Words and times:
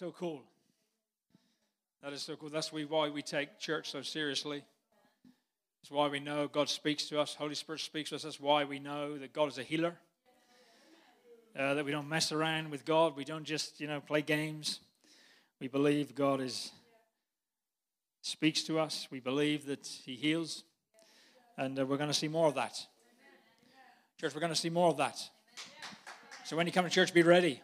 so 0.00 0.12
cool. 0.12 0.40
That 2.02 2.14
is 2.14 2.22
so 2.22 2.34
cool. 2.34 2.48
That's 2.48 2.72
why 2.72 3.10
we 3.10 3.20
take 3.20 3.58
church 3.58 3.90
so 3.90 4.00
seriously. 4.00 4.64
That's 5.82 5.90
why 5.90 6.08
we 6.08 6.20
know 6.20 6.48
God 6.48 6.70
speaks 6.70 7.04
to 7.10 7.20
us. 7.20 7.34
Holy 7.34 7.54
Spirit 7.54 7.82
speaks 7.82 8.08
to 8.08 8.16
us. 8.16 8.22
That's 8.22 8.40
why 8.40 8.64
we 8.64 8.78
know 8.78 9.18
that 9.18 9.34
God 9.34 9.48
is 9.48 9.58
a 9.58 9.62
healer. 9.62 9.94
Uh, 11.54 11.74
that 11.74 11.84
we 11.84 11.90
don't 11.90 12.08
mess 12.08 12.32
around 12.32 12.70
with 12.70 12.86
God. 12.86 13.14
We 13.14 13.26
don't 13.26 13.44
just, 13.44 13.78
you 13.78 13.88
know, 13.88 14.00
play 14.00 14.22
games. 14.22 14.80
We 15.60 15.68
believe 15.68 16.14
God 16.14 16.40
is 16.40 16.72
speaks 18.22 18.62
to 18.62 18.78
us. 18.78 19.06
We 19.10 19.20
believe 19.20 19.66
that 19.66 19.86
He 19.86 20.14
heals, 20.14 20.64
and 21.58 21.78
uh, 21.78 21.84
we're 21.84 21.98
going 21.98 22.08
to 22.08 22.14
see 22.14 22.28
more 22.28 22.46
of 22.46 22.54
that. 22.54 22.86
Church, 24.18 24.34
we're 24.34 24.40
going 24.40 24.54
to 24.54 24.58
see 24.58 24.70
more 24.70 24.88
of 24.88 24.96
that. 24.96 25.20
So 26.46 26.56
when 26.56 26.66
you 26.66 26.72
come 26.72 26.86
to 26.86 26.90
church, 26.90 27.12
be 27.12 27.22
ready. 27.22 27.60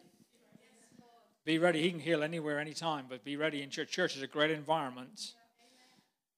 Be 1.46 1.58
ready. 1.60 1.80
He 1.80 1.90
can 1.90 2.00
heal 2.00 2.24
anywhere, 2.24 2.58
anytime, 2.58 3.06
but 3.08 3.24
be 3.24 3.36
ready 3.36 3.62
in 3.62 3.70
church. 3.70 3.92
Church 3.92 4.16
is 4.16 4.22
a 4.22 4.26
great 4.26 4.50
environment. 4.50 5.34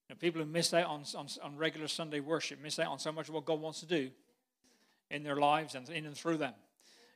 You 0.07 0.15
know, 0.15 0.19
people 0.21 0.43
who 0.43 0.47
miss 0.47 0.75
out 0.75 0.85
on, 0.85 1.03
on, 1.17 1.27
on 1.43 1.57
regular 1.57 1.89
Sunday 1.89 2.21
worship 2.21 2.61
miss 2.63 2.79
out 2.79 2.89
on 2.89 2.99
so 2.99 3.11
much 3.11 3.29
of 3.29 3.35
what 3.35 3.47
God 3.47 3.59
wants 3.59 3.81
to 3.81 3.87
do 3.87 4.11
in 5.11 5.23
their 5.23 5.37
lives 5.37 5.75
and 5.75 5.89
in 5.89 6.05
and 6.05 6.15
through 6.15 6.37
them. 6.37 6.53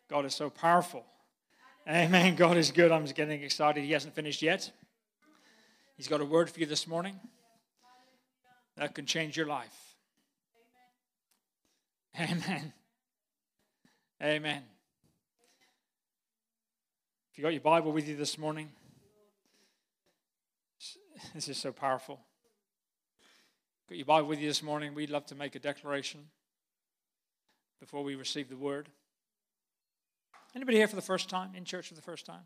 God 0.09 0.24
is 0.24 0.34
so 0.34 0.48
powerful. 0.48 1.05
Amen. 1.86 2.34
God 2.34 2.56
is 2.56 2.70
good. 2.70 2.91
I'm 2.91 3.02
just 3.02 3.14
getting 3.14 3.42
excited. 3.42 3.84
He 3.84 3.92
hasn't 3.92 4.14
finished 4.14 4.41
yet. 4.41 4.70
He's 5.98 6.09
got 6.09 6.22
a 6.22 6.24
word 6.24 6.48
for 6.48 6.61
you 6.61 6.66
this 6.66 6.86
morning 6.86 7.20
that 8.78 8.95
can 8.95 9.05
change 9.05 9.36
your 9.36 9.47
life. 9.47 9.97
Amen. 12.19 12.72
Amen. 14.22 14.62
If 17.33 17.38
you 17.38 17.42
got 17.44 17.55
your 17.55 17.62
Bible 17.62 17.92
with 17.92 18.06
you 18.06 18.14
this 18.14 18.36
morning, 18.36 18.69
this 21.34 21.48
is 21.48 21.56
so 21.56 21.72
powerful. 21.72 22.20
Got 23.89 23.97
your 23.97 24.05
Bible 24.05 24.28
with 24.28 24.39
you 24.39 24.48
this 24.48 24.62
morning, 24.62 24.94
we'd 24.94 25.08
love 25.08 25.24
to 25.27 25.34
make 25.34 25.55
a 25.55 25.58
declaration 25.58 26.27
before 27.80 28.05
we 28.05 28.16
receive 28.16 28.50
the 28.50 28.56
word. 28.56 28.91
Anybody 30.55 30.77
here 30.77 30.86
for 30.86 30.97
the 30.97 31.00
first 31.00 31.30
time, 31.30 31.52
in 31.56 31.64
church 31.64 31.89
for 31.89 31.94
the 31.94 32.02
first 32.02 32.27
time? 32.27 32.42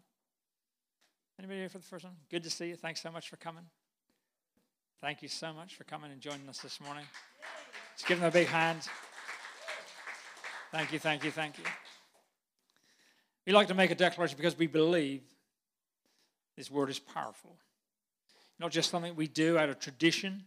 Anybody 1.37 1.59
here 1.59 1.69
for 1.69 1.79
the 1.79 1.85
first 1.85 2.05
time? 2.05 2.15
Good 2.31 2.45
to 2.45 2.51
see 2.51 2.69
you. 2.69 2.77
Thanks 2.77 3.03
so 3.03 3.11
much 3.11 3.29
for 3.29 3.39
coming. 3.39 3.65
Thank 5.01 5.21
you 5.21 5.29
so 5.29 5.53
much 5.53 5.75
for 5.75 5.83
coming 5.83 6.13
and 6.13 6.21
joining 6.21 6.49
us 6.49 6.59
this 6.59 6.81
morning. 6.81 7.05
Let's 7.93 8.05
give 8.05 8.21
them 8.21 8.29
a 8.29 8.31
big 8.31 8.47
hand. 8.47 8.83
Thank 10.71 10.93
you, 10.93 11.01
thank 11.01 11.25
you, 11.25 11.33
thank 11.33 11.59
you. 11.59 11.65
We 13.47 13.53
like 13.53 13.69
to 13.69 13.75
make 13.75 13.93
a 13.93 13.95
declaration 13.95 14.37
because 14.37 14.59
we 14.59 14.67
believe 14.67 15.23
this 16.57 16.71
word 16.71 16.91
is 16.91 16.99
powerful. 16.99 17.57
Not 18.59 18.73
just 18.73 18.91
something 18.91 19.15
we 19.15 19.29
do 19.29 19.57
out 19.57 19.69
of 19.69 19.79
tradition. 19.79 20.43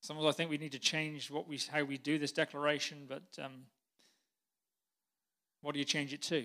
Sometimes 0.00 0.26
I 0.26 0.32
think 0.32 0.50
we 0.50 0.58
need 0.58 0.72
to 0.72 0.78
change 0.78 1.30
what 1.30 1.46
we, 1.46 1.60
how 1.70 1.84
we 1.84 1.96
do 1.96 2.18
this 2.18 2.32
declaration, 2.32 3.06
but 3.08 3.22
um, 3.42 3.66
what 5.62 5.72
do 5.74 5.78
you 5.78 5.84
change 5.84 6.12
it 6.12 6.22
to? 6.22 6.44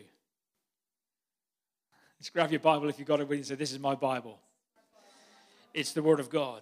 Let's 2.20 2.30
grab 2.30 2.52
your 2.52 2.60
Bible 2.60 2.88
if 2.90 3.00
you've 3.00 3.08
got 3.08 3.20
it 3.20 3.28
with 3.28 3.38
you 3.38 3.40
and 3.40 3.48
say, 3.48 3.56
This 3.56 3.72
is 3.72 3.80
my 3.80 3.96
Bible. 3.96 4.40
It's 5.74 5.94
the 5.94 6.04
Word 6.04 6.20
of 6.20 6.30
God. 6.30 6.62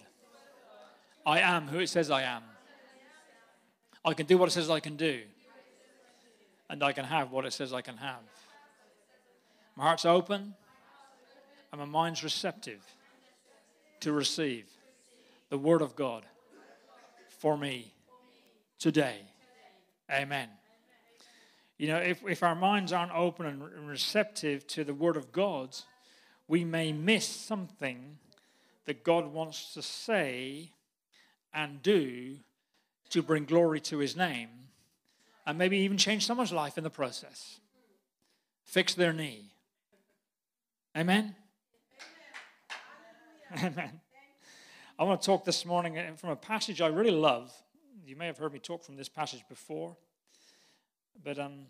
I 1.25 1.39
am 1.39 1.67
who 1.67 1.79
it 1.79 1.87
says 1.87 2.09
I 2.09 2.21
am. 2.21 2.43
I 4.05 4.13
can 4.13 4.25
do 4.25 4.37
what 4.37 4.47
it 4.47 4.51
says 4.51 4.69
I 4.69 4.79
can 4.79 4.95
do 4.95 5.23
and 6.69 6.83
I 6.83 6.91
can 6.91 7.05
have 7.05 7.31
what 7.31 7.45
it 7.45 7.53
says 7.53 7.73
I 7.73 7.81
can 7.81 7.97
have. 7.97 8.21
My 9.75 9.83
heart's 9.83 10.05
open 10.05 10.53
and 11.71 11.79
my 11.79 11.85
mind's 11.85 12.23
receptive 12.23 12.83
to 14.01 14.11
receive 14.11 14.65
the 15.49 15.57
Word 15.57 15.81
of 15.81 15.95
God 15.95 16.25
for 17.39 17.57
me 17.57 17.93
today. 18.79 19.21
Amen. 20.11 20.49
You 21.77 21.89
know, 21.89 21.97
if, 21.97 22.23
if 22.27 22.43
our 22.43 22.55
minds 22.55 22.91
aren't 22.91 23.13
open 23.13 23.45
and 23.45 23.87
receptive 23.87 24.65
to 24.67 24.83
the 24.83 24.93
Word 24.93 25.15
of 25.15 25.31
God, 25.31 25.75
we 26.47 26.63
may 26.63 26.91
miss 26.91 27.25
something 27.25 28.17
that 28.85 29.03
God 29.03 29.31
wants 29.31 29.73
to 29.73 29.81
say 29.81 30.71
and 31.53 31.81
do 31.83 32.37
to 33.09 33.21
bring 33.21 33.45
glory 33.45 33.79
to 33.81 33.99
His 33.99 34.15
name 34.15 34.49
and 35.47 35.57
maybe 35.57 35.77
even 35.77 35.97
change 35.97 36.25
someone's 36.25 36.51
life 36.51 36.77
in 36.77 36.83
the 36.83 36.89
process. 36.89 37.61
Fix 38.65 38.93
their 38.93 39.13
knee. 39.13 39.45
Amen? 40.95 41.33
Amen. 43.63 44.01
I 44.99 45.03
want 45.05 45.21
to 45.21 45.25
talk 45.25 45.45
this 45.45 45.65
morning 45.65 45.97
from 46.17 46.31
a 46.31 46.35
passage 46.35 46.81
I 46.81 46.87
really 46.87 47.11
love. 47.11 47.53
You 48.05 48.17
may 48.17 48.25
have 48.25 48.37
heard 48.37 48.51
me 48.51 48.59
talk 48.59 48.83
from 48.83 48.97
this 48.97 49.07
passage 49.07 49.43
before, 49.47 49.95
but 51.23 51.39
um, 51.39 51.67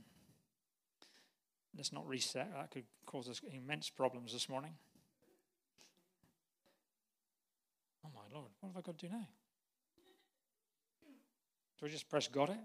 let's 1.75 1.93
not 1.93 2.07
reset. 2.07 2.51
That 2.55 2.71
could 2.71 2.85
cause 3.05 3.29
us 3.29 3.41
immense 3.53 3.91
problems 3.91 4.33
this 4.33 4.49
morning. 4.49 4.71
Oh 8.03 8.09
my 8.15 8.35
Lord, 8.35 8.49
what 8.59 8.69
have 8.69 8.77
I 8.77 8.81
got 8.81 8.97
to 8.97 9.05
do 9.05 9.13
now? 9.13 9.27
Do 11.79 11.85
I 11.85 11.89
just 11.89 12.09
press 12.09 12.27
got 12.27 12.49
it? 12.49 12.57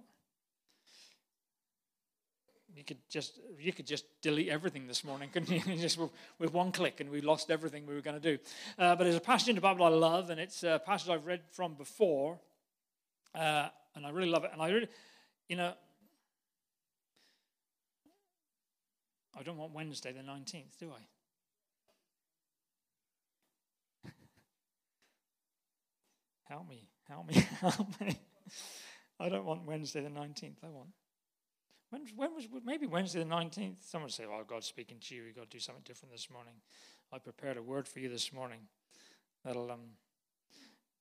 You 2.76 2.84
could 2.84 2.98
just 3.08 3.38
you 3.58 3.72
could 3.72 3.86
just 3.86 4.04
delete 4.22 4.48
everything 4.48 4.86
this 4.86 5.04
morning, 5.04 5.28
couldn't 5.32 5.50
you? 5.50 5.76
just 5.76 5.98
with, 6.38 6.52
one 6.52 6.72
click, 6.72 7.00
and 7.00 7.10
we 7.10 7.20
lost 7.20 7.50
everything 7.50 7.86
we 7.86 7.94
were 7.94 8.00
going 8.00 8.20
to 8.20 8.36
do. 8.36 8.42
Uh, 8.78 8.96
but 8.96 9.04
there's 9.04 9.16
a 9.16 9.20
passage 9.20 9.50
in 9.50 9.54
the 9.54 9.60
Bible 9.60 9.84
I 9.84 9.90
love, 9.90 10.30
and 10.30 10.40
it's 10.40 10.62
a 10.62 10.80
passage 10.84 11.10
I've 11.10 11.26
read 11.26 11.42
from 11.52 11.74
before, 11.74 12.38
uh, 13.34 13.68
and 13.94 14.06
I 14.06 14.10
really 14.10 14.28
love 14.28 14.44
it. 14.44 14.50
And 14.52 14.62
I 14.62 14.70
really, 14.70 14.88
you 15.48 15.56
know, 15.56 15.74
I 19.38 19.42
don't 19.42 19.56
want 19.56 19.72
Wednesday 19.72 20.12
the 20.12 20.22
nineteenth, 20.22 20.78
do 20.78 20.90
I? 24.04 24.08
help 26.44 26.68
me, 26.68 26.88
help 27.08 27.26
me, 27.26 27.34
help 27.60 28.00
me. 28.00 28.18
I 29.20 29.28
don't 29.28 29.44
want 29.44 29.64
Wednesday 29.66 30.00
the 30.00 30.10
nineteenth. 30.10 30.58
I 30.64 30.68
want 30.68 30.88
when, 31.92 32.06
when 32.16 32.34
was 32.34 32.48
maybe 32.64 32.86
Wednesday 32.86 33.18
the 33.18 33.26
19th? 33.26 33.76
Someone 33.80 34.08
say, 34.08 34.24
Oh, 34.24 34.42
God's 34.48 34.66
speaking 34.66 34.96
to 34.98 35.14
you. 35.14 35.24
You've 35.24 35.36
got 35.36 35.50
to 35.50 35.56
do 35.56 35.60
something 35.60 35.82
different 35.84 36.10
this 36.12 36.30
morning. 36.30 36.54
I 37.12 37.18
prepared 37.18 37.58
a 37.58 37.62
word 37.62 37.86
for 37.86 38.00
you 38.00 38.08
this 38.08 38.32
morning 38.32 38.60
that'll 39.44 39.70
um, 39.70 39.90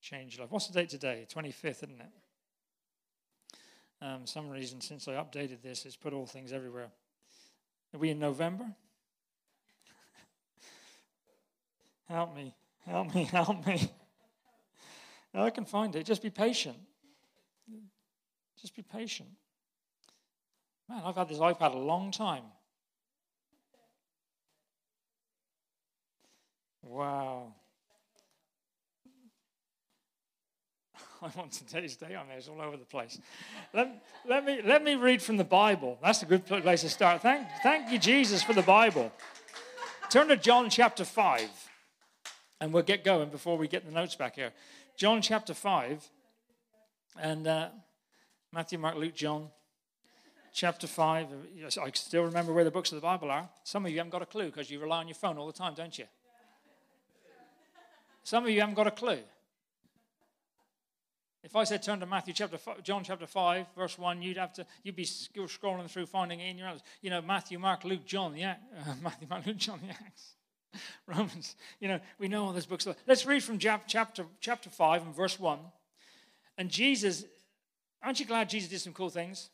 change 0.02 0.36
your 0.36 0.44
life. 0.44 0.52
What's 0.52 0.68
the 0.68 0.74
date 0.74 0.90
today? 0.90 1.26
25th, 1.34 1.84
isn't 1.84 2.02
it? 2.02 2.12
Um, 4.02 4.26
some 4.26 4.50
reason, 4.50 4.82
since 4.82 5.08
I 5.08 5.14
updated 5.14 5.62
this, 5.62 5.86
it's 5.86 5.96
put 5.96 6.12
all 6.12 6.26
things 6.26 6.52
everywhere. 6.52 6.90
Are 7.94 8.00
we 8.00 8.10
in 8.10 8.20
November? 8.20 8.66
help 12.10 12.36
me, 12.36 12.54
help 12.86 13.16
me, 13.16 13.24
help 13.32 13.66
me. 13.66 13.90
I 15.34 15.50
can 15.52 15.64
find 15.64 15.96
it. 15.96 16.06
Just 16.06 16.22
be 16.22 16.30
patient. 16.30 16.78
Just 18.60 18.76
be 18.76 18.82
patient. 18.82 19.30
Man, 20.92 21.02
I've 21.06 21.16
had 21.16 21.30
this 21.30 21.38
iPad 21.38 21.74
a 21.74 21.78
long 21.78 22.12
time. 22.12 22.44
Wow. 26.84 27.54
I 31.22 31.30
want 31.38 31.54
today's 31.54 31.96
day 31.96 32.16
on 32.16 32.28
there. 32.28 32.38
It's 32.38 32.50
all 32.50 32.62
over 32.62 32.76
the 32.76 32.84
place. 32.84 33.20
Let, 33.74 34.04
let, 34.28 34.44
me, 34.44 34.60
let 34.66 34.84
me 34.84 34.96
read 34.96 35.22
from 35.22 35.38
the 35.38 35.46
Bible. 35.46 35.98
That's 36.04 36.24
a 36.24 36.26
good 36.26 36.46
place 36.46 36.82
to 36.82 36.90
start. 36.90 37.22
Thank, 37.22 37.48
thank 37.64 37.90
you, 37.90 37.98
Jesus, 37.98 38.44
for 38.44 38.52
the 38.52 38.62
Bible. 38.62 39.14
Turn 40.10 40.28
to 40.28 40.36
John 40.36 40.70
chapter 40.70 41.06
5, 41.06 41.70
and 42.60 42.74
we'll 42.74 42.84
get 42.84 43.06
going 43.06 43.30
before 43.30 43.58
we 43.58 43.70
get 43.70 43.86
the 43.86 43.94
notes 43.94 44.16
back 44.16 44.36
here. 44.36 44.52
John 44.98 45.22
chapter 45.22 45.54
5, 45.54 46.10
and 47.18 47.48
uh, 47.48 47.70
Matthew, 48.52 48.78
Mark, 48.78 48.98
Luke, 48.98 49.16
John 49.16 49.52
chapter 50.54 50.88
5. 50.88 51.28
I 51.82 51.92
still 51.94 52.24
remember 52.24 52.54
where 52.54 52.64
the 52.64 52.72
books 52.72 52.92
of 52.92 52.96
the 52.96 53.02
Bible 53.02 53.32
are. 53.32 53.50
Some 53.64 53.86
of 53.86 53.92
you 53.92 53.98
haven't 53.98 54.12
got 54.12 54.22
a 54.22 54.26
clue 54.26 54.48
because 54.48 54.70
you 54.70 54.80
rely 54.80 55.00
on 55.00 55.08
your 55.08 55.16
phone 55.16 55.38
all 55.38 55.48
the 55.48 55.54
time, 55.54 55.74
don't 55.74 55.98
you? 55.98 56.06
Some 58.24 58.44
of 58.44 58.50
you 58.50 58.60
haven't 58.60 58.76
got 58.76 58.88
a 58.88 58.92
clue. 58.92 59.20
If 61.44 61.56
I 61.56 61.64
said 61.64 61.82
turn 61.82 62.00
to 62.02 62.06
Matthew 62.06 62.36
chapter 62.36 62.58
five, 62.58 62.84
John 62.84 63.04
chapter 63.04 63.26
5, 63.26 63.66
verse 63.76 63.98
1, 63.98 64.22
you'd 64.22 64.38
have 64.38 64.54
to, 64.54 64.66
you'd 64.84 64.96
be 64.96 65.06
scrolling 65.06 65.90
through 65.90 66.06
finding 66.06 66.40
it 66.40 66.50
in 66.50 66.58
your. 66.58 66.72
You 67.02 67.10
know, 67.10 67.22
Matthew, 67.22 67.58
Mark, 67.58 67.84
Luke, 67.84 68.06
John, 68.06 68.36
yeah, 68.38 68.56
uh, 68.80 68.94
Matthew, 69.02 69.28
Mark, 69.28 69.46
Luke, 69.48 69.58
John, 69.58 69.80
the 69.82 69.90
Acts. 69.90 70.36
Romans, 71.08 71.56
you 71.80 71.88
know, 71.88 72.00
we 72.20 72.28
know 72.28 72.46
all 72.46 72.54
those 72.54 72.68
books. 72.68 72.88
Let's 73.08 73.26
read 73.26 73.44
from 73.44 73.58
chapter, 73.58 74.26
chapter 74.40 74.70
5 74.70 75.02
and 75.02 75.16
verse 75.16 75.40
1. 75.40 75.60
And 76.60 76.70
Jesus, 76.70 77.26
aren't 78.04 78.20
you 78.20 78.26
glad 78.26 78.50
Jesus 78.50 78.70
did 78.70 78.80
some 78.80 78.94
cool 78.94 79.10
things? 79.10 79.50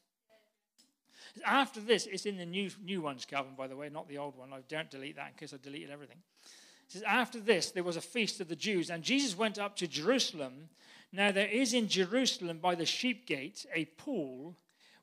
After 1.45 1.79
this, 1.79 2.05
it's 2.05 2.25
in 2.25 2.37
the 2.37 2.45
new, 2.45 2.69
new 2.83 3.01
ones, 3.01 3.25
Calvin, 3.25 3.53
by 3.57 3.67
the 3.67 3.75
way, 3.75 3.89
not 3.89 4.07
the 4.07 4.17
old 4.17 4.37
one. 4.37 4.53
I 4.53 4.59
don't 4.67 4.89
delete 4.89 5.15
that 5.15 5.29
in 5.29 5.33
case 5.33 5.53
I 5.53 5.57
deleted 5.61 5.89
everything. 5.89 6.17
It 6.43 6.91
says, 6.91 7.03
After 7.03 7.39
this, 7.39 7.71
there 7.71 7.83
was 7.83 7.97
a 7.97 8.01
feast 8.01 8.39
of 8.39 8.47
the 8.47 8.55
Jews, 8.55 8.89
and 8.89 9.03
Jesus 9.03 9.37
went 9.37 9.59
up 9.59 9.75
to 9.77 9.87
Jerusalem. 9.87 10.69
Now, 11.11 11.31
there 11.31 11.47
is 11.47 11.73
in 11.73 11.87
Jerusalem 11.87 12.59
by 12.59 12.75
the 12.75 12.85
sheep 12.85 13.27
gate 13.27 13.65
a 13.73 13.85
pool, 13.85 14.55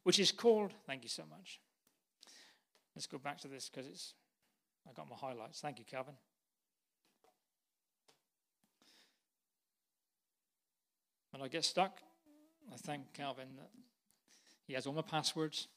which 0.03 0.19
is 0.19 0.33
called, 0.33 0.73
thank 0.87 1.03
you 1.03 1.09
so 1.09 1.25
much. 1.29 1.61
Let's 2.95 3.07
go 3.07 3.19
back 3.19 3.39
to 3.41 3.49
this 3.49 3.69
because 3.69 3.89
it's, 3.89 4.15
I 4.89 4.93
got 4.93 5.09
my 5.09 5.17
highlights. 5.17 5.61
Thank 5.61 5.79
you, 5.79 5.85
Calvin. 5.85 6.15
When 11.33 11.43
I 11.43 11.49
get 11.49 11.65
stuck, 11.65 11.99
I 12.73 12.77
thank 12.77 13.13
Calvin 13.13 13.49
that 13.57 13.71
he 14.67 14.75
has 14.75 14.87
all 14.87 14.93
my 14.93 15.03
passwords. 15.03 15.69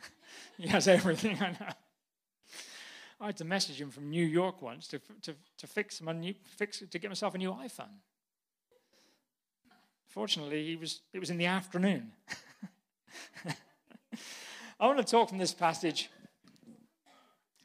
he 0.56 0.68
has 0.68 0.88
everything 0.88 1.38
I 1.40 1.50
know. 1.50 1.72
I 3.20 3.26
had 3.26 3.36
to 3.36 3.44
message 3.44 3.80
him 3.80 3.90
from 3.90 4.08
New 4.08 4.24
York 4.24 4.62
once 4.62 4.88
to, 4.88 4.98
to, 5.22 5.34
to 5.58 5.66
fix 5.66 6.00
my 6.00 6.12
new, 6.12 6.34
fix 6.56 6.82
to 6.90 6.98
get 6.98 7.08
myself 7.08 7.34
a 7.34 7.38
new 7.38 7.52
iPhone. 7.52 7.98
Fortunately, 10.08 10.64
he 10.64 10.76
was, 10.76 11.02
it 11.12 11.18
was 11.18 11.30
in 11.30 11.36
the 11.36 11.46
afternoon. 11.46 12.12
I 14.80 14.86
want 14.86 14.98
to 14.98 15.04
talk 15.04 15.28
from 15.28 15.38
this 15.38 15.52
passage. 15.52 16.10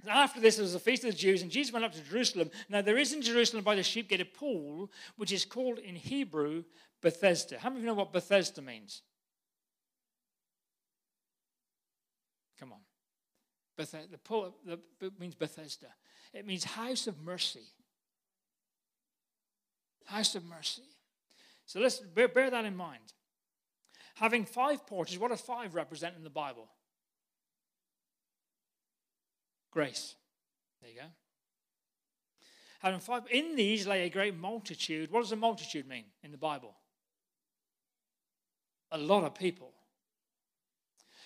After 0.08 0.40
this, 0.40 0.58
there 0.58 0.64
was 0.64 0.76
a 0.76 0.80
feast 0.80 1.04
of 1.06 1.12
the 1.12 1.18
Jews, 1.18 1.42
and 1.42 1.50
Jesus 1.50 1.74
went 1.74 1.86
up 1.86 1.94
to 1.94 2.02
Jerusalem. 2.02 2.52
Now, 2.70 2.82
there 2.82 2.98
is 2.98 3.14
in 3.14 3.22
Jerusalem 3.22 3.64
by 3.64 3.76
the 3.76 3.82
sheep 3.82 4.10
gate 4.10 4.22
a 4.22 4.26
pool, 4.26 4.92
which 5.16 5.32
is 5.32 5.46
called 5.46 5.80
in 5.80 5.96
Hebrew 5.96 6.64
Bethesda. 7.02 7.58
How 7.58 7.70
many 7.70 7.80
of 7.80 7.84
you 7.84 7.88
know 7.88 7.96
what 7.96 8.14
Bethesda 8.14 8.62
means? 8.62 9.02
Come 12.60 12.74
on. 12.74 12.80
Bethesda, 13.76 14.08
the 14.12 14.18
pool 14.18 14.56
the, 14.66 14.80
means 15.20 15.36
Bethesda. 15.36 15.88
It 16.34 16.46
means 16.46 16.64
house 16.64 17.08
of 17.08 17.22
mercy. 17.22 17.64
House 20.06 20.36
of 20.36 20.46
mercy. 20.46 20.84
So 21.66 21.80
let's 21.80 22.00
bear, 22.00 22.28
bear 22.28 22.50
that 22.50 22.66
in 22.66 22.76
mind. 22.76 23.14
Having 24.16 24.46
five 24.46 24.86
porches, 24.86 25.18
what 25.18 25.32
does 25.32 25.42
five 25.42 25.76
represent 25.76 26.16
in 26.16 26.24
the 26.24 26.30
Bible? 26.30 26.68
Grace. 29.72 30.16
There 30.82 30.92
you 30.92 30.98
go. 30.98 31.08
Having 32.80 33.00
five, 33.00 33.24
in 33.32 33.56
these 33.56 33.88
lay 33.88 34.06
a 34.06 34.10
great 34.10 34.38
multitude. 34.38 35.12
What 35.12 35.22
does 35.22 35.32
a 35.32 35.36
multitude 35.36 35.88
mean 35.88 36.06
in 36.24 36.32
the 36.32 36.38
Bible? 36.38 36.76
A 38.92 38.98
lot 38.98 39.24
of 39.24 39.34
people. 39.34 39.74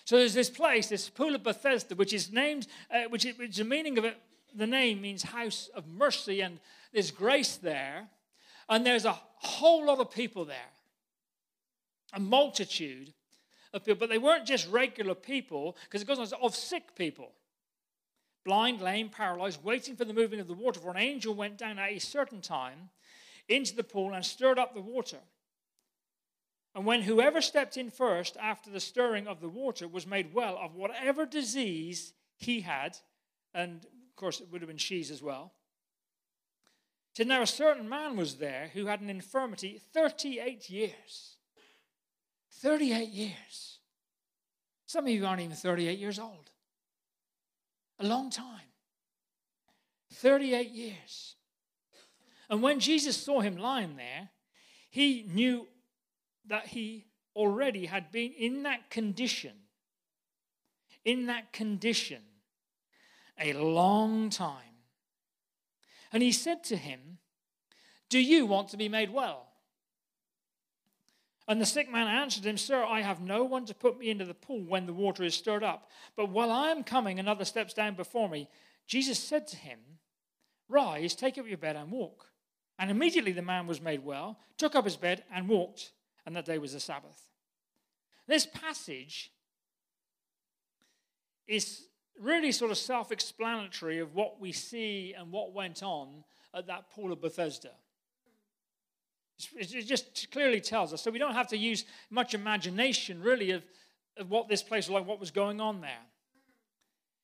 So 0.04 0.16
there's 0.16 0.34
this 0.34 0.50
place, 0.50 0.88
this 0.88 1.08
pool 1.08 1.34
of 1.34 1.42
Bethesda, 1.42 1.94
which 1.94 2.12
is 2.12 2.32
named, 2.32 2.66
uh, 2.90 3.04
which, 3.10 3.24
is, 3.24 3.38
which 3.38 3.56
the 3.56 3.64
meaning 3.64 3.98
of 3.98 4.04
it, 4.04 4.16
the 4.54 4.66
name 4.66 5.00
means 5.00 5.22
house 5.22 5.70
of 5.74 5.86
mercy, 5.86 6.40
and 6.40 6.58
there's 6.92 7.10
grace 7.10 7.56
there, 7.56 8.08
and 8.68 8.84
there's 8.84 9.04
a 9.04 9.18
whole 9.36 9.86
lot 9.86 10.00
of 10.00 10.10
people 10.10 10.44
there, 10.44 10.72
a 12.12 12.20
multitude 12.20 13.12
of 13.72 13.84
people, 13.84 14.00
but 14.00 14.08
they 14.08 14.18
weren't 14.18 14.46
just 14.46 14.68
regular 14.68 15.14
people, 15.14 15.76
because 15.84 16.02
it 16.02 16.08
goes 16.08 16.18
on 16.18 16.40
of 16.42 16.56
sick 16.56 16.96
people, 16.96 17.30
blind, 18.44 18.80
lame, 18.80 19.08
paralyzed, 19.08 19.62
waiting 19.62 19.94
for 19.94 20.04
the 20.04 20.14
moving 20.14 20.40
of 20.40 20.48
the 20.48 20.54
water. 20.54 20.80
For 20.80 20.90
an 20.90 20.96
angel 20.96 21.34
went 21.34 21.58
down 21.58 21.78
at 21.78 21.92
a 21.92 21.98
certain 22.00 22.40
time 22.40 22.90
into 23.48 23.76
the 23.76 23.84
pool 23.84 24.14
and 24.14 24.24
stirred 24.24 24.58
up 24.58 24.74
the 24.74 24.80
water. 24.80 25.18
And 26.74 26.86
when 26.86 27.02
whoever 27.02 27.40
stepped 27.40 27.76
in 27.76 27.90
first 27.90 28.36
after 28.40 28.70
the 28.70 28.80
stirring 28.80 29.26
of 29.26 29.40
the 29.40 29.48
water 29.48 29.88
was 29.88 30.06
made 30.06 30.32
well 30.32 30.58
of 30.60 30.76
whatever 30.76 31.26
disease 31.26 32.12
he 32.36 32.60
had, 32.60 32.96
and 33.52 33.84
of 33.84 34.16
course 34.16 34.40
it 34.40 34.48
would 34.50 34.60
have 34.60 34.68
been 34.68 34.78
she's 34.78 35.10
as 35.10 35.22
well. 35.22 35.52
So 37.14 37.24
now 37.24 37.42
a 37.42 37.46
certain 37.46 37.88
man 37.88 38.16
was 38.16 38.36
there 38.36 38.70
who 38.72 38.86
had 38.86 39.00
an 39.00 39.10
infirmity 39.10 39.80
38 39.92 40.70
years. 40.70 41.36
38 42.62 43.08
years. 43.08 43.78
Some 44.86 45.06
of 45.06 45.10
you 45.10 45.26
aren't 45.26 45.42
even 45.42 45.56
38 45.56 45.98
years 45.98 46.18
old. 46.18 46.50
A 47.98 48.06
long 48.06 48.30
time. 48.30 48.46
38 50.14 50.70
years. 50.70 51.36
And 52.48 52.62
when 52.62 52.80
Jesus 52.80 53.16
saw 53.16 53.40
him 53.40 53.56
lying 53.56 53.96
there, 53.96 54.30
he 54.90 55.24
knew 55.32 55.66
that 56.50 56.66
he 56.66 57.06
already 57.34 57.86
had 57.86 58.12
been 58.12 58.32
in 58.32 58.64
that 58.64 58.90
condition, 58.90 59.52
in 61.04 61.26
that 61.26 61.52
condition, 61.52 62.22
a 63.40 63.54
long 63.54 64.28
time. 64.30 64.56
And 66.12 66.22
he 66.22 66.32
said 66.32 66.62
to 66.64 66.76
him, 66.76 67.18
Do 68.08 68.18
you 68.18 68.46
want 68.46 68.68
to 68.70 68.76
be 68.76 68.88
made 68.88 69.12
well? 69.12 69.46
And 71.48 71.60
the 71.60 71.66
sick 71.66 71.90
man 71.90 72.06
answered 72.06 72.44
him, 72.44 72.56
Sir, 72.56 72.84
I 72.84 73.00
have 73.00 73.20
no 73.20 73.42
one 73.44 73.64
to 73.66 73.74
put 73.74 73.98
me 73.98 74.10
into 74.10 74.24
the 74.24 74.34
pool 74.34 74.62
when 74.62 74.86
the 74.86 74.92
water 74.92 75.24
is 75.24 75.34
stirred 75.34 75.64
up. 75.64 75.88
But 76.16 76.30
while 76.30 76.50
I 76.50 76.70
am 76.70 76.84
coming, 76.84 77.18
another 77.18 77.44
steps 77.44 77.74
down 77.74 77.94
before 77.94 78.28
me. 78.28 78.48
Jesus 78.86 79.18
said 79.18 79.46
to 79.48 79.56
him, 79.56 79.78
Rise, 80.68 81.14
take 81.14 81.38
up 81.38 81.48
your 81.48 81.58
bed 81.58 81.76
and 81.76 81.90
walk. 81.90 82.26
And 82.78 82.90
immediately 82.90 83.32
the 83.32 83.42
man 83.42 83.66
was 83.66 83.80
made 83.80 84.04
well, 84.04 84.38
took 84.58 84.74
up 84.74 84.84
his 84.84 84.96
bed 84.96 85.24
and 85.32 85.48
walked 85.48 85.92
and 86.26 86.36
that 86.36 86.44
day 86.44 86.58
was 86.58 86.74
a 86.74 86.80
Sabbath. 86.80 87.30
This 88.26 88.46
passage 88.46 89.32
is 91.46 91.86
really 92.20 92.52
sort 92.52 92.70
of 92.70 92.78
self 92.78 93.10
explanatory 93.10 93.98
of 93.98 94.14
what 94.14 94.40
we 94.40 94.52
see 94.52 95.14
and 95.16 95.32
what 95.32 95.52
went 95.52 95.82
on 95.82 96.24
at 96.54 96.66
that 96.66 96.90
pool 96.90 97.12
of 97.12 97.20
Bethesda. 97.20 97.70
It 99.56 99.86
just 99.86 100.30
clearly 100.30 100.60
tells 100.60 100.92
us. 100.92 101.02
So 101.02 101.10
we 101.10 101.18
don't 101.18 101.32
have 101.32 101.48
to 101.48 101.56
use 101.56 101.86
much 102.10 102.34
imagination, 102.34 103.22
really, 103.22 103.52
of, 103.52 103.62
of 104.18 104.30
what 104.30 104.48
this 104.48 104.62
place 104.62 104.86
was 104.86 104.94
like, 105.00 105.06
what 105.06 105.18
was 105.18 105.30
going 105.30 105.60
on 105.60 105.80
there. 105.80 106.04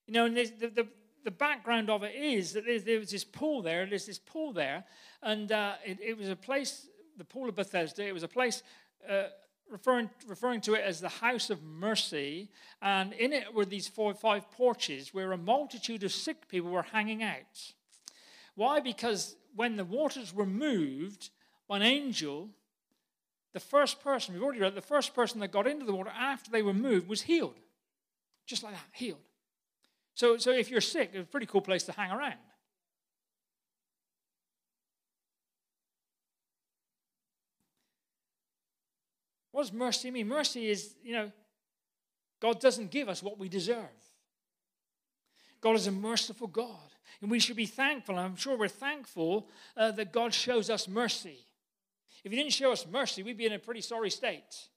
You 0.07 0.15
know, 0.15 0.25
and 0.25 0.37
the, 0.37 0.71
the, 0.75 0.87
the 1.25 1.31
background 1.31 1.91
of 1.91 2.05
it 2.05 2.15
is 2.15 2.53
that 2.55 2.65
there 2.65 2.99
was 3.01 3.11
this 3.11 3.25
pool 3.25 3.61
there, 3.61 3.85
there's 3.85 4.07
this 4.07 4.19
pool 4.19 4.53
there, 4.53 4.85
and 5.23 5.53
uh, 5.53 5.75
it, 5.85 5.99
it 6.01 6.17
was 6.17 6.29
a 6.29 6.37
place, 6.37 6.87
the 7.19 7.25
pool 7.25 7.49
of 7.49 7.57
Bethesda, 7.57 8.07
it 8.07 8.15
was 8.15 8.23
a 8.23 8.29
place 8.29 8.63
uh, 9.09 9.25
referring, 9.71 10.11
referring 10.27 10.61
to 10.63 10.75
it 10.75 10.83
as 10.83 11.01
the 11.01 11.09
house 11.09 11.51
of 11.51 11.63
mercy. 11.63 12.51
And 12.83 13.13
in 13.13 13.33
it 13.33 13.53
were 13.55 13.65
these 13.65 13.89
four 13.89 14.11
or 14.11 14.15
five 14.15 14.51
porches 14.51 15.13
where 15.13 15.33
a 15.33 15.39
multitude 15.39 16.03
of 16.05 16.13
sick 16.13 16.49
people 16.49 16.71
were 16.71 16.83
hanging 16.83 17.23
out. 17.23 17.73
Why? 18.55 18.81
Because 18.81 19.37
when 19.55 19.77
the 19.77 19.85
waters 19.85 20.35
were 20.35 20.47
moved 20.47 21.31
by 21.69 21.77
an 21.77 21.83
angel, 21.83 22.51
the 23.53 23.61
first 23.61 24.03
person, 24.03 24.35
we've 24.35 24.43
already 24.43 24.61
read, 24.61 24.75
the 24.75 24.83
first 24.83 25.15
person 25.15 25.41
that 25.41 25.53
got 25.53 25.67
into 25.67 25.85
the 25.85 25.95
water 25.95 26.13
after 26.17 26.51
they 26.51 26.63
were 26.63 26.75
moved 26.75 27.09
was 27.09 27.23
healed. 27.23 27.59
Just 28.47 28.63
like 28.63 28.75
that, 28.75 28.85
healed. 28.93 29.19
So, 30.15 30.37
so 30.39 30.53
if 30.53 30.71
you're 30.71 30.81
sick, 30.81 31.11
it's 31.13 31.29
a 31.29 31.31
pretty 31.31 31.47
cool 31.47 31.61
place 31.61 31.83
to 31.85 31.93
hang 31.93 32.11
around. 32.11 32.35
What 39.57 39.63
does 39.63 39.73
mercy 39.73 40.11
mean? 40.11 40.29
Mercy 40.29 40.69
is, 40.69 40.97
you 41.03 41.15
know, 41.15 41.33
God 42.41 42.61
doesn't 42.61 42.91
give 42.91 43.09
us 43.09 43.23
what 43.23 43.39
we 43.39 43.49
deserve. 43.49 43.89
God 45.63 45.77
is 45.77 45.87
a 45.87 45.93
merciful 45.93 46.47
God. 46.47 46.91
And 47.23 47.31
we 47.31 47.39
should 47.39 47.57
be 47.57 47.65
thankful. 47.65 48.19
I'm 48.19 48.37
sure 48.37 48.59
we're 48.59 48.69
thankful 48.69 49.49
uh, 49.75 49.93
that 49.93 50.13
God 50.13 50.35
shows 50.35 50.69
us 50.69 50.87
mercy. 50.87 51.39
If 52.23 52.33
He 52.33 52.37
didn't 52.37 52.53
show 52.53 52.71
us 52.71 52.87
mercy, 52.87 53.23
we'd 53.23 53.39
be 53.39 53.47
in 53.47 53.55
a 53.55 53.59
pretty 53.59 53.81
sorry 53.81 54.11
state. 54.11 54.69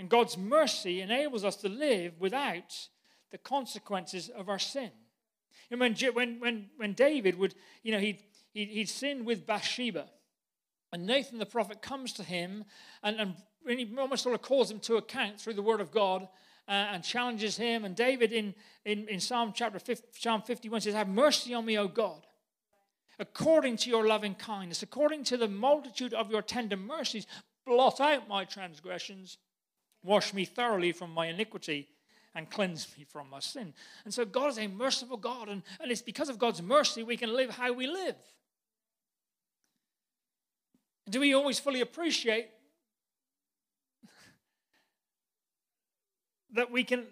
And 0.00 0.08
God's 0.08 0.36
mercy 0.36 1.00
enables 1.00 1.44
us 1.44 1.54
to 1.58 1.68
live 1.68 2.14
without 2.18 2.88
the 3.30 3.38
consequences 3.38 4.30
of 4.30 4.48
our 4.48 4.58
sin. 4.58 4.90
And 5.70 5.78
when, 5.78 5.94
when, 5.94 6.40
when, 6.40 6.70
when 6.76 6.92
David 6.94 7.38
would, 7.38 7.54
you 7.84 7.92
know, 7.92 8.00
he'd, 8.00 8.20
he'd, 8.52 8.70
he'd 8.70 8.88
sinned 8.88 9.26
with 9.26 9.46
Bathsheba. 9.46 10.08
And 10.92 11.06
Nathan 11.06 11.38
the 11.38 11.46
prophet 11.46 11.80
comes 11.80 12.12
to 12.14 12.22
him 12.22 12.64
and, 13.02 13.18
and 13.18 13.34
he 13.66 13.88
almost 13.98 14.22
sort 14.22 14.34
of 14.34 14.42
calls 14.42 14.70
him 14.70 14.80
to 14.80 14.96
account 14.96 15.40
through 15.40 15.54
the 15.54 15.62
word 15.62 15.80
of 15.80 15.90
God 15.90 16.28
uh, 16.68 16.70
and 16.70 17.02
challenges 17.02 17.56
him. 17.56 17.84
And 17.84 17.96
David 17.96 18.32
in, 18.32 18.54
in, 18.84 19.08
in 19.08 19.20
Psalm 19.20 19.52
chapter 19.54 19.78
50, 19.78 20.08
Psalm 20.12 20.42
51 20.42 20.82
says, 20.82 20.94
Have 20.94 21.08
mercy 21.08 21.54
on 21.54 21.64
me, 21.64 21.78
O 21.78 21.88
God, 21.88 22.26
according 23.18 23.76
to 23.78 23.90
your 23.90 24.06
loving 24.06 24.34
kindness, 24.34 24.82
according 24.82 25.24
to 25.24 25.36
the 25.36 25.48
multitude 25.48 26.14
of 26.14 26.30
your 26.30 26.42
tender 26.42 26.76
mercies, 26.76 27.26
blot 27.64 28.00
out 28.00 28.28
my 28.28 28.44
transgressions, 28.44 29.38
wash 30.02 30.34
me 30.34 30.44
thoroughly 30.44 30.92
from 30.92 31.12
my 31.12 31.26
iniquity 31.26 31.88
and 32.34 32.50
cleanse 32.50 32.88
me 32.96 33.04
from 33.04 33.28
my 33.30 33.40
sin. 33.40 33.74
And 34.04 34.12
so 34.12 34.24
God 34.24 34.50
is 34.50 34.58
a 34.58 34.66
merciful 34.66 35.16
God, 35.16 35.48
and, 35.48 35.62
and 35.80 35.90
it's 35.90 36.02
because 36.02 36.28
of 36.28 36.38
God's 36.38 36.62
mercy 36.62 37.02
we 37.02 37.16
can 37.16 37.34
live 37.34 37.50
how 37.50 37.72
we 37.72 37.86
live. 37.86 38.16
Do 41.08 41.20
we 41.20 41.34
always 41.34 41.58
fully 41.58 41.80
appreciate 41.80 42.48
that 46.54 46.70
we 46.70 46.84
can 46.84 47.06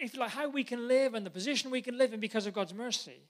if 0.00 0.16
like, 0.16 0.30
how 0.30 0.48
we 0.48 0.64
can 0.64 0.88
live 0.88 1.14
and 1.14 1.24
the 1.24 1.30
position 1.30 1.70
we 1.70 1.82
can 1.82 1.96
live 1.96 2.12
in 2.12 2.20
because 2.20 2.46
of 2.46 2.54
God's 2.54 2.74
mercy. 2.74 3.22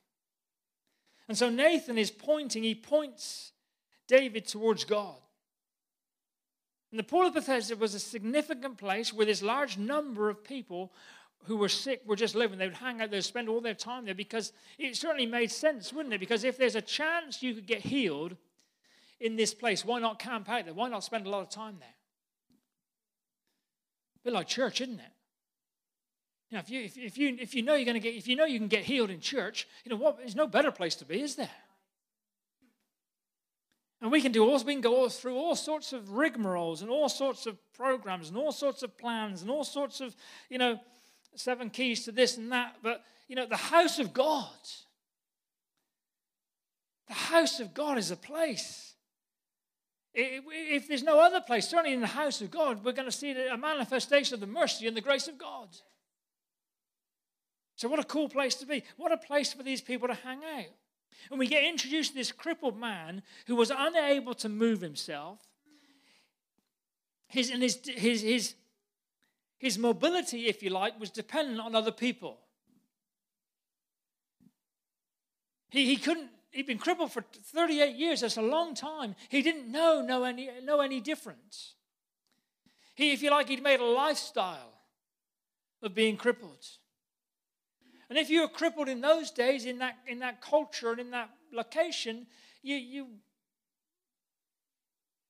And 1.29 1.39
so 1.39 1.49
Nathan 1.49 1.97
is 1.97 2.11
pointing, 2.11 2.63
he 2.63 2.75
points 2.75 3.53
David 4.09 4.47
towards 4.47 4.85
God. 4.85 5.17
And 6.91 6.99
the 6.99 7.05
pool 7.05 7.27
of 7.27 7.35
Bethesda 7.35 7.77
was 7.77 7.95
a 7.95 8.01
significant 8.01 8.77
place 8.79 9.13
where 9.13 9.27
this 9.27 9.43
large 9.43 9.79
number 9.79 10.29
of 10.29 10.45
people 10.45 10.93
who 11.45 11.57
were 11.57 11.69
sick 11.69 12.03
were 12.07 12.17
just 12.17 12.35
living. 12.35 12.59
They 12.59 12.67
would 12.67 12.77
hang 12.77 13.01
out 13.01 13.11
there, 13.11 13.21
spend 13.21 13.49
all 13.49 13.61
their 13.61 13.75
time 13.75 14.05
there 14.05 14.15
because 14.15 14.53
it 14.79 14.97
certainly 14.97 15.27
made 15.27 15.51
sense, 15.51 15.93
wouldn't 15.93 16.15
it? 16.15 16.21
Because 16.21 16.45
if 16.45 16.57
there's 16.57 16.77
a 16.77 16.83
chance 16.83 17.43
you 17.43 17.55
could 17.55 17.67
get 17.67 17.81
healed 17.81 18.37
in 19.21 19.37
this 19.37 19.55
place, 19.55 19.85
why 19.85 20.01
not 20.01 20.19
camp 20.19 20.49
out 20.49 20.65
there? 20.65 20.75
Why 20.75 20.89
not 20.89 21.05
spend 21.05 21.27
a 21.27 21.31
lot 21.31 21.43
of 21.43 21.51
time 21.51 21.77
there? 21.79 21.89
A 24.17 24.21
bit 24.25 24.33
like 24.33 24.49
church, 24.49 24.81
isn't 24.81 25.01
it? 25.01 25.13
You 26.51 26.57
know, 26.57 26.61
if 26.61 26.71
you, 26.71 26.83
if, 26.83 26.99
if 26.99 27.19
you, 27.19 27.37
if 27.41 27.55
you 27.55 27.63
know 27.63 27.75
you're 27.75 27.85
going 27.85 27.95
to 27.95 28.01
get, 28.01 28.15
if 28.15 28.29
you 28.29 28.37
know 28.37 28.45
you 28.45 28.59
can 28.59 28.69
get 28.69 28.85
healed 28.85 29.11
in 29.11 29.21
church, 29.21 29.67
you 29.85 29.91
know 29.91 29.97
what? 29.97 30.19
There's 30.19 30.37
no 30.37 30.47
better 30.47 30.71
place 30.71 30.95
to 30.97 31.05
be, 31.05 31.21
is 31.21 31.37
there? 31.37 31.51
And 34.01 34.13
we 34.13 34.21
can 34.21 34.33
do 34.33 34.47
all, 34.47 34.63
we 34.63 34.75
can 34.75 34.83
go 34.83 34.97
all 34.97 35.09
through 35.09 35.37
all 35.37 35.57
sorts 35.57 35.93
of 35.93 36.05
rigmaroles 36.11 36.83
and 36.83 36.91
all 36.91 37.09
sorts 37.09 37.47
of 37.47 37.57
programs 37.73 38.29
and 38.29 38.37
all 38.37 38.53
sorts 38.53 38.83
of 38.83 38.99
plans 38.99 39.41
and 39.41 39.51
all 39.51 39.65
sorts 39.65 40.01
of, 40.01 40.15
you 40.51 40.59
know, 40.59 40.79
seven 41.37 41.71
keys 41.71 42.05
to 42.05 42.13
this 42.13 42.37
and 42.37 42.53
that. 42.53 42.77
But, 42.83 43.03
you 43.29 43.35
know, 43.35 43.47
the 43.47 43.57
house 43.57 43.99
of 43.99 44.13
God, 44.13 44.51
the 47.09 47.15
house 47.15 47.61
of 47.61 47.73
God 47.73 47.97
is 47.97 48.11
a 48.11 48.17
place. 48.17 48.94
If 50.15 50.87
there's 50.87 51.03
no 51.03 51.19
other 51.19 51.41
place, 51.41 51.69
certainly 51.69 51.93
in 51.93 52.01
the 52.01 52.07
house 52.07 52.41
of 52.41 52.51
God, 52.51 52.85
we're 52.85 52.93
going 52.93 53.09
to 53.09 53.13
see 53.13 53.33
a 53.33 53.57
manifestation 53.57 54.35
of 54.35 54.41
the 54.41 54.47
mercy 54.47 54.87
and 54.87 54.97
the 54.97 55.01
grace 55.01 55.27
of 55.27 55.37
God. 55.39 55.69
So, 57.77 57.89
what 57.89 57.99
a 57.99 58.05
cool 58.05 58.29
place 58.29 58.55
to 58.57 58.67
be. 58.67 58.85
What 58.97 59.11
a 59.11 59.17
place 59.17 59.53
for 59.53 59.65
these 59.65 59.81
people 59.81 60.07
to 60.07 60.15
hang 60.15 60.39
out. 60.45 60.71
And 61.31 61.39
we 61.39 61.49
get 61.49 61.65
introduced 61.65 62.13
to 62.13 62.17
this 62.17 62.31
crippled 62.31 62.79
man 62.79 63.23
who 63.47 63.57
was 63.57 63.73
unable 63.75 64.35
to 64.35 64.49
move 64.49 64.81
himself. 64.81 65.41
His, 67.27 67.51
and 67.51 67.63
his, 67.63 67.81
his, 67.85 68.23
his, 68.23 68.55
his 69.59 69.79
mobility, 69.79 70.47
if 70.47 70.63
you 70.63 70.71
like, 70.71 71.01
was 71.01 71.11
dependent 71.11 71.59
on 71.59 71.75
other 71.75 71.91
people. 71.91 72.39
He, 75.71 75.87
he 75.87 75.97
couldn't, 75.97 76.31
he'd 76.55 76.67
been 76.67 76.79
crippled 76.79 77.13
for 77.13 77.23
38 77.23 77.97
years. 77.97 78.21
That's 78.21 78.37
a 78.37 78.43
long 78.43 78.75
time. 78.75 79.15
He 79.29 79.43
didn't 79.43 79.71
know, 79.71 80.01
know, 80.01 80.25
any, 80.25 80.49
know 80.63 80.81
any 80.81 81.01
difference. 81.01 81.75
He, 82.95 83.13
if 83.13 83.23
you 83.23 83.31
like, 83.31 83.49
he'd 83.49 83.63
made 83.63 83.81
a 83.81 83.85
lifestyle 83.85 84.73
of 85.83 85.95
being 85.95 86.17
crippled. 86.17 86.65
And 88.09 88.17
if 88.17 88.31
you 88.31 88.43
were 88.43 88.49
crippled 88.49 88.89
in 88.89 89.01
those 89.01 89.31
days, 89.31 89.67
in 89.67 89.79
that, 89.79 89.97
in 90.07 90.21
that 90.21 90.41
culture 90.41 90.93
and 90.93 91.01
in 91.01 91.11
that 91.11 91.31
location, 91.53 92.27
you, 92.63 92.77
you, 92.77 93.07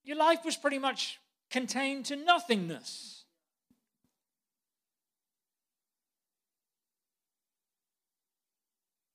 your 0.05 0.17
life 0.17 0.45
was 0.45 0.57
pretty 0.57 0.79
much 0.79 1.19
contained 1.51 2.05
to 2.07 2.17
nothingness. 2.17 3.25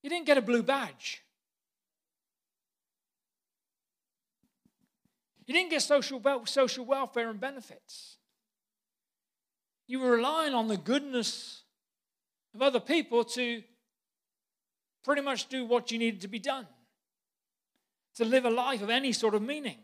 You 0.02 0.10
didn't 0.10 0.26
get 0.26 0.38
a 0.38 0.42
blue 0.42 0.64
badge. 0.64 1.22
You 5.50 5.56
didn't 5.56 5.72
get 5.72 5.82
social, 5.82 6.22
social 6.46 6.86
welfare 6.86 7.28
and 7.28 7.40
benefits. 7.40 8.18
You 9.88 10.00
were 10.00 10.12
relying 10.12 10.54
on 10.54 10.68
the 10.68 10.78
goodness 10.78 11.64
of 12.54 12.62
other 12.62 12.80
people 12.80 13.24
to 13.24 13.64
pretty 15.04 15.24
much 15.24 15.50
do 15.50 15.66
what 15.66 15.90
you 15.90 15.98
needed 15.98 16.22
to 16.22 16.28
be 16.28 16.38
done, 16.38 16.68
to 18.18 18.26
live 18.26 18.46
a 18.46 18.52
life 18.52 18.84
of 18.84 18.92
any 18.92 19.12
sort 19.12 19.34
of 19.34 19.42
meaning. 19.42 19.80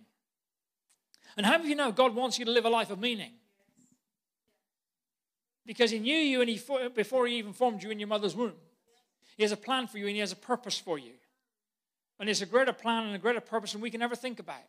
And 1.35 1.47
how 1.47 1.57
you 1.57 1.73
know 1.73 1.91
God 1.91 2.13
wants 2.13 2.37
you 2.37 2.45
to 2.45 2.51
live 2.51 2.65
a 2.65 2.69
life 2.69 2.91
of 2.91 2.99
meaning? 2.99 3.31
Because 5.65 5.89
He 5.89 5.97
knew 5.97 6.15
you 6.15 6.41
and 6.41 6.49
he, 6.51 6.61
before 6.93 7.25
He 7.25 7.37
even 7.37 7.53
formed 7.53 7.81
you 7.81 7.89
in 7.89 7.97
your 7.97 8.07
mother's 8.07 8.35
womb. 8.35 8.53
He 9.35 9.41
has 9.41 9.51
a 9.51 9.57
plan 9.57 9.87
for 9.87 9.97
you 9.97 10.05
and 10.05 10.13
He 10.13 10.19
has 10.19 10.31
a 10.31 10.35
purpose 10.35 10.77
for 10.77 10.99
you. 10.99 11.13
And 12.19 12.29
it's 12.29 12.41
a 12.41 12.45
greater 12.45 12.71
plan 12.71 13.07
and 13.07 13.15
a 13.15 13.17
greater 13.17 13.41
purpose 13.41 13.71
than 13.71 13.81
we 13.81 13.89
can 13.89 14.03
ever 14.03 14.15
think 14.15 14.37
about. 14.37 14.61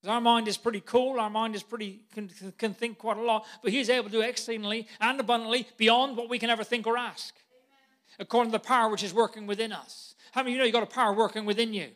Because 0.00 0.14
our 0.14 0.20
mind 0.20 0.46
is 0.46 0.56
pretty 0.56 0.80
cool, 0.80 1.18
our 1.18 1.30
mind 1.30 1.56
is 1.56 1.62
pretty 1.62 2.00
can, 2.14 2.30
can 2.56 2.72
think 2.72 2.98
quite 2.98 3.16
a 3.16 3.22
lot, 3.22 3.46
but 3.62 3.72
He's 3.72 3.90
able 3.90 4.06
to 4.06 4.12
do 4.12 4.20
exceedingly 4.20 4.86
and 5.00 5.18
abundantly 5.18 5.66
beyond 5.76 6.16
what 6.16 6.28
we 6.28 6.38
can 6.38 6.50
ever 6.50 6.62
think 6.62 6.86
or 6.86 6.96
ask, 6.96 7.34
Amen. 7.34 8.16
according 8.20 8.52
to 8.52 8.58
the 8.58 8.64
power 8.64 8.90
which 8.90 9.02
is 9.02 9.12
working 9.12 9.46
within 9.46 9.72
us. 9.72 10.14
How 10.32 10.42
many 10.42 10.52
of 10.52 10.54
you 10.54 10.58
know 10.60 10.66
you 10.66 10.72
got 10.72 10.84
a 10.84 10.86
power 10.86 11.12
working 11.12 11.44
within 11.44 11.74
you? 11.74 11.88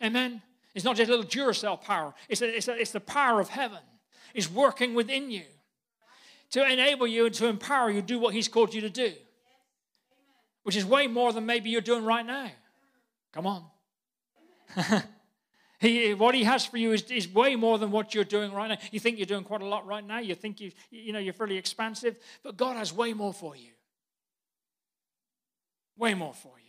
Yeah. 0.00 0.06
Amen. 0.08 0.42
It's 0.74 0.84
not 0.84 0.96
just 0.96 1.08
a 1.08 1.14
little 1.14 1.26
Duracell 1.26 1.80
power. 1.80 2.12
It's, 2.28 2.42
a, 2.42 2.56
it's, 2.56 2.68
a, 2.68 2.72
it's 2.78 2.90
the 2.90 3.00
power 3.00 3.40
of 3.40 3.48
heaven. 3.48 3.78
It's 4.34 4.50
working 4.50 4.94
within 4.94 5.30
you 5.30 5.44
to 6.50 6.68
enable 6.68 7.06
you 7.06 7.26
and 7.26 7.34
to 7.36 7.46
empower 7.46 7.90
you 7.90 8.00
to 8.00 8.06
do 8.06 8.18
what 8.18 8.34
He's 8.34 8.48
called 8.48 8.74
you 8.74 8.80
to 8.80 8.90
do, 8.90 9.12
which 10.64 10.76
is 10.76 10.84
way 10.84 11.06
more 11.06 11.32
than 11.32 11.46
maybe 11.46 11.70
you're 11.70 11.80
doing 11.80 12.04
right 12.04 12.26
now. 12.26 12.50
Come 13.32 13.46
on. 13.46 13.64
He, 15.78 16.14
what 16.14 16.34
he 16.34 16.44
has 16.44 16.64
for 16.64 16.78
you 16.78 16.92
is, 16.92 17.02
is 17.10 17.28
way 17.28 17.54
more 17.54 17.78
than 17.78 17.90
what 17.90 18.14
you're 18.14 18.24
doing 18.24 18.52
right 18.52 18.68
now. 18.68 18.78
You 18.90 19.00
think 19.00 19.18
you're 19.18 19.26
doing 19.26 19.44
quite 19.44 19.60
a 19.60 19.66
lot 19.66 19.86
right 19.86 20.06
now. 20.06 20.18
You 20.18 20.34
think 20.34 20.60
you, 20.60 20.72
you 20.90 21.12
know, 21.12 21.18
you're 21.18 21.34
fairly 21.34 21.58
expansive, 21.58 22.18
but 22.42 22.56
God 22.56 22.76
has 22.76 22.92
way 22.92 23.12
more 23.12 23.34
for 23.34 23.54
you. 23.54 23.70
Way 25.98 26.14
more 26.14 26.34
for 26.34 26.52
you. 26.58 26.66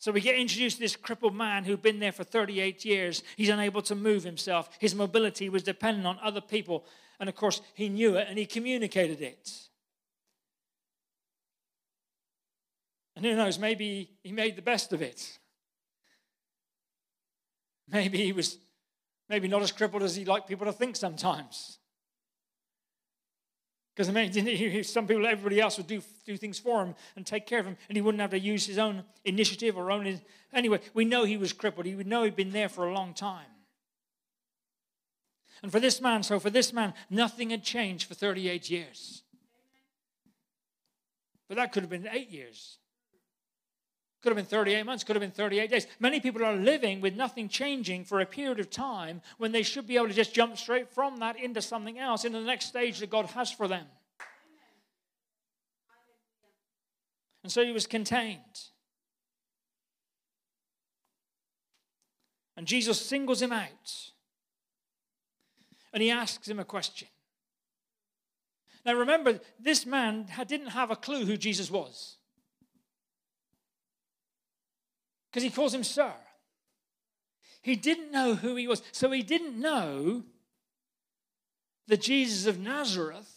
So 0.00 0.12
we 0.12 0.20
get 0.20 0.36
introduced 0.36 0.76
to 0.76 0.82
this 0.82 0.94
crippled 0.96 1.34
man 1.34 1.64
who'd 1.64 1.82
been 1.82 1.98
there 1.98 2.12
for 2.12 2.24
38 2.24 2.84
years. 2.84 3.22
He's 3.36 3.48
unable 3.48 3.82
to 3.82 3.94
move 3.94 4.24
himself. 4.24 4.70
His 4.78 4.94
mobility 4.94 5.48
was 5.48 5.62
dependent 5.62 6.06
on 6.06 6.18
other 6.22 6.40
people. 6.40 6.84
And 7.18 7.28
of 7.28 7.34
course, 7.34 7.60
he 7.74 7.88
knew 7.88 8.16
it 8.16 8.26
and 8.28 8.38
he 8.38 8.46
communicated 8.46 9.20
it. 9.20 9.50
And 13.18 13.26
who 13.26 13.34
knows, 13.34 13.58
maybe 13.58 14.12
he 14.22 14.30
made 14.30 14.54
the 14.54 14.62
best 14.62 14.92
of 14.92 15.02
it. 15.02 15.40
Maybe 17.90 18.18
he 18.18 18.30
was 18.30 18.58
maybe 19.28 19.48
not 19.48 19.60
as 19.60 19.72
crippled 19.72 20.04
as 20.04 20.14
he'd 20.14 20.28
like 20.28 20.46
people 20.46 20.66
to 20.66 20.72
think 20.72 20.94
sometimes. 20.94 21.78
Because 23.92 24.08
I 24.08 24.12
mean, 24.12 24.84
some 24.84 25.08
people, 25.08 25.26
everybody 25.26 25.60
else 25.60 25.78
would 25.78 25.88
do, 25.88 26.00
do 26.24 26.36
things 26.36 26.60
for 26.60 26.84
him 26.84 26.94
and 27.16 27.26
take 27.26 27.44
care 27.44 27.58
of 27.58 27.66
him, 27.66 27.76
and 27.88 27.96
he 27.96 28.02
wouldn't 28.02 28.20
have 28.20 28.30
to 28.30 28.38
use 28.38 28.64
his 28.66 28.78
own 28.78 29.02
initiative 29.24 29.76
or 29.76 29.90
own. 29.90 30.20
Anyway, 30.52 30.78
we 30.94 31.04
know 31.04 31.24
he 31.24 31.36
was 31.36 31.52
crippled. 31.52 31.86
He 31.86 31.96
would 31.96 32.06
know 32.06 32.22
he'd 32.22 32.36
been 32.36 32.52
there 32.52 32.68
for 32.68 32.86
a 32.86 32.94
long 32.94 33.14
time. 33.14 33.50
And 35.60 35.72
for 35.72 35.80
this 35.80 36.00
man, 36.00 36.22
so 36.22 36.38
for 36.38 36.50
this 36.50 36.72
man, 36.72 36.94
nothing 37.10 37.50
had 37.50 37.64
changed 37.64 38.06
for 38.06 38.14
38 38.14 38.70
years. 38.70 39.24
But 41.48 41.56
that 41.56 41.72
could 41.72 41.82
have 41.82 41.90
been 41.90 42.06
eight 42.12 42.30
years. 42.30 42.78
Could 44.20 44.30
have 44.30 44.36
been 44.36 44.44
38 44.46 44.84
months, 44.84 45.04
could 45.04 45.14
have 45.14 45.20
been 45.20 45.30
38 45.30 45.70
days. 45.70 45.86
Many 46.00 46.18
people 46.18 46.44
are 46.44 46.56
living 46.56 47.00
with 47.00 47.14
nothing 47.14 47.48
changing 47.48 48.04
for 48.04 48.20
a 48.20 48.26
period 48.26 48.58
of 48.58 48.68
time 48.68 49.22
when 49.36 49.52
they 49.52 49.62
should 49.62 49.86
be 49.86 49.96
able 49.96 50.08
to 50.08 50.14
just 50.14 50.34
jump 50.34 50.56
straight 50.58 50.88
from 50.92 51.18
that 51.18 51.38
into 51.38 51.62
something 51.62 51.98
else, 51.98 52.24
into 52.24 52.40
the 52.40 52.44
next 52.44 52.66
stage 52.66 52.98
that 52.98 53.10
God 53.10 53.26
has 53.26 53.52
for 53.52 53.68
them. 53.68 53.86
And 57.44 57.52
so 57.52 57.64
he 57.64 57.72
was 57.72 57.86
contained. 57.86 58.40
And 62.56 62.66
Jesus 62.66 63.00
singles 63.00 63.40
him 63.40 63.52
out. 63.52 64.10
And 65.92 66.02
he 66.02 66.10
asks 66.10 66.48
him 66.48 66.58
a 66.58 66.64
question. 66.64 67.08
Now 68.84 68.94
remember, 68.94 69.40
this 69.58 69.86
man 69.86 70.26
didn't 70.46 70.68
have 70.68 70.90
a 70.90 70.96
clue 70.96 71.24
who 71.24 71.36
Jesus 71.36 71.70
was. 71.70 72.17
Because 75.30 75.42
he 75.42 75.50
calls 75.50 75.74
him 75.74 75.84
sir. 75.84 76.12
He 77.62 77.76
didn't 77.76 78.10
know 78.10 78.34
who 78.34 78.56
he 78.56 78.66
was. 78.66 78.82
So 78.92 79.10
he 79.10 79.22
didn't 79.22 79.60
know 79.60 80.24
the 81.86 81.96
Jesus 81.96 82.46
of 82.46 82.58
Nazareth 82.58 83.34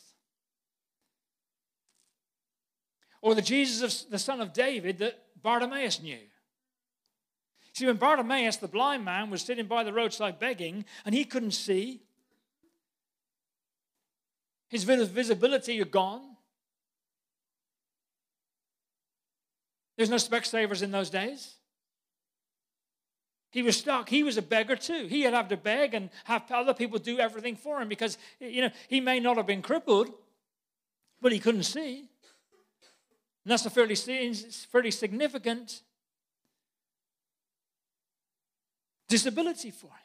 or 3.22 3.36
the 3.36 3.42
Jesus 3.42 4.04
of 4.04 4.12
the 4.12 4.20
son 4.20 4.42
of 4.42 4.54
David 4.54 5.00
that 5.00 5.20
Bartimaeus 5.42 6.02
knew. 6.02 6.20
See, 7.74 7.86
when 7.86 7.98
Bartimaeus, 7.98 8.58
the 8.58 8.68
blind 8.68 9.06
man, 9.06 9.30
was 9.30 9.42
sitting 9.42 9.66
by 9.66 9.84
the 9.84 9.94
roadside 9.94 10.40
begging 10.40 10.86
and 11.06 11.16
he 11.16 11.24
couldn't 11.24 11.52
see, 11.52 12.02
his 14.68 14.84
visibility 14.84 15.78
had 15.78 15.92
gone. 15.92 16.22
There's 19.98 20.10
no 20.10 20.18
Specsavers 20.18 20.82
in 20.82 20.92
those 20.92 21.10
days. 21.10 21.56
He 23.52 23.62
was 23.62 23.78
stuck. 23.78 24.08
He 24.08 24.24
was 24.24 24.38
a 24.38 24.42
beggar 24.42 24.78
too. 24.78 25.08
He 25.08 25.22
had 25.24 25.50
to 25.50 25.58
beg 25.58 25.94
and 25.94 26.10
have 26.24 26.50
other 26.52 26.74
people 26.74 27.00
do 27.00 27.20
everything 27.20 27.58
for 27.58 27.82
him 27.82 27.90
because, 27.90 28.18
you 28.40 28.62
know, 28.62 28.70
he 28.88 29.02
may 29.02 29.20
not 29.20 29.38
have 29.38 29.46
been 29.46 29.62
crippled, 29.62 30.10
but 31.22 31.34
he 31.34 31.40
couldn't 31.40 31.64
see. 31.64 32.10
And 33.44 33.52
that's 33.52 33.66
a 33.66 33.70
fairly, 33.70 33.96
fairly 33.96 34.92
significant 34.92 35.82
disability 39.10 39.72
for 39.72 39.88
him. 39.88 39.96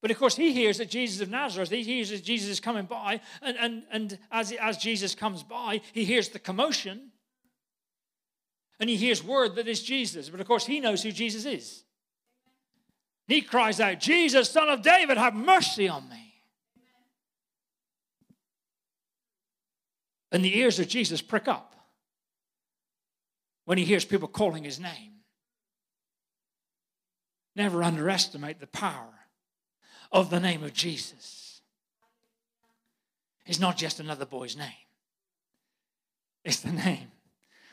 But 0.00 0.10
of 0.10 0.18
course, 0.18 0.36
he 0.36 0.52
hears 0.52 0.78
that 0.78 0.88
Jesus 0.88 1.20
of 1.20 1.28
Nazareth, 1.28 1.68
he 1.68 1.82
hears 1.82 2.08
that 2.08 2.24
Jesus 2.24 2.48
is 2.48 2.60
coming 2.60 2.86
by, 2.86 3.20
and, 3.42 3.56
and, 3.58 3.82
and 3.92 4.18
as, 4.30 4.52
as 4.52 4.78
Jesus 4.78 5.14
comes 5.14 5.42
by, 5.42 5.82
he 5.92 6.06
hears 6.06 6.30
the 6.30 6.38
commotion 6.38 7.09
and 8.80 8.88
he 8.88 8.96
hears 8.96 9.22
word 9.22 9.56
that 9.56 9.68
it's 9.68 9.82
Jesus. 9.82 10.30
But 10.30 10.40
of 10.40 10.46
course, 10.46 10.64
he 10.64 10.80
knows 10.80 11.02
who 11.02 11.12
Jesus 11.12 11.44
is. 11.44 11.84
he 13.28 13.42
cries 13.42 13.78
out, 13.78 14.00
Jesus, 14.00 14.48
son 14.48 14.70
of 14.70 14.82
David, 14.82 15.18
have 15.18 15.34
mercy 15.34 15.86
on 15.86 16.08
me. 16.08 16.34
And 20.32 20.44
the 20.44 20.58
ears 20.58 20.80
of 20.80 20.88
Jesus 20.88 21.20
prick 21.20 21.46
up 21.46 21.74
when 23.66 23.76
he 23.78 23.84
hears 23.84 24.04
people 24.04 24.28
calling 24.28 24.64
his 24.64 24.80
name. 24.80 25.12
Never 27.54 27.82
underestimate 27.82 28.60
the 28.60 28.66
power 28.66 29.26
of 30.10 30.30
the 30.30 30.40
name 30.40 30.62
of 30.62 30.72
Jesus. 30.72 31.60
It's 33.44 33.60
not 33.60 33.76
just 33.76 34.00
another 34.00 34.24
boy's 34.24 34.56
name, 34.56 34.86
it's 36.44 36.60
the 36.60 36.72
name 36.72 37.10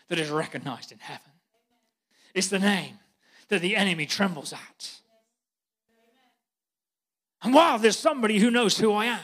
that 0.09 0.19
is 0.19 0.29
recognized 0.29 0.91
in 0.91 0.99
heaven. 0.99 1.31
It's 2.33 2.47
the 2.47 2.59
name 2.59 2.99
that 3.49 3.61
the 3.61 3.75
enemy 3.75 4.05
trembles 4.05 4.53
at. 4.53 4.91
And 7.43 7.53
wow, 7.53 7.77
there's 7.77 7.97
somebody 7.97 8.39
who 8.39 8.51
knows 8.51 8.77
who 8.77 8.93
I 8.93 9.05
am. 9.05 9.19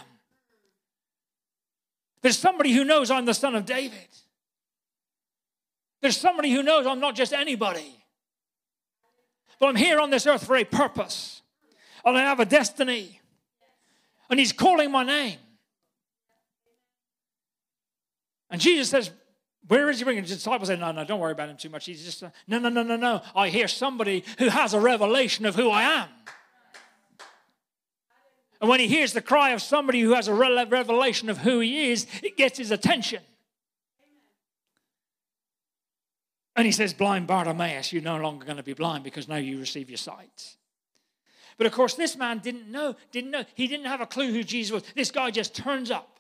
There's 2.22 2.38
somebody 2.38 2.72
who 2.72 2.86
knows 2.86 3.12
I'm 3.12 3.26
the 3.26 3.34
son 3.34 3.56
of 3.56 3.66
David. 3.66 4.08
There's 6.02 6.18
somebody 6.18 6.52
who 6.52 6.64
knows 6.64 6.86
I'm 6.86 7.00
not 7.00 7.16
just 7.16 7.34
anybody, 7.34 8.04
but 9.60 9.68
I'm 9.68 9.76
here 9.76 10.00
on 10.00 10.10
this 10.10 10.28
earth 10.28 10.46
for 10.46 10.56
a 10.56 10.64
purpose. 10.64 11.42
And 12.06 12.18
I 12.18 12.22
have 12.22 12.40
a 12.40 12.46
destiny. 12.46 13.20
And 14.30 14.40
He's 14.40 14.52
calling 14.52 14.92
my 14.92 15.04
name. 15.04 15.38
And 18.50 18.60
Jesus 18.60 18.90
says, 18.90 19.12
where 19.68 19.90
is 19.90 20.00
he 20.00 20.04
bringing? 20.04 20.24
The 20.24 20.30
disciples 20.30 20.68
say, 20.68 20.76
No, 20.76 20.92
no, 20.92 21.06
don't 21.06 21.20
worry 21.20 21.32
about 21.32 21.50
him 21.50 21.58
too 21.58 21.70
much. 21.70 21.86
He's 21.86 22.04
just, 22.04 22.22
no, 22.48 22.60
no, 22.60 22.70
no, 22.70 22.84
no, 22.84 22.96
no. 22.96 23.22
I 23.36 23.50
hear 23.50 23.68
somebody 23.68 24.26
who 24.38 24.50
has 24.50 24.74
a 24.74 24.80
revelation 24.80 25.46
of 25.46 25.56
who 25.56 25.70
I 25.70 25.84
am. 25.84 26.10
And 28.60 28.70
when 28.70 28.80
he 28.80 28.88
hears 28.88 29.14
the 29.14 29.22
cry 29.22 29.52
of 29.52 29.62
somebody 29.62 30.02
who 30.02 30.14
has 30.14 30.28
a 30.28 30.34
revelation 30.34 31.30
of 31.30 31.38
who 31.40 31.60
he 31.60 31.92
is, 31.92 32.08
it 32.22 32.38
gets 32.38 32.58
his 32.58 32.72
attention. 32.72 33.22
And 36.56 36.66
he 36.66 36.72
says, 36.72 36.94
Blind 36.94 37.28
Bartimaeus, 37.28 37.92
you're 37.92 38.02
no 38.02 38.18
longer 38.18 38.46
going 38.46 38.58
to 38.58 38.64
be 38.64 38.74
blind 38.74 39.04
because 39.04 39.28
now 39.28 39.38
you 39.38 39.60
receive 39.60 39.90
your 39.90 39.98
sight. 39.98 40.56
But 41.58 41.68
of 41.68 41.74
course, 41.74 41.96
this 41.96 42.16
man 42.16 42.40
didn't 42.40 42.70
know, 42.70 42.96
didn't 43.12 43.32
know. 43.32 43.44
He 43.56 43.68
didn't 43.68 43.88
have 43.88 44.02
a 44.02 44.06
clue 44.06 44.32
who 44.32 44.44
Jesus 44.44 44.72
was. 44.72 44.84
This 44.96 45.12
guy 45.12 45.32
just 45.32 45.56
turns 45.56 45.92
up 45.92 46.20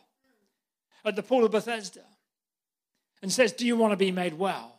at 1.05 1.15
the 1.15 1.23
pool 1.23 1.45
of 1.45 1.51
Bethesda 1.51 2.01
and 3.23 3.31
says, 3.31 3.51
Do 3.53 3.65
you 3.65 3.75
want 3.75 3.93
to 3.93 3.97
be 3.97 4.11
made 4.11 4.35
well? 4.35 4.77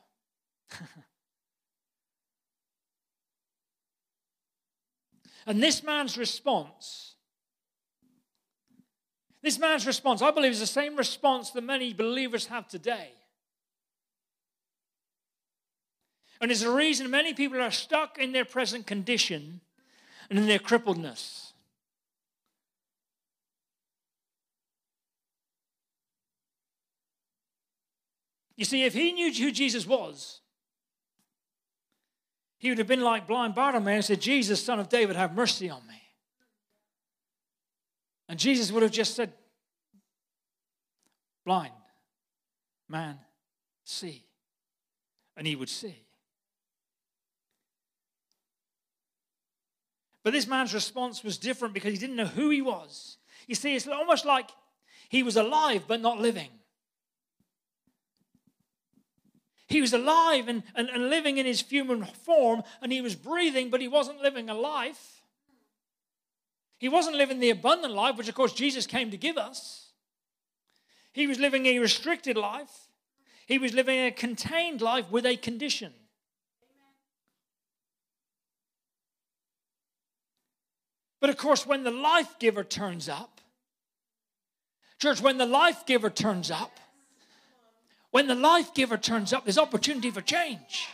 and 5.46 5.60
this 5.60 5.82
man's 5.82 6.16
response, 6.16 7.14
this 9.42 9.59
man's 9.59 9.85
response, 9.87 10.22
I 10.22 10.30
believe, 10.30 10.52
is 10.52 10.61
the 10.61 10.66
same 10.66 10.94
response 10.94 11.50
that 11.50 11.64
many 11.64 11.92
believers 11.92 12.46
have 12.46 12.68
today. 12.68 13.11
And 16.40 16.52
is 16.52 16.61
the 16.61 16.70
reason 16.70 17.11
many 17.11 17.33
people 17.33 17.61
are 17.61 17.70
stuck 17.70 18.18
in 18.18 18.33
their 18.33 18.44
present 18.44 18.87
condition 18.87 19.62
and 20.28 20.38
in 20.38 20.46
their 20.46 20.59
crippledness. 20.59 21.43
You 28.57 28.64
see, 28.64 28.85
if 28.85 28.95
he 28.95 29.12
knew 29.12 29.33
who 29.33 29.51
Jesus 29.51 29.87
was, 29.87 30.40
he 32.59 32.69
would 32.69 32.79
have 32.79 32.87
been 32.87 33.01
like 33.01 33.27
blind 33.27 33.55
Bartimaeus 33.55 34.09
and 34.09 34.19
said, 34.19 34.21
Jesus, 34.21 34.62
son 34.62 34.81
of 34.81 34.88
David, 34.88 35.17
have 35.17 35.35
mercy 35.35 35.69
on 35.69 35.87
me. 35.87 36.01
And 38.29 38.38
Jesus 38.38 38.73
would 38.73 38.83
have 38.83 38.93
just 38.93 39.14
said, 39.14 39.33
Blind 41.45 41.73
man, 42.88 43.19
see. 43.83 44.25
And 45.37 45.47
he 45.47 45.57
would 45.57 45.69
see. 45.69 45.97
But 50.23 50.33
this 50.33 50.47
man's 50.47 50.73
response 50.73 51.23
was 51.23 51.37
different 51.37 51.75
because 51.75 51.93
he 51.93 51.99
didn't 51.99 52.17
know 52.17 52.25
who 52.25 52.51
he 52.51 52.62
was. 52.62 53.19
You 53.47 53.55
see, 53.55 53.75
it's 53.75 53.87
almost 53.87 54.25
like 54.25 54.49
he 55.09 55.23
was 55.23 55.37
alive 55.37 55.85
but 55.87 56.01
not 56.01 56.21
living. 56.21 56.49
He 59.66 59.81
was 59.81 59.92
alive 59.92 60.48
and, 60.48 60.62
and, 60.74 60.88
and 60.88 61.09
living 61.09 61.38
in 61.38 61.46
his 61.46 61.62
human 61.62 62.05
form, 62.05 62.62
and 62.83 62.92
he 62.92 63.00
was 63.00 63.14
breathing, 63.14 63.70
but 63.70 63.81
he 63.81 63.88
wasn't 63.88 64.20
living 64.20 64.50
a 64.50 64.55
life. 64.55 65.22
He 66.79 66.88
wasn't 66.88 67.16
living 67.16 67.40
the 67.40 67.50
abundant 67.50 67.94
life, 67.94 68.16
which 68.16 68.29
of 68.29 68.35
course 68.35 68.53
Jesus 68.53 68.87
came 68.87 69.11
to 69.11 69.16
give 69.16 69.38
us. 69.38 69.88
He 71.12 71.27
was 71.27 71.38
living 71.38 71.66
a 71.66 71.79
restricted 71.79 72.37
life. 72.37 72.88
He 73.46 73.59
was 73.59 73.72
living 73.72 73.98
a 74.00 74.11
contained 74.11 74.81
life 74.81 75.11
with 75.11 75.24
a 75.24 75.37
condition. 75.37 75.92
But 81.20 81.31
of 81.31 81.38
course, 81.38 81.66
when 81.66 81.85
the 81.85 81.90
life 81.90 82.38
giver 82.38 82.64
turns 82.64 83.09
up, 83.09 83.40
church, 85.00 85.22
when 85.22 85.38
the 85.38 85.46
life 85.46 85.87
giver 85.87 86.11
turns 86.11 86.50
up, 86.50 86.79
when 88.14 88.29
the 88.29 88.35
life 88.37 88.72
giver 88.74 88.96
turns 88.96 89.33
up, 89.33 89.44
there's 89.44 89.59
opportunity 89.59 90.09
for 90.09 90.20
change. 90.20 90.87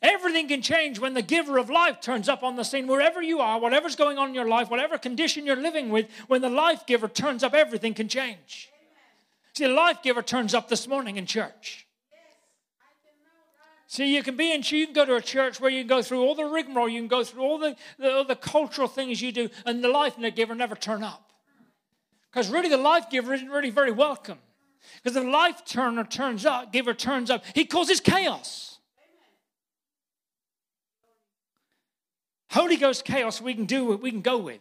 Everything 0.00 0.46
can 0.46 0.62
change 0.62 1.00
when 1.00 1.12
the 1.12 1.22
giver 1.22 1.58
of 1.58 1.70
life 1.70 2.00
turns 2.00 2.28
up 2.28 2.44
on 2.44 2.54
the 2.54 2.62
scene. 2.62 2.86
Wherever 2.86 3.20
you 3.20 3.40
are, 3.40 3.58
whatever's 3.58 3.96
going 3.96 4.16
on 4.16 4.28
in 4.28 4.34
your 4.36 4.46
life, 4.46 4.70
whatever 4.70 4.96
condition 4.96 5.44
you're 5.44 5.56
living 5.56 5.88
with, 5.88 6.06
when 6.28 6.40
the 6.40 6.48
life 6.48 6.86
giver 6.86 7.08
turns 7.08 7.42
up, 7.42 7.52
everything 7.52 7.94
can 7.94 8.06
change. 8.06 8.68
See, 9.54 9.66
the 9.66 9.72
life 9.72 10.00
giver 10.04 10.22
turns 10.22 10.54
up 10.54 10.68
this 10.68 10.86
morning 10.86 11.16
in 11.16 11.26
church. 11.26 11.84
See, 13.88 14.14
you 14.14 14.22
can 14.22 14.36
be 14.36 14.52
in, 14.52 14.62
you 14.64 14.86
can 14.86 14.94
go 14.94 15.04
to 15.04 15.16
a 15.16 15.20
church 15.20 15.60
where 15.60 15.68
you 15.68 15.80
can 15.80 15.88
go 15.88 16.00
through 16.00 16.20
all 16.20 16.36
the 16.36 16.44
rigmarole, 16.44 16.88
you 16.88 17.00
can 17.00 17.08
go 17.08 17.24
through 17.24 17.42
all 17.42 17.58
the, 17.58 17.74
the, 17.98 18.18
all 18.18 18.24
the 18.24 18.36
cultural 18.36 18.86
things 18.86 19.20
you 19.20 19.32
do, 19.32 19.50
and 19.66 19.82
the 19.82 19.88
life 19.88 20.14
giver 20.36 20.54
never 20.54 20.76
turn 20.76 21.02
up. 21.02 21.32
Because 22.30 22.50
really, 22.50 22.68
the 22.68 22.76
life 22.76 23.10
giver 23.10 23.34
isn't 23.34 23.48
really 23.48 23.70
very 23.70 23.90
welcome. 23.90 24.38
Because 25.02 25.14
the 25.14 25.28
life 25.28 25.64
turner 25.64 26.04
turns 26.04 26.44
up, 26.46 26.72
giver 26.72 26.94
turns 26.94 27.30
up, 27.30 27.44
he 27.54 27.64
causes 27.64 28.00
chaos. 28.00 28.78
Holy 32.50 32.76
Ghost 32.76 33.04
chaos 33.04 33.40
we 33.40 33.54
can 33.54 33.66
do 33.66 33.84
what 33.84 34.00
we 34.00 34.10
can 34.10 34.22
go 34.22 34.38
with. 34.38 34.60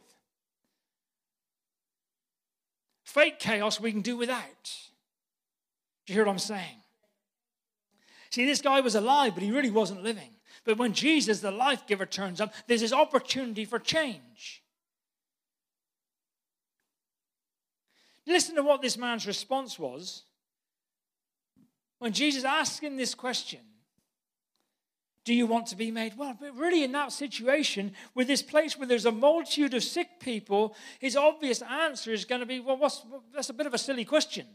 Fake 3.03 3.39
chaos 3.39 3.79
we 3.79 3.91
can 3.91 4.01
do 4.01 4.17
without. 4.17 4.71
Do 6.05 6.13
you 6.13 6.15
hear 6.15 6.25
what 6.25 6.31
I'm 6.31 6.39
saying? 6.39 6.81
See, 8.29 8.45
this 8.45 8.61
guy 8.61 8.81
was 8.81 8.95
alive, 8.95 9.33
but 9.33 9.43
he 9.43 9.51
really 9.51 9.69
wasn't 9.69 10.03
living. 10.03 10.31
But 10.65 10.77
when 10.77 10.93
Jesus, 10.93 11.39
the 11.39 11.51
life 11.51 11.87
giver, 11.87 12.05
turns 12.05 12.41
up, 12.41 12.53
there's 12.67 12.81
this 12.81 12.93
opportunity 12.93 13.63
for 13.63 13.79
change. 13.79 14.61
Listen 18.27 18.55
to 18.55 18.63
what 18.63 18.81
this 18.81 18.97
man's 18.97 19.25
response 19.25 19.79
was 19.79 20.23
when 21.99 22.11
Jesus 22.11 22.43
asked 22.43 22.81
him 22.81 22.97
this 22.97 23.15
question 23.15 23.61
Do 25.23 25.33
you 25.33 25.47
want 25.47 25.67
to 25.67 25.77
be 25.77 25.91
made 25.91 26.17
well? 26.17 26.37
But 26.39 26.55
really, 26.55 26.83
in 26.83 26.91
that 26.91 27.13
situation, 27.13 27.93
with 28.13 28.27
this 28.27 28.41
place 28.41 28.77
where 28.77 28.87
there's 28.87 29.05
a 29.05 29.11
multitude 29.11 29.73
of 29.73 29.83
sick 29.83 30.19
people, 30.19 30.75
his 30.99 31.15
obvious 31.15 31.61
answer 31.61 32.11
is 32.11 32.25
going 32.25 32.41
to 32.41 32.45
be, 32.45 32.59
Well, 32.59 32.77
that's 33.33 33.49
a 33.49 33.53
bit 33.53 33.65
of 33.65 33.73
a 33.73 33.77
silly 33.77 34.03
question. 34.03 34.45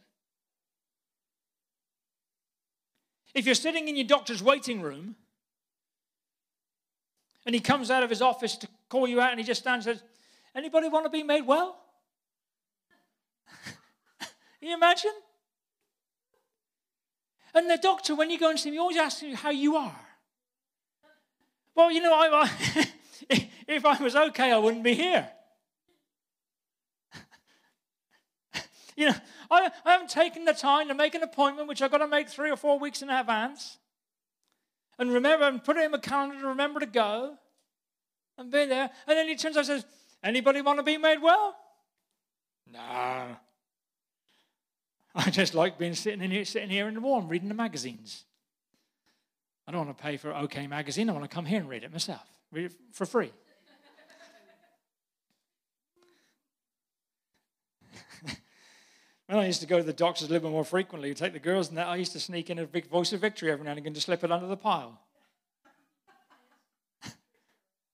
If 3.34 3.46
you're 3.46 3.54
sitting 3.54 3.88
in 3.88 3.96
your 3.96 4.06
doctor's 4.06 4.42
waiting 4.42 4.82
room 4.82 5.16
and 7.46 7.54
he 7.54 7.60
comes 7.62 7.90
out 7.90 8.02
of 8.02 8.10
his 8.10 8.20
office 8.20 8.56
to 8.56 8.68
call 8.90 9.08
you 9.08 9.22
out 9.22 9.30
and 9.30 9.40
he 9.40 9.46
just 9.46 9.62
stands 9.62 9.86
and 9.86 9.96
says, 9.96 10.06
Anybody 10.54 10.90
want 10.90 11.06
to 11.06 11.10
be 11.10 11.22
made 11.22 11.46
well? 11.46 11.81
Can 14.62 14.68
you 14.68 14.76
imagine? 14.76 15.10
And 17.52 17.68
the 17.68 17.76
doctor, 17.76 18.14
when 18.14 18.30
you 18.30 18.38
go 18.38 18.48
and 18.48 18.60
see 18.60 18.68
him, 18.68 18.74
he 18.74 18.78
always 18.78 18.96
asks 18.96 19.20
you 19.20 19.34
how 19.34 19.50
you 19.50 19.74
are. 19.74 20.00
Well, 21.74 21.90
you 21.90 22.00
know, 22.00 22.14
I, 22.14 22.44
I, 22.44 22.88
if 23.66 23.84
I 23.84 24.00
was 24.00 24.14
okay, 24.14 24.52
I 24.52 24.58
wouldn't 24.58 24.84
be 24.84 24.94
here. 24.94 25.28
you 28.96 29.06
know, 29.06 29.16
I, 29.50 29.72
I 29.84 29.90
haven't 29.90 30.10
taken 30.10 30.44
the 30.44 30.52
time 30.52 30.86
to 30.86 30.94
make 30.94 31.16
an 31.16 31.24
appointment, 31.24 31.66
which 31.66 31.82
I've 31.82 31.90
got 31.90 31.98
to 31.98 32.06
make 32.06 32.28
three 32.28 32.52
or 32.52 32.56
four 32.56 32.78
weeks 32.78 33.02
in 33.02 33.10
advance. 33.10 33.78
And 34.96 35.12
remember, 35.12 35.46
and 35.46 35.64
put 35.64 35.76
it 35.76 35.82
in 35.82 35.90
my 35.90 35.98
calendar 35.98 36.40
to 36.40 36.46
remember 36.46 36.78
to 36.78 36.86
go 36.86 37.34
and 38.38 38.48
be 38.48 38.66
there. 38.66 38.90
And 39.08 39.18
then 39.18 39.26
he 39.26 39.34
turns 39.34 39.56
out 39.56 39.68
and 39.68 39.82
says, 39.82 39.84
Anybody 40.22 40.60
want 40.62 40.78
to 40.78 40.84
be 40.84 40.98
made 40.98 41.20
well? 41.20 41.56
No. 42.72 43.38
I 45.14 45.30
just 45.30 45.54
like 45.54 45.78
being 45.78 45.94
sitting 45.94 46.22
in 46.22 46.30
here, 46.30 46.44
sitting 46.44 46.70
here 46.70 46.88
in 46.88 46.94
the 46.94 47.00
warm, 47.00 47.28
reading 47.28 47.48
the 47.48 47.54
magazines. 47.54 48.24
I 49.66 49.72
don't 49.72 49.86
want 49.86 49.96
to 49.96 50.02
pay 50.02 50.16
for 50.16 50.34
OK 50.34 50.66
magazine. 50.66 51.10
I 51.10 51.12
want 51.12 51.24
to 51.24 51.34
come 51.34 51.44
here 51.44 51.60
and 51.60 51.68
read 51.68 51.84
it 51.84 51.92
myself, 51.92 52.26
read 52.50 52.64
it 52.66 52.72
for 52.92 53.04
free. 53.04 53.30
when 59.26 59.38
I 59.38 59.46
used 59.46 59.60
to 59.60 59.66
go 59.66 59.76
to 59.76 59.84
the 59.84 59.92
doctors 59.92 60.28
a 60.28 60.30
little 60.30 60.48
bit 60.48 60.52
more 60.52 60.64
frequently, 60.64 61.12
take 61.14 61.34
the 61.34 61.38
girls 61.38 61.68
and 61.68 61.76
that, 61.76 61.88
I 61.88 61.96
used 61.96 62.12
to 62.12 62.20
sneak 62.20 62.48
in 62.48 62.58
a 62.58 62.66
big 62.66 62.88
voice 62.88 63.12
of 63.12 63.20
victory 63.20 63.52
every 63.52 63.64
now 63.64 63.72
and 63.72 63.78
again 63.78 63.92
to 63.94 64.00
slip 64.00 64.24
it 64.24 64.32
under 64.32 64.46
the 64.46 64.56
pile. 64.56 64.98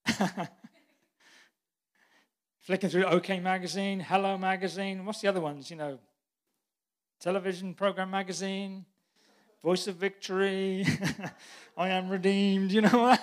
Flicking 2.61 2.89
through 2.89 3.05
OK 3.05 3.39
magazine, 3.41 3.99
Hello 3.99 4.37
magazine, 4.37 5.05
what's 5.05 5.19
the 5.21 5.27
other 5.27 5.41
ones? 5.41 5.69
You 5.69 5.75
know, 5.75 5.99
television 7.19 7.73
program 7.73 8.11
magazine, 8.11 8.85
Voice 9.61 9.87
of 9.87 9.95
Victory, 9.95 10.85
I 11.77 11.89
am 11.89 12.09
redeemed, 12.09 12.71
you 12.71 12.81
know. 12.81 13.17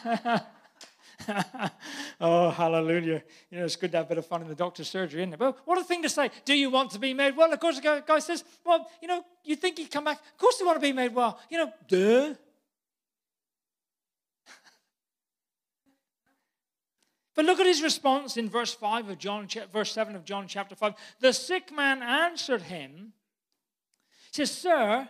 oh, 2.21 2.51
hallelujah. 2.51 3.23
You 3.51 3.59
know, 3.59 3.65
it's 3.65 3.77
good 3.77 3.91
to 3.93 3.97
have 3.99 4.07
a 4.07 4.09
bit 4.11 4.19
of 4.19 4.27
fun 4.27 4.43
in 4.43 4.49
the 4.49 4.55
doctor's 4.55 4.89
surgery, 4.89 5.23
isn't 5.23 5.33
it? 5.33 5.39
But 5.39 5.57
what 5.65 5.79
a 5.79 5.85
thing 5.85 6.03
to 6.03 6.11
say. 6.11 6.31
Do 6.45 6.55
you 6.55 6.69
want 6.69 6.91
to 6.91 6.99
be 6.99 7.15
made 7.15 7.37
well? 7.37 7.51
Of 7.53 7.59
course, 7.59 7.81
the 7.81 8.03
guy 8.07 8.19
says, 8.19 8.45
well, 8.65 8.87
you 9.01 9.09
know, 9.09 9.25
you 9.45 9.57
think 9.57 9.79
he'd 9.79 9.91
come 9.91 10.05
back. 10.05 10.19
Of 10.19 10.39
course, 10.39 10.59
they 10.59 10.65
want 10.67 10.77
to 10.77 10.81
be 10.81 10.93
made 10.93 11.15
well. 11.15 11.41
You 11.49 11.59
know, 11.59 11.73
duh. 11.89 12.35
But 17.35 17.45
look 17.45 17.61
at 17.61 17.67
his 17.67 17.83
response 17.83 18.37
in 18.39 18.49
verse 18.49 18.73
5 18.73 19.11
of 19.11 19.19
John, 19.19 19.47
verse 19.73 19.93
7 19.93 20.17
of 20.17 20.25
John 20.25 20.47
chapter 20.49 20.75
5. 20.75 20.95
The 21.21 21.33
sick 21.33 21.71
man 21.71 22.03
answered 22.03 22.63
him, 22.63 23.13
says, 24.37 24.51
Sir, 24.51 25.09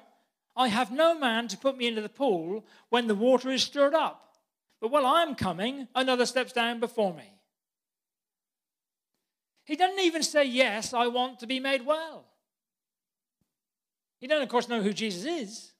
I 0.57 0.69
have 0.69 0.91
no 0.91 1.19
man 1.19 1.49
to 1.49 1.59
put 1.59 1.77
me 1.77 1.87
into 1.87 2.01
the 2.01 2.09
pool 2.09 2.65
when 2.89 3.07
the 3.07 3.15
water 3.15 3.51
is 3.51 3.62
stirred 3.62 3.95
up. 3.95 4.37
But 4.81 4.91
while 4.91 5.07
I'm 5.07 5.35
coming, 5.35 5.89
another 5.95 6.27
steps 6.27 6.53
down 6.53 6.81
before 6.81 7.15
me. 7.15 7.33
He 9.65 9.77
doesn't 9.77 10.01
even 10.01 10.23
say, 10.23 10.45
Yes, 10.45 10.95
I 10.95 11.09
want 11.09 11.41
to 11.41 11.47
be 11.47 11.61
made 11.61 11.85
well. 11.85 12.27
He 14.19 14.27
doesn't, 14.27 14.45
of 14.45 14.49
course, 14.49 14.69
know 14.69 14.83
who 14.83 14.93
Jesus 14.93 15.25
is. 15.25 15.73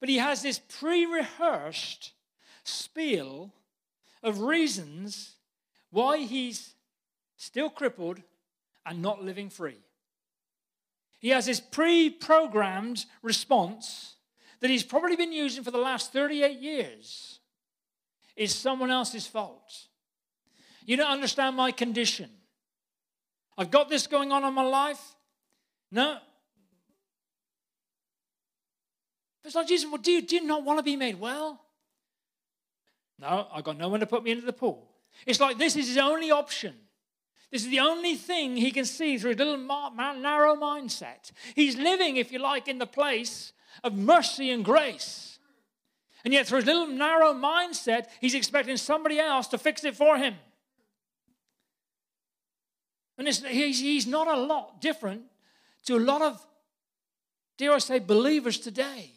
But 0.00 0.08
he 0.08 0.18
has 0.18 0.42
this 0.42 0.58
pre 0.58 1.06
rehearsed 1.06 2.12
spiel 2.64 3.52
of 4.22 4.40
reasons 4.40 5.36
why 5.90 6.18
he's 6.18 6.74
still 7.36 7.70
crippled 7.70 8.20
and 8.84 9.02
not 9.02 9.22
living 9.22 9.48
free. 9.48 9.78
He 11.22 11.28
has 11.28 11.46
this 11.46 11.60
pre 11.60 12.10
programmed 12.10 13.06
response 13.22 14.16
that 14.60 14.70
he's 14.70 14.82
probably 14.82 15.14
been 15.14 15.32
using 15.32 15.62
for 15.62 15.70
the 15.70 15.78
last 15.78 16.12
38 16.12 16.58
years. 16.58 17.38
Is 18.34 18.52
someone 18.54 18.90
else's 18.90 19.26
fault. 19.26 19.86
You 20.84 20.96
don't 20.96 21.10
understand 21.10 21.54
my 21.54 21.70
condition. 21.70 22.28
I've 23.56 23.70
got 23.70 23.88
this 23.88 24.06
going 24.06 24.32
on 24.32 24.42
in 24.42 24.52
my 24.52 24.64
life. 24.64 25.14
No. 25.92 26.18
It's 29.44 29.54
like 29.54 29.68
Jesus, 29.68 29.88
well, 29.88 29.98
do 29.98 30.10
you, 30.10 30.22
do 30.22 30.36
you 30.36 30.44
not 30.44 30.64
want 30.64 30.78
to 30.78 30.82
be 30.82 30.96
made 30.96 31.20
well? 31.20 31.60
No, 33.18 33.46
I've 33.52 33.64
got 33.64 33.76
no 33.76 33.88
one 33.88 34.00
to 34.00 34.06
put 34.06 34.24
me 34.24 34.32
into 34.32 34.46
the 34.46 34.52
pool. 34.52 34.88
It's 35.26 35.38
like 35.38 35.58
this 35.58 35.76
is 35.76 35.88
his 35.88 35.98
only 35.98 36.30
option. 36.30 36.74
This 37.52 37.64
is 37.64 37.70
the 37.70 37.80
only 37.80 38.16
thing 38.16 38.56
he 38.56 38.70
can 38.70 38.86
see 38.86 39.18
through 39.18 39.32
a 39.32 39.34
little 39.34 39.58
narrow 39.58 40.56
mindset. 40.56 41.30
He's 41.54 41.76
living, 41.76 42.16
if 42.16 42.32
you 42.32 42.38
like, 42.38 42.66
in 42.66 42.78
the 42.78 42.86
place 42.86 43.52
of 43.84 43.94
mercy 43.94 44.50
and 44.50 44.64
grace. 44.64 45.38
And 46.24 46.32
yet, 46.32 46.46
through 46.46 46.60
his 46.60 46.66
little 46.66 46.86
narrow 46.86 47.34
mindset, 47.34 48.06
he's 48.20 48.34
expecting 48.34 48.78
somebody 48.78 49.18
else 49.18 49.48
to 49.48 49.58
fix 49.58 49.84
it 49.84 49.94
for 49.94 50.16
him. 50.16 50.34
And 53.18 53.28
he's 53.28 54.06
not 54.06 54.28
a 54.28 54.36
lot 54.36 54.80
different 54.80 55.22
to 55.84 55.96
a 55.96 56.00
lot 56.00 56.22
of, 56.22 56.44
dare 57.58 57.72
I 57.72 57.78
say, 57.78 57.98
believers 57.98 58.58
today. 58.58 59.10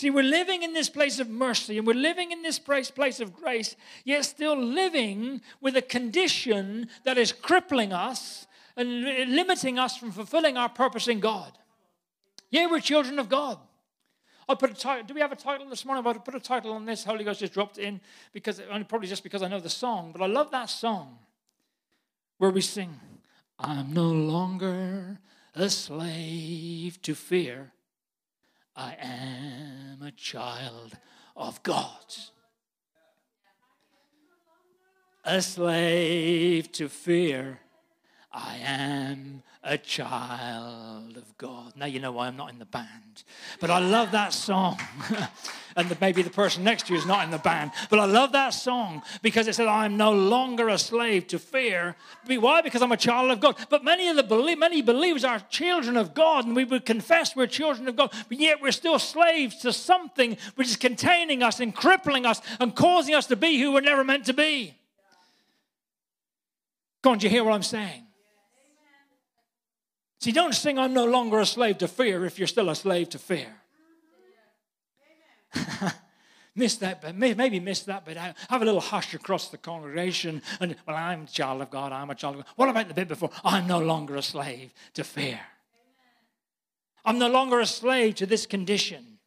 See, 0.00 0.08
we're 0.08 0.22
living 0.22 0.62
in 0.62 0.72
this 0.72 0.88
place 0.88 1.20
of 1.20 1.28
mercy 1.28 1.76
and 1.76 1.86
we're 1.86 1.92
living 1.92 2.32
in 2.32 2.40
this 2.40 2.58
place, 2.58 3.20
of 3.20 3.34
grace, 3.34 3.76
yet 4.02 4.24
still 4.24 4.56
living 4.56 5.42
with 5.60 5.76
a 5.76 5.82
condition 5.82 6.88
that 7.04 7.18
is 7.18 7.32
crippling 7.32 7.92
us 7.92 8.46
and 8.78 9.02
limiting 9.30 9.78
us 9.78 9.98
from 9.98 10.10
fulfilling 10.10 10.56
our 10.56 10.70
purpose 10.70 11.06
in 11.06 11.20
God. 11.20 11.52
Yeah, 12.48 12.64
we're 12.70 12.80
children 12.80 13.18
of 13.18 13.28
God. 13.28 13.58
I 14.48 14.54
put 14.54 14.70
a 14.70 14.74
title. 14.74 15.04
Do 15.04 15.12
we 15.12 15.20
have 15.20 15.32
a 15.32 15.36
title 15.36 15.68
this 15.68 15.84
morning? 15.84 16.02
I 16.06 16.14
put 16.14 16.34
a 16.34 16.40
title 16.40 16.72
on 16.72 16.86
this. 16.86 17.04
Holy 17.04 17.22
Ghost 17.22 17.40
just 17.40 17.52
dropped 17.52 17.76
in 17.76 18.00
because 18.32 18.58
probably 18.88 19.06
just 19.06 19.22
because 19.22 19.42
I 19.42 19.48
know 19.48 19.60
the 19.60 19.68
song. 19.68 20.12
But 20.12 20.22
I 20.22 20.28
love 20.28 20.50
that 20.52 20.70
song 20.70 21.18
where 22.38 22.50
we 22.50 22.62
sing, 22.62 22.98
"I'm 23.58 23.92
no 23.92 24.10
longer 24.10 25.20
a 25.54 25.68
slave 25.68 27.02
to 27.02 27.14
fear." 27.14 27.74
I 28.76 28.96
am 29.00 30.02
a 30.02 30.12
child 30.12 30.96
of 31.36 31.62
God. 31.62 32.14
A 35.24 35.42
slave 35.42 36.72
to 36.72 36.88
fear. 36.88 37.60
I 38.32 38.58
am 38.62 39.42
a 39.62 39.76
child 39.76 41.16
of 41.16 41.36
God. 41.36 41.72
Now 41.76 41.86
you 41.86 41.98
know 41.98 42.12
why 42.12 42.28
I'm 42.28 42.36
not 42.36 42.52
in 42.52 42.58
the 42.58 42.64
band. 42.64 43.24
But 43.58 43.70
I 43.70 43.78
love 43.78 44.12
that 44.12 44.32
song. 44.32 44.78
and 45.76 45.88
the, 45.88 45.96
maybe 46.00 46.22
the 46.22 46.30
person 46.30 46.62
next 46.62 46.86
to 46.86 46.92
you 46.92 46.98
is 46.98 47.06
not 47.06 47.24
in 47.24 47.30
the 47.30 47.38
band. 47.38 47.72
But 47.90 47.98
I 47.98 48.04
love 48.04 48.32
that 48.32 48.50
song 48.50 49.02
because 49.20 49.48
it 49.48 49.54
said, 49.56 49.66
I'm 49.66 49.96
no 49.96 50.12
longer 50.12 50.68
a 50.68 50.78
slave 50.78 51.26
to 51.28 51.38
fear. 51.40 51.96
Why? 52.26 52.62
Because 52.62 52.82
I'm 52.82 52.92
a 52.92 52.96
child 52.96 53.32
of 53.32 53.40
God. 53.40 53.56
But 53.68 53.82
many 53.82 54.08
of 54.08 54.16
the 54.16 54.56
many 54.56 54.80
believers 54.80 55.24
are 55.24 55.40
children 55.50 55.96
of 55.96 56.14
God, 56.14 56.46
and 56.46 56.54
we 56.54 56.64
would 56.64 56.86
confess 56.86 57.34
we're 57.34 57.48
children 57.48 57.88
of 57.88 57.96
God, 57.96 58.12
but 58.28 58.38
yet 58.38 58.62
we're 58.62 58.72
still 58.72 58.98
slaves 58.98 59.56
to 59.58 59.72
something 59.72 60.36
which 60.54 60.68
is 60.68 60.76
containing 60.76 61.42
us 61.42 61.60
and 61.60 61.74
crippling 61.74 62.24
us 62.24 62.40
and 62.60 62.74
causing 62.74 63.14
us 63.14 63.26
to 63.26 63.36
be 63.36 63.60
who 63.60 63.72
we're 63.72 63.80
never 63.80 64.04
meant 64.04 64.26
to 64.26 64.32
be. 64.32 64.76
Go 67.02 67.10
on, 67.10 67.18
do 67.18 67.26
you 67.26 67.30
hear 67.30 67.44
what 67.44 67.54
I'm 67.54 67.62
saying? 67.62 68.04
See, 70.20 70.32
don't 70.32 70.54
sing, 70.54 70.78
I'm 70.78 70.92
no 70.92 71.06
longer 71.06 71.40
a 71.40 71.46
slave 71.46 71.78
to 71.78 71.88
fear 71.88 72.26
if 72.26 72.38
you're 72.38 72.46
still 72.46 72.68
a 72.68 72.74
slave 72.74 73.08
to 73.10 73.18
fear. 73.18 73.48
miss 76.54 76.76
that, 76.76 77.00
but 77.00 77.16
maybe 77.16 77.58
miss 77.58 77.82
that 77.84 78.04
but 78.04 78.16
I 78.18 78.34
Have 78.50 78.60
a 78.60 78.64
little 78.66 78.80
hush 78.80 79.14
across 79.14 79.48
the 79.48 79.56
congregation. 79.56 80.42
And, 80.60 80.76
well, 80.86 80.96
I'm 80.96 81.22
a 81.22 81.26
child 81.26 81.62
of 81.62 81.70
God. 81.70 81.92
I'm 81.92 82.10
a 82.10 82.14
child 82.14 82.36
of 82.36 82.44
God. 82.44 82.52
What 82.56 82.68
about 82.68 82.88
the 82.88 82.94
bit 82.94 83.08
before? 83.08 83.30
I'm 83.44 83.66
no 83.66 83.78
longer 83.78 84.16
a 84.16 84.22
slave 84.22 84.74
to 84.94 85.04
fear. 85.04 85.40
I'm 87.02 87.18
no 87.18 87.30
longer 87.30 87.58
a 87.58 87.66
slave 87.66 88.16
to 88.16 88.26
this 88.26 88.44
condition. 88.44 89.19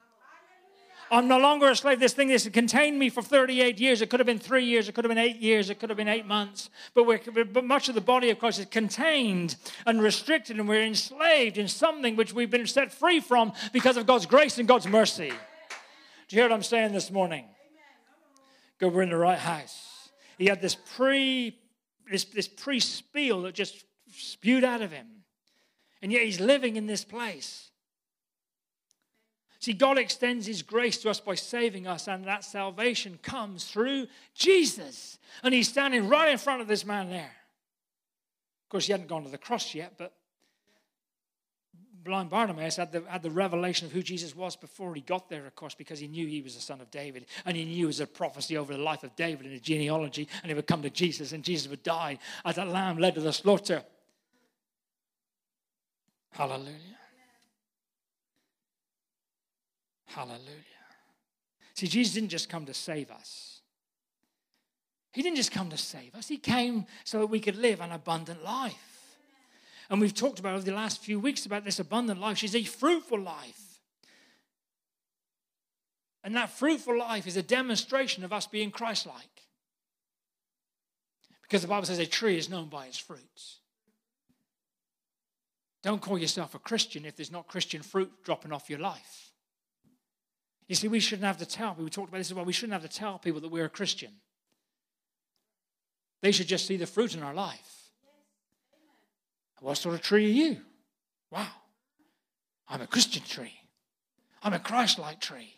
I'm 1.14 1.28
no 1.28 1.38
longer 1.38 1.70
a 1.70 1.76
slave. 1.76 2.00
This 2.00 2.14
thing 2.14 2.30
this 2.30 2.50
contained 2.50 2.98
me 2.98 3.10
for 3.10 3.22
38 3.22 3.80
years. 3.80 4.02
It 4.02 4.10
could 4.10 4.20
have 4.20 4.26
been 4.26 4.40
three 4.40 4.66
years. 4.66 4.90
It 4.90 4.96
could 4.96 5.06
have 5.06 5.10
been 5.10 5.20
eight 5.20 5.38
years. 5.38 5.70
It 5.70 5.80
could 5.80 5.90
have 5.90 5.98
been 5.98 6.08
eight 6.08 6.26
months. 6.26 6.72
But, 6.96 7.06
but 7.54 7.64
much 7.64 7.88
of 7.88 7.94
the 7.94 8.02
body 8.02 8.32
of 8.32 8.40
Christ 8.40 8.60
is 8.60 8.66
contained 8.66 9.56
and 9.86 10.02
restricted, 10.02 10.58
and 10.58 10.68
we're 10.68 10.84
enslaved 10.84 11.60
in 11.60 11.68
something 11.68 12.16
which 12.16 12.34
we've 12.34 12.50
been 12.50 12.66
set 12.66 12.92
free 12.92 13.20
from 13.20 13.54
because 13.72 13.96
of 13.96 14.08
God's 14.08 14.26
grace 14.26 14.58
and 14.58 14.68
God's 14.68 14.88
mercy. 14.88 15.30
Do 15.30 16.36
you 16.36 16.42
hear 16.42 16.50
what 16.50 16.56
I'm 16.56 16.64
saying 16.64 16.94
this 16.94 17.12
morning? 17.12 17.46
Go, 18.80 18.88
we're 18.88 19.04
in 19.04 19.10
the 19.10 19.16
right 19.16 19.38
house. 19.38 20.10
He 20.40 20.48
had 20.48 20.62
this 20.62 20.76
pre 20.96 21.60
this, 22.10 22.26
this 22.26 22.48
pre 22.48 22.80
spiel 22.80 23.44
that 23.44 23.54
just 23.54 23.86
spewed 24.12 24.64
out 24.64 24.82
of 24.82 24.92
him. 24.92 25.08
And 26.02 26.12
yet 26.12 26.24
he's 26.24 26.40
living 26.40 26.76
in 26.76 26.88
this 26.88 27.06
place. 27.06 27.70
See, 29.64 29.72
God 29.72 29.98
extends 29.98 30.46
His 30.46 30.62
grace 30.62 30.98
to 30.98 31.10
us 31.10 31.22
by 31.22 31.36
saving 31.36 31.88
us, 31.88 32.10
and 32.10 32.26
that 32.26 32.44
salvation 32.44 33.18
comes 33.24 33.64
through 33.64 34.08
Jesus. 34.36 35.18
And 35.42 35.54
He's 35.54 35.70
standing 35.70 36.10
right 36.10 36.30
in 36.30 36.38
front 36.38 36.62
of 36.62 36.68
this 36.68 36.86
man 36.86 37.10
there. 37.10 37.32
Of 38.66 38.70
course, 38.70 38.88
he 38.88 38.92
hadn't 38.92 39.08
gone 39.08 39.24
to 39.24 39.30
the 39.30 39.38
cross 39.38 39.74
yet, 39.74 39.94
but 39.98 40.12
blind 42.04 42.30
Bartimaeus 42.30 42.76
had 42.76 42.92
the, 42.92 43.04
had 43.08 43.24
the 43.24 43.32
revelation 43.32 43.88
of 43.88 43.94
who 43.94 44.04
Jesus 44.04 44.36
was 44.36 44.58
before 44.58 44.94
he 44.96 45.00
got 45.00 45.30
there, 45.30 45.46
of 45.46 45.56
course, 45.56 45.76
because 45.76 45.98
he 45.98 46.10
knew 46.10 46.28
he 46.28 46.42
was 46.42 46.56
the 46.56 46.62
son 46.62 46.82
of 46.82 46.92
David. 46.92 47.26
And 47.46 47.56
he 47.56 47.64
knew 47.64 47.86
it 47.86 47.88
was 47.88 48.02
a 48.02 48.08
prophecy 48.08 48.58
over 48.58 48.74
the 48.74 48.84
life 48.84 49.06
of 49.06 49.16
David 49.16 49.46
and 49.46 49.54
his 49.54 49.62
genealogy. 49.62 50.28
And 50.42 50.50
he 50.50 50.56
would 50.56 50.68
come 50.68 50.82
to 50.82 50.90
Jesus, 50.90 51.32
and 51.32 51.42
Jesus 51.42 51.70
would 51.70 51.84
die 51.84 52.20
as 52.44 52.58
a 52.58 52.66
lamb 52.66 52.98
led 52.98 53.16
to 53.16 53.22
the 53.22 53.32
slaughter. 53.32 53.82
Hallelujah. 56.32 56.98
Hallelujah. 60.14 60.40
See, 61.74 61.88
Jesus 61.88 62.14
didn't 62.14 62.30
just 62.30 62.50
come 62.50 62.66
to 62.68 62.74
save 62.74 63.10
us. 63.10 63.62
He 65.12 65.22
didn't 65.22 65.38
just 65.38 65.52
come 65.52 65.70
to 65.70 65.78
save 65.78 66.16
us, 66.16 66.28
He 66.28 66.38
came 66.38 66.86
so 67.04 67.20
that 67.20 67.28
we 67.28 67.40
could 67.40 67.56
live 67.56 67.82
an 67.82 67.92
abundant 67.92 68.44
life. 68.44 69.18
And 69.90 70.00
we've 70.00 70.14
talked 70.14 70.40
about 70.40 70.56
over 70.56 70.64
the 70.64 70.72
last 70.72 71.04
few 71.04 71.20
weeks 71.20 71.46
about 71.46 71.66
this 71.66 71.80
abundant 71.80 72.20
life. 72.20 72.38
She's 72.38 72.56
a 72.56 72.64
fruitful 72.64 73.20
life. 73.20 73.80
And 76.24 76.36
that 76.36 76.50
fruitful 76.50 76.98
life 76.98 77.28
is 77.28 77.38
a 77.38 77.44
demonstration 77.44 78.24
of 78.24 78.32
us 78.32 78.48
being 78.48 78.72
Christ 78.72 79.06
like. 79.06 79.44
Because 81.42 81.62
the 81.62 81.68
Bible 81.68 81.86
says 81.86 82.00
a 82.00 82.06
tree 82.06 82.38
is 82.38 82.50
known 82.50 82.70
by 82.70 82.86
its 82.86 82.98
fruits. 82.98 83.60
Don't 85.84 86.02
call 86.02 86.18
yourself 86.18 86.56
a 86.56 86.60
Christian 86.60 87.04
if 87.06 87.18
there's 87.18 87.32
not 87.32 87.50
Christian 87.50 87.82
fruit 87.82 88.10
dropping 88.24 88.54
off 88.54 88.70
your 88.70 88.80
life. 88.80 89.33
You 90.68 90.76
see, 90.76 90.88
we 90.88 91.00
shouldn't 91.00 91.26
have 91.26 91.38
to 91.38 91.46
tell 91.46 91.72
people, 91.72 91.84
we 91.84 91.90
talked 91.90 92.10
about 92.10 92.20
this 92.20 92.32
as 92.32 92.34
well, 92.34 92.46
we 92.46 92.54
shouldn't 92.54 92.82
have 92.82 92.90
to 92.90 92.98
tell 92.98 93.20
people 93.20 93.42
that 93.42 93.52
we're 93.52 93.66
a 93.66 93.70
Christian. 93.70 94.12
They 96.22 96.32
should 96.32 96.48
just 96.48 96.66
see 96.66 96.78
the 96.78 96.88
fruit 96.88 97.16
in 97.16 97.22
our 97.22 97.34
life. 97.34 97.74
What 99.60 99.78
sort 99.78 99.96
of 99.96 100.02
tree 100.02 100.26
are 100.26 100.30
you? 100.30 100.58
Wow. 101.32 101.48
I'm 102.68 102.82
a 102.82 102.88
Christian 102.88 103.24
tree. 103.24 103.54
I'm 104.42 104.54
a 104.54 104.60
Christ 104.60 105.00
like 105.00 105.22
tree. 105.22 105.56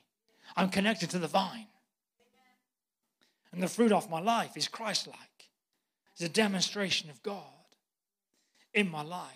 I'm 0.55 0.69
connected 0.69 1.09
to 1.11 1.19
the 1.19 1.27
vine. 1.27 1.67
And 3.51 3.63
the 3.63 3.67
fruit 3.67 3.91
of 3.91 4.09
my 4.09 4.19
life 4.19 4.57
is 4.57 4.67
Christ 4.67 5.07
like. 5.07 5.49
It's 6.13 6.21
a 6.21 6.29
demonstration 6.29 7.09
of 7.09 7.23
God 7.23 7.41
in 8.73 8.89
my 8.89 9.01
life. 9.01 9.31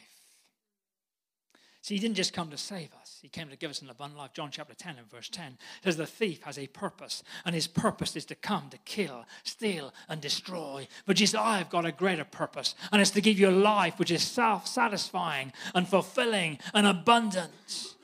See, 1.82 1.96
he 1.96 2.00
didn't 2.00 2.18
just 2.18 2.34
come 2.34 2.50
to 2.52 2.58
save 2.58 2.94
us, 2.94 2.99
he 3.22 3.28
came 3.28 3.50
to 3.50 3.58
give 3.58 3.70
us 3.70 3.82
an 3.82 3.90
abundant 3.90 4.18
life. 4.18 4.34
John 4.34 4.50
chapter 4.52 4.74
10 4.74 4.98
and 4.98 5.10
verse 5.10 5.30
10 5.30 5.58
says, 5.84 5.98
The 5.98 6.06
thief 6.06 6.44
has 6.44 6.58
a 6.58 6.68
purpose, 6.68 7.24
and 7.46 7.54
his 7.54 7.68
purpose 7.68 8.16
is 8.16 8.26
to 8.26 8.36
come 8.36 8.70
to 8.70 8.78
kill, 8.80 9.26
steal, 9.44 9.94
and 10.08 10.22
destroy. 10.22 10.88
But 11.06 11.18
Jesus, 11.18 11.36
I 11.36 11.58
have 11.58 11.70
got 11.70 11.86
a 11.86 11.92
greater 11.92 12.24
purpose, 12.24 12.76
and 12.92 13.02
it's 13.02 13.12
to 13.12 13.22
give 13.22 13.38
you 13.38 13.50
a 13.50 13.52
life 13.52 14.00
which 14.00 14.12
is 14.12 14.24
self 14.24 14.68
satisfying 14.68 15.52
and 15.76 15.88
fulfilling 15.88 16.60
and 16.74 16.88
abundant. 16.88 17.96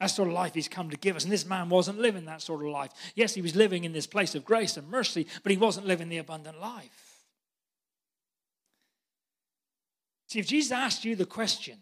That 0.00 0.06
sort 0.06 0.28
of 0.28 0.34
life 0.34 0.54
he's 0.54 0.68
come 0.68 0.90
to 0.90 0.96
give 0.96 1.16
us. 1.16 1.24
And 1.24 1.32
this 1.32 1.44
man 1.44 1.68
wasn't 1.68 1.98
living 1.98 2.24
that 2.26 2.40
sort 2.40 2.62
of 2.62 2.68
life. 2.68 2.92
Yes, 3.16 3.34
he 3.34 3.42
was 3.42 3.56
living 3.56 3.84
in 3.84 3.92
this 3.92 4.06
place 4.06 4.34
of 4.34 4.44
grace 4.44 4.76
and 4.76 4.88
mercy, 4.88 5.26
but 5.42 5.50
he 5.50 5.58
wasn't 5.58 5.86
living 5.86 6.08
the 6.08 6.18
abundant 6.18 6.60
life. 6.60 7.08
See, 10.28 10.38
if 10.38 10.46
Jesus 10.46 10.72
asked 10.72 11.04
you 11.04 11.16
the 11.16 11.26
question, 11.26 11.78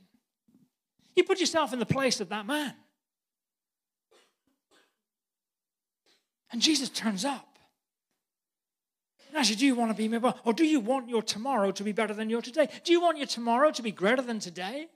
you 1.16 1.24
put 1.24 1.40
yourself 1.40 1.72
in 1.72 1.78
the 1.78 1.86
place 1.86 2.20
of 2.20 2.28
that 2.28 2.46
man. 2.46 2.74
And 6.52 6.62
Jesus 6.62 6.88
turns 6.88 7.24
up. 7.24 7.58
And 9.34 9.44
said, 9.44 9.58
Do 9.58 9.66
you 9.66 9.74
want 9.74 9.90
to 9.90 9.96
be 9.96 10.08
better? 10.08 10.34
Or 10.44 10.52
do 10.52 10.64
you 10.64 10.80
want 10.80 11.08
your 11.08 11.22
tomorrow 11.22 11.70
to 11.72 11.82
be 11.82 11.92
better 11.92 12.14
than 12.14 12.30
your 12.30 12.40
today? 12.40 12.68
Do 12.84 12.92
you 12.92 13.00
want 13.00 13.18
your 13.18 13.26
tomorrow 13.26 13.70
to 13.72 13.82
be 13.82 13.90
greater 13.90 14.22
than 14.22 14.38
today? 14.38 14.88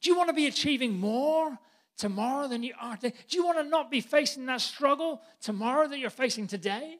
Do 0.00 0.10
you 0.10 0.16
want 0.16 0.28
to 0.28 0.34
be 0.34 0.46
achieving 0.46 0.98
more 0.98 1.58
tomorrow 1.96 2.48
than 2.48 2.62
you 2.62 2.74
are 2.80 2.96
today? 2.96 3.14
Do 3.28 3.36
you 3.36 3.44
want 3.44 3.58
to 3.58 3.64
not 3.64 3.90
be 3.90 4.00
facing 4.00 4.46
that 4.46 4.60
struggle 4.60 5.20
tomorrow 5.40 5.86
that 5.88 5.98
you're 5.98 6.10
facing 6.10 6.46
today? 6.46 6.96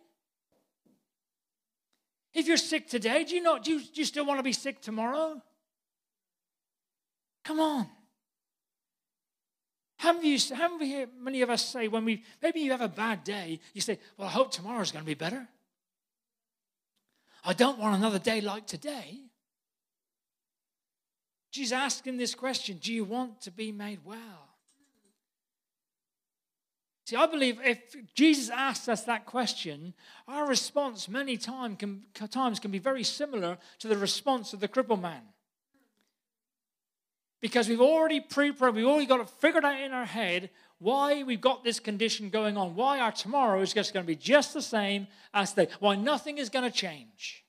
If 2.35 2.47
you're 2.47 2.57
sick 2.57 2.89
today, 2.89 3.25
do 3.25 3.35
you 3.35 3.43
not 3.43 3.65
do 3.65 3.73
you, 3.73 3.81
do 3.81 3.91
you 3.95 4.05
still 4.05 4.27
want 4.27 4.39
to 4.39 4.45
be 4.45 4.53
sick 4.53 4.81
tomorrow? 4.81 5.43
Come 7.45 7.61
on. 7.61 7.89
How 9.99 10.13
many, 10.13 10.39
how 10.39 10.79
many 11.21 11.43
of 11.43 11.51
us 11.51 11.65
say 11.65 11.89
when 11.89 12.05
we, 12.05 12.23
maybe 12.41 12.61
you 12.61 12.71
have 12.71 12.81
a 12.81 12.89
bad 12.89 13.25
day, 13.25 13.61
you 13.75 13.81
say, 13.81 13.99
Well, 14.17 14.29
I 14.29 14.31
hope 14.31 14.53
tomorrow's 14.53 14.93
going 14.93 15.05
to 15.05 15.07
be 15.07 15.15
better. 15.15 15.47
I 17.45 17.53
don't 17.53 17.79
want 17.79 17.97
another 17.97 18.19
day 18.19 18.41
like 18.41 18.67
today. 18.67 19.19
Jesus 21.51 21.73
asking 21.73 22.17
this 22.17 22.35
question 22.35 22.79
Do 22.81 22.93
you 22.93 23.05
want 23.05 23.41
to 23.43 23.51
be 23.51 23.73
made 23.73 24.01
well? 24.05 24.49
See, 27.07 27.17
I 27.17 27.27
believe 27.27 27.59
if 27.65 27.97
Jesus 28.15 28.51
asks 28.51 28.87
us 28.87 29.05
that 29.05 29.25
question, 29.25 29.95
our 30.29 30.47
response 30.47 31.09
many 31.09 31.39
time 31.39 31.75
can, 31.75 32.05
times 32.31 32.61
can 32.61 32.71
be 32.71 32.79
very 32.79 33.03
similar 33.03 33.57
to 33.79 33.89
the 33.89 33.97
response 33.97 34.53
of 34.53 34.61
the 34.61 34.69
crippled 34.69 35.01
man. 35.01 35.23
Because 37.41 37.69
we've 37.69 37.81
already 37.81 38.21
pre 38.21 38.51
programmed, 38.51 38.77
we've 38.77 38.87
already 38.87 39.07
got 39.07 39.21
it 39.21 39.31
figured 39.31 39.65
out 39.65 39.81
in 39.81 39.93
our 39.93 40.05
head 40.05 40.51
why 40.81 41.23
we've 41.23 41.41
got 41.41 41.65
this 41.65 41.81
condition 41.81 42.31
going 42.31 42.57
on, 42.57 42.75
why 42.75 43.01
our 43.01 43.13
tomorrow 43.13 43.61
is 43.61 43.73
just 43.73 43.93
going 43.93 44.05
to 44.05 44.07
be 44.07 44.17
just 44.17 44.55
the 44.55 44.63
same 44.63 45.07
as 45.35 45.53
today, 45.53 45.71
why 45.81 45.97
nothing 45.97 46.39
is 46.39 46.49
going 46.49 46.65
to 46.65 46.77
change. 46.77 47.45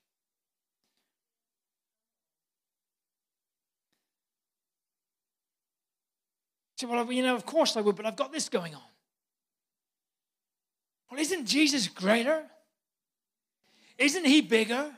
So, 6.76 6.88
well, 6.88 7.12
you 7.12 7.22
know, 7.22 7.36
of 7.36 7.44
course 7.44 7.76
I 7.76 7.82
would, 7.82 7.94
but 7.94 8.06
I've 8.06 8.16
got 8.16 8.32
this 8.32 8.48
going 8.48 8.74
on. 8.74 8.80
Well, 11.10 11.20
isn't 11.20 11.46
Jesus 11.46 11.88
greater? 11.88 12.44
Isn't 13.98 14.24
he 14.24 14.40
bigger? 14.40 14.90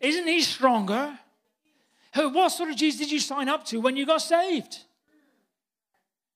Isn't 0.00 0.26
he 0.26 0.40
stronger? 0.40 1.18
Who, 2.14 2.28
what 2.30 2.50
sort 2.50 2.70
of 2.70 2.76
Jesus 2.76 3.00
did 3.00 3.10
you 3.10 3.18
sign 3.20 3.48
up 3.48 3.64
to 3.66 3.80
when 3.80 3.96
you 3.96 4.06
got 4.06 4.22
saved? 4.22 4.78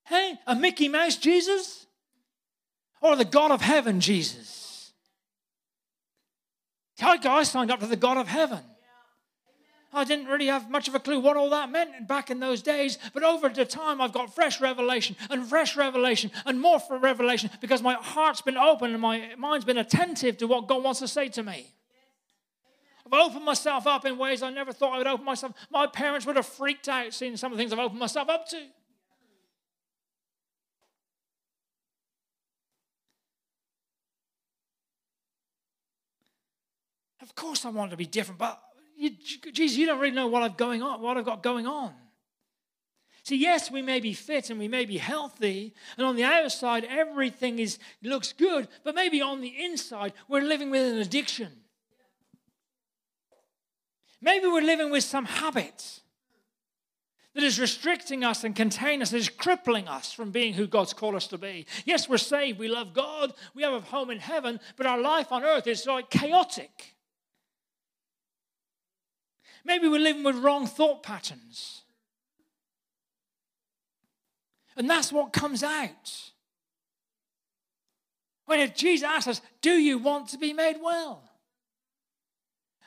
Hey, 0.06 0.34
a 0.46 0.54
Mickey 0.54 0.88
Mouse 0.88 1.16
Jesus? 1.16 1.86
Or 3.00 3.14
the 3.14 3.24
God 3.24 3.52
of 3.52 3.60
heaven 3.60 4.00
Jesus? 4.00 4.92
I 7.00 7.42
signed 7.44 7.70
up 7.70 7.80
to 7.80 7.86
the 7.86 7.96
God 7.96 8.16
of 8.16 8.26
heaven. 8.26 8.60
I 9.92 10.04
didn't 10.04 10.26
really 10.26 10.46
have 10.46 10.68
much 10.68 10.88
of 10.88 10.94
a 10.94 11.00
clue 11.00 11.20
what 11.20 11.36
all 11.36 11.50
that 11.50 11.70
meant 11.70 12.06
back 12.06 12.30
in 12.30 12.40
those 12.40 12.60
days, 12.60 12.98
but 13.14 13.22
over 13.22 13.48
the 13.48 13.64
time 13.64 14.00
I've 14.00 14.12
got 14.12 14.34
fresh 14.34 14.60
revelation 14.60 15.16
and 15.30 15.46
fresh 15.46 15.76
revelation 15.76 16.30
and 16.44 16.60
more 16.60 16.78
for 16.78 16.98
revelation 16.98 17.50
because 17.60 17.80
my 17.80 17.94
heart's 17.94 18.42
been 18.42 18.58
open 18.58 18.92
and 18.92 19.00
my 19.00 19.30
mind's 19.38 19.64
been 19.64 19.78
attentive 19.78 20.36
to 20.38 20.46
what 20.46 20.66
God 20.66 20.82
wants 20.82 21.00
to 21.00 21.08
say 21.08 21.28
to 21.30 21.42
me. 21.42 21.72
I've 23.10 23.30
opened 23.30 23.44
myself 23.44 23.86
up 23.86 24.04
in 24.04 24.18
ways 24.18 24.42
I 24.42 24.50
never 24.50 24.72
thought 24.72 24.94
I 24.94 24.98
would 24.98 25.06
open 25.06 25.24
myself. 25.24 25.54
My 25.70 25.86
parents 25.86 26.26
would 26.26 26.36
have 26.36 26.46
freaked 26.46 26.88
out 26.88 27.14
seeing 27.14 27.36
some 27.36 27.52
of 27.52 27.58
the 27.58 27.62
things 27.62 27.72
I've 27.72 27.78
opened 27.78 28.00
myself 28.00 28.28
up 28.28 28.46
to. 28.48 28.58
Of 37.22 37.34
course, 37.34 37.64
I 37.64 37.70
want 37.70 37.90
to 37.90 37.96
be 37.96 38.06
different, 38.06 38.38
but 38.38 38.60
you, 38.96 39.10
Jesus, 39.52 39.76
you 39.76 39.86
don't 39.86 40.00
really 40.00 40.14
know 40.14 40.28
what 40.28 40.42
I've 40.42 40.56
going 40.56 40.82
on, 40.82 41.00
what 41.00 41.16
I've 41.16 41.24
got 41.24 41.42
going 41.42 41.66
on. 41.66 41.92
See, 43.22 43.36
yes, 43.36 43.70
we 43.70 43.82
may 43.82 44.00
be 44.00 44.14
fit 44.14 44.50
and 44.50 44.58
we 44.58 44.68
may 44.68 44.84
be 44.84 44.96
healthy, 44.96 45.74
and 45.96 46.06
on 46.06 46.16
the 46.16 46.24
outside 46.24 46.84
everything 46.84 47.58
is 47.58 47.78
looks 48.02 48.32
good, 48.32 48.68
but 48.84 48.94
maybe 48.94 49.20
on 49.20 49.40
the 49.40 49.54
inside 49.62 50.14
we're 50.28 50.42
living 50.42 50.70
with 50.70 50.92
an 50.92 50.98
addiction. 50.98 51.52
Maybe 54.20 54.46
we're 54.46 54.62
living 54.62 54.90
with 54.90 55.04
some 55.04 55.24
habit 55.24 56.00
that 57.34 57.44
is 57.44 57.60
restricting 57.60 58.24
us 58.24 58.42
and 58.42 58.56
containing 58.56 59.02
us, 59.02 59.10
that 59.10 59.18
is 59.18 59.28
crippling 59.28 59.86
us 59.86 60.12
from 60.12 60.32
being 60.32 60.54
who 60.54 60.66
God's 60.66 60.92
called 60.92 61.14
us 61.14 61.28
to 61.28 61.38
be. 61.38 61.66
Yes, 61.84 62.08
we're 62.08 62.18
saved, 62.18 62.58
we 62.58 62.68
love 62.68 62.94
God, 62.94 63.32
we 63.54 63.62
have 63.62 63.74
a 63.74 63.80
home 63.80 64.10
in 64.10 64.18
heaven, 64.18 64.58
but 64.76 64.86
our 64.86 64.98
life 64.98 65.30
on 65.30 65.44
earth 65.44 65.66
is 65.66 65.86
like 65.86 66.10
chaotic. 66.10 66.96
Maybe 69.64 69.86
we're 69.86 70.00
living 70.00 70.24
with 70.24 70.36
wrong 70.36 70.66
thought 70.66 71.02
patterns. 71.02 71.82
And 74.76 74.88
that's 74.88 75.12
what 75.12 75.32
comes 75.32 75.62
out. 75.62 76.32
When 78.46 78.72
Jesus 78.74 79.06
asks 79.06 79.28
us, 79.28 79.40
Do 79.60 79.72
you 79.72 79.98
want 79.98 80.28
to 80.30 80.38
be 80.38 80.52
made 80.52 80.78
well? 80.82 81.27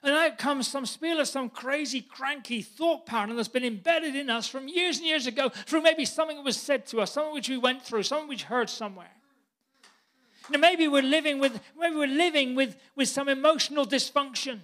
And 0.03 0.15
out 0.15 0.39
comes 0.39 0.67
some 0.67 0.87
spiel 0.87 1.23
some 1.25 1.49
crazy, 1.49 2.01
cranky 2.01 2.63
thought 2.63 3.05
pattern 3.05 3.35
that's 3.35 3.47
been 3.47 3.63
embedded 3.63 4.15
in 4.15 4.31
us 4.31 4.47
from 4.47 4.67
years 4.67 4.97
and 4.97 5.05
years 5.05 5.27
ago 5.27 5.49
through 5.49 5.83
maybe 5.83 6.05
something 6.05 6.37
that 6.37 6.43
was 6.43 6.57
said 6.57 6.87
to 6.87 7.01
us, 7.01 7.11
something 7.11 7.33
which 7.33 7.49
we 7.49 7.57
went 7.57 7.83
through, 7.83 8.03
something 8.03 8.27
which 8.27 8.43
heard 8.43 8.69
somewhere. 8.69 9.11
Now 10.49 10.59
maybe 10.59 10.87
we're 10.87 11.03
living 11.03 11.39
with 11.39 11.61
maybe 11.77 11.95
we're 11.95 12.07
living 12.07 12.55
with, 12.55 12.75
with 12.95 13.09
some 13.09 13.29
emotional 13.29 13.85
dysfunction. 13.85 14.59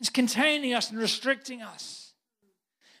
It's 0.00 0.10
containing 0.10 0.74
us 0.74 0.90
and 0.90 1.00
restricting 1.00 1.62
us. 1.62 2.12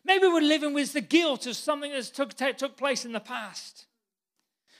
Maybe 0.04 0.26
we're 0.26 0.40
living 0.40 0.74
with 0.74 0.92
the 0.92 1.00
guilt 1.00 1.46
of 1.46 1.54
something 1.54 1.92
that 1.92 2.02
took, 2.06 2.34
took 2.34 2.76
place 2.76 3.04
in 3.04 3.12
the 3.12 3.20
past. 3.20 3.87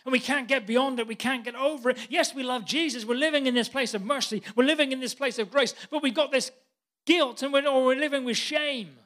And 0.08 0.12
we 0.14 0.20
can't 0.20 0.48
get 0.48 0.66
beyond 0.66 1.00
it. 1.00 1.06
We 1.06 1.14
can't 1.14 1.44
get 1.44 1.54
over 1.54 1.90
it. 1.90 1.98
Yes, 2.08 2.34
we 2.34 2.42
love 2.42 2.64
Jesus. 2.64 3.04
We're 3.04 3.14
living 3.14 3.46
in 3.46 3.52
this 3.52 3.68
place 3.68 3.92
of 3.92 4.02
mercy. 4.02 4.42
We're 4.56 4.64
living 4.64 4.90
in 4.90 5.00
this 5.00 5.12
place 5.12 5.38
of 5.38 5.50
grace. 5.50 5.74
But 5.90 6.02
we've 6.02 6.14
got 6.14 6.32
this 6.32 6.50
guilt 7.04 7.42
and 7.42 7.52
we're, 7.52 7.68
or 7.68 7.84
we're 7.84 7.94
living 7.94 8.24
with 8.24 8.38
shame. 8.38 8.96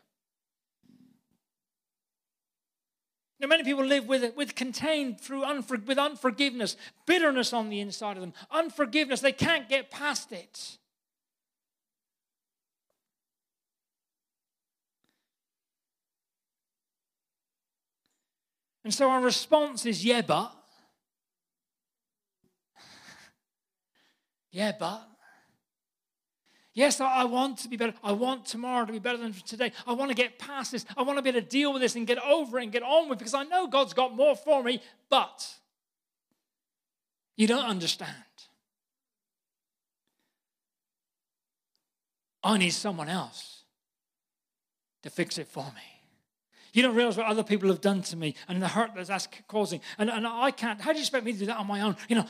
Now, 3.40 3.48
many 3.48 3.64
people 3.64 3.84
live 3.84 4.06
with, 4.06 4.36
with 4.36 4.54
contained 4.54 5.20
through 5.20 5.42
unfor, 5.42 5.84
with 5.84 5.98
unforgiveness, 5.98 6.76
bitterness 7.04 7.52
on 7.52 7.68
the 7.68 7.80
inside 7.80 8.16
of 8.16 8.20
them, 8.20 8.32
unforgiveness. 8.52 9.18
They 9.18 9.32
can't 9.32 9.68
get 9.68 9.90
past 9.90 10.30
it. 10.30 10.78
And 18.84 18.94
so 18.94 19.10
our 19.10 19.20
response 19.20 19.84
is, 19.84 20.04
yeah, 20.04 20.22
but. 20.22 20.61
Yeah, 24.52 24.72
but. 24.78 25.08
Yes, 26.74 27.00
I 27.00 27.24
want 27.24 27.58
to 27.58 27.68
be 27.68 27.76
better. 27.76 27.92
I 28.02 28.12
want 28.12 28.46
tomorrow 28.46 28.86
to 28.86 28.92
be 28.92 28.98
better 28.98 29.18
than 29.18 29.32
today. 29.32 29.72
I 29.86 29.92
want 29.92 30.10
to 30.10 30.14
get 30.14 30.38
past 30.38 30.72
this. 30.72 30.86
I 30.96 31.02
want 31.02 31.18
to 31.18 31.22
be 31.22 31.28
able 31.28 31.40
to 31.40 31.46
deal 31.46 31.72
with 31.72 31.82
this 31.82 31.96
and 31.96 32.06
get 32.06 32.18
over 32.24 32.58
it 32.58 32.62
and 32.62 32.72
get 32.72 32.82
on 32.82 33.10
with 33.10 33.16
it 33.16 33.18
because 33.18 33.34
I 33.34 33.44
know 33.44 33.66
God's 33.66 33.92
got 33.92 34.16
more 34.16 34.34
for 34.34 34.62
me, 34.62 34.80
but 35.10 35.46
you 37.36 37.46
don't 37.46 37.66
understand. 37.66 38.14
I 42.42 42.56
need 42.56 42.70
someone 42.70 43.10
else 43.10 43.64
to 45.02 45.10
fix 45.10 45.36
it 45.36 45.48
for 45.48 45.64
me. 45.64 45.82
You 46.72 46.82
don't 46.82 46.94
realize 46.94 47.18
what 47.18 47.26
other 47.26 47.44
people 47.44 47.68
have 47.68 47.82
done 47.82 48.00
to 48.02 48.16
me 48.16 48.34
and 48.48 48.62
the 48.62 48.68
hurt 48.68 48.94
that 48.94 49.06
that's 49.06 49.28
causing. 49.46 49.82
And, 49.98 50.08
and 50.08 50.26
I 50.26 50.50
can't. 50.50 50.80
How 50.80 50.92
do 50.92 50.98
you 50.98 51.02
expect 51.02 51.26
me 51.26 51.34
to 51.34 51.38
do 51.38 51.46
that 51.46 51.58
on 51.58 51.66
my 51.66 51.82
own? 51.82 51.96
You 52.08 52.16
know, 52.16 52.26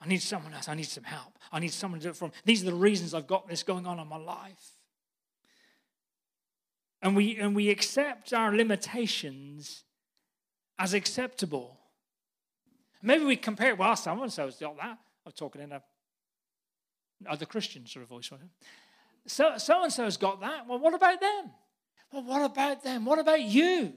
I 0.00 0.06
need 0.06 0.22
someone 0.22 0.54
else. 0.54 0.68
I 0.68 0.74
need 0.74 0.86
some 0.86 1.04
help. 1.04 1.38
I 1.50 1.58
need 1.58 1.72
someone 1.72 2.00
to 2.00 2.04
do 2.04 2.10
it 2.10 2.16
from. 2.16 2.32
These 2.44 2.62
are 2.62 2.66
the 2.66 2.74
reasons 2.74 3.14
I've 3.14 3.26
got 3.26 3.48
this 3.48 3.62
going 3.62 3.86
on 3.86 3.98
in 3.98 4.06
my 4.06 4.16
life. 4.16 4.72
And 7.02 7.16
we, 7.16 7.36
and 7.36 7.54
we 7.54 7.70
accept 7.70 8.32
our 8.32 8.54
limitations 8.54 9.84
as 10.78 10.94
acceptable. 10.94 11.78
Maybe 13.02 13.24
we 13.24 13.36
compare, 13.36 13.70
it, 13.70 13.78
well, 13.78 13.94
so 13.96 14.20
and 14.22 14.32
so's 14.32 14.56
got 14.56 14.76
that. 14.76 14.98
I'm 15.26 15.32
talking 15.32 15.62
in 15.62 15.72
a 15.72 15.82
other 17.26 17.46
Christian 17.46 17.86
sort 17.86 18.04
of 18.04 18.08
voice. 18.08 18.30
So, 19.26 19.58
so 19.58 19.82
and 19.82 19.92
so's 19.92 20.16
got 20.16 20.40
that. 20.40 20.66
Well, 20.68 20.78
what 20.78 20.94
about 20.94 21.20
them? 21.20 21.50
Well, 22.12 22.22
what 22.22 22.44
about 22.44 22.84
them? 22.84 23.04
What 23.04 23.18
about 23.18 23.42
you? 23.42 23.92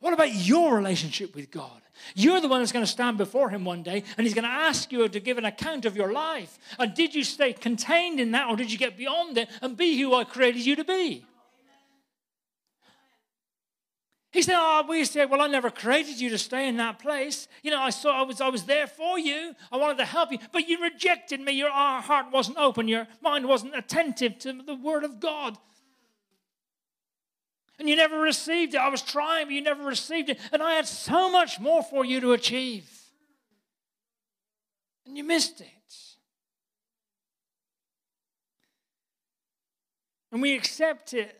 What 0.00 0.12
about 0.12 0.34
your 0.34 0.76
relationship 0.76 1.34
with 1.34 1.50
God? 1.50 1.80
You're 2.14 2.40
the 2.40 2.48
one 2.48 2.60
that's 2.60 2.72
going 2.72 2.84
to 2.84 2.90
stand 2.90 3.16
before 3.18 3.48
Him 3.48 3.64
one 3.64 3.82
day, 3.82 4.04
and 4.16 4.26
He's 4.26 4.34
going 4.34 4.44
to 4.44 4.50
ask 4.50 4.92
you 4.92 5.08
to 5.08 5.20
give 5.20 5.38
an 5.38 5.44
account 5.44 5.84
of 5.84 5.96
your 5.96 6.12
life. 6.12 6.58
And 6.78 6.94
did 6.94 7.14
you 7.14 7.24
stay 7.24 7.52
contained 7.52 8.20
in 8.20 8.32
that, 8.32 8.48
or 8.48 8.56
did 8.56 8.70
you 8.70 8.78
get 8.78 8.96
beyond 8.96 9.38
it 9.38 9.48
and 9.62 9.76
be 9.76 9.98
who 9.98 10.14
I 10.14 10.24
created 10.24 10.64
you 10.64 10.76
to 10.76 10.84
be? 10.84 11.24
He 14.36 14.42
said, 14.42 14.56
Oh, 14.58 14.84
we 14.86 15.02
say, 15.06 15.24
Well, 15.24 15.40
I 15.40 15.46
never 15.46 15.70
created 15.70 16.20
you 16.20 16.28
to 16.28 16.36
stay 16.36 16.68
in 16.68 16.76
that 16.76 16.98
place. 16.98 17.48
You 17.62 17.70
know, 17.70 17.80
I 17.80 17.88
saw 17.88 18.20
I 18.20 18.22
was 18.22 18.42
I 18.42 18.48
was 18.48 18.64
there 18.64 18.86
for 18.86 19.18
you. 19.18 19.54
I 19.72 19.78
wanted 19.78 19.96
to 19.96 20.04
help 20.04 20.30
you, 20.30 20.38
but 20.52 20.68
you 20.68 20.82
rejected 20.82 21.40
me. 21.40 21.52
Your 21.52 21.70
heart 21.70 22.26
wasn't 22.30 22.58
open, 22.58 22.86
your 22.86 23.08
mind 23.22 23.48
wasn't 23.48 23.74
attentive 23.74 24.38
to 24.40 24.52
the 24.52 24.74
word 24.74 25.04
of 25.04 25.20
God. 25.20 25.56
And 27.78 27.88
you 27.88 27.96
never 27.96 28.18
received 28.18 28.74
it. 28.74 28.78
I 28.78 28.88
was 28.88 29.02
trying, 29.02 29.46
but 29.46 29.54
you 29.54 29.60
never 29.60 29.84
received 29.84 30.30
it. 30.30 30.38
And 30.52 30.62
I 30.62 30.74
had 30.74 30.86
so 30.86 31.30
much 31.30 31.60
more 31.60 31.82
for 31.82 32.04
you 32.04 32.20
to 32.20 32.32
achieve. 32.32 32.90
And 35.06 35.16
you 35.16 35.24
missed 35.24 35.60
it. 35.60 35.66
And 40.32 40.42
we 40.42 40.54
accept 40.54 41.14
it, 41.14 41.38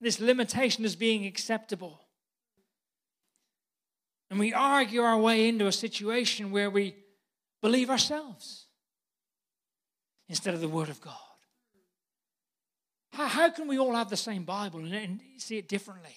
this 0.00 0.20
limitation 0.20 0.84
as 0.84 0.96
being 0.96 1.26
acceptable. 1.26 2.00
And 4.30 4.38
we 4.38 4.52
argue 4.52 5.02
our 5.02 5.18
way 5.18 5.48
into 5.48 5.66
a 5.66 5.72
situation 5.72 6.50
where 6.50 6.70
we 6.70 6.96
believe 7.60 7.90
ourselves 7.90 8.66
instead 10.28 10.54
of 10.54 10.60
the 10.60 10.68
Word 10.68 10.88
of 10.88 11.00
God. 11.00 11.29
How, 13.20 13.26
how 13.26 13.50
can 13.50 13.68
we 13.68 13.78
all 13.78 13.94
have 13.94 14.08
the 14.08 14.16
same 14.16 14.44
Bible 14.44 14.80
and, 14.80 14.94
and 14.94 15.20
see 15.36 15.58
it 15.58 15.68
differently? 15.68 16.16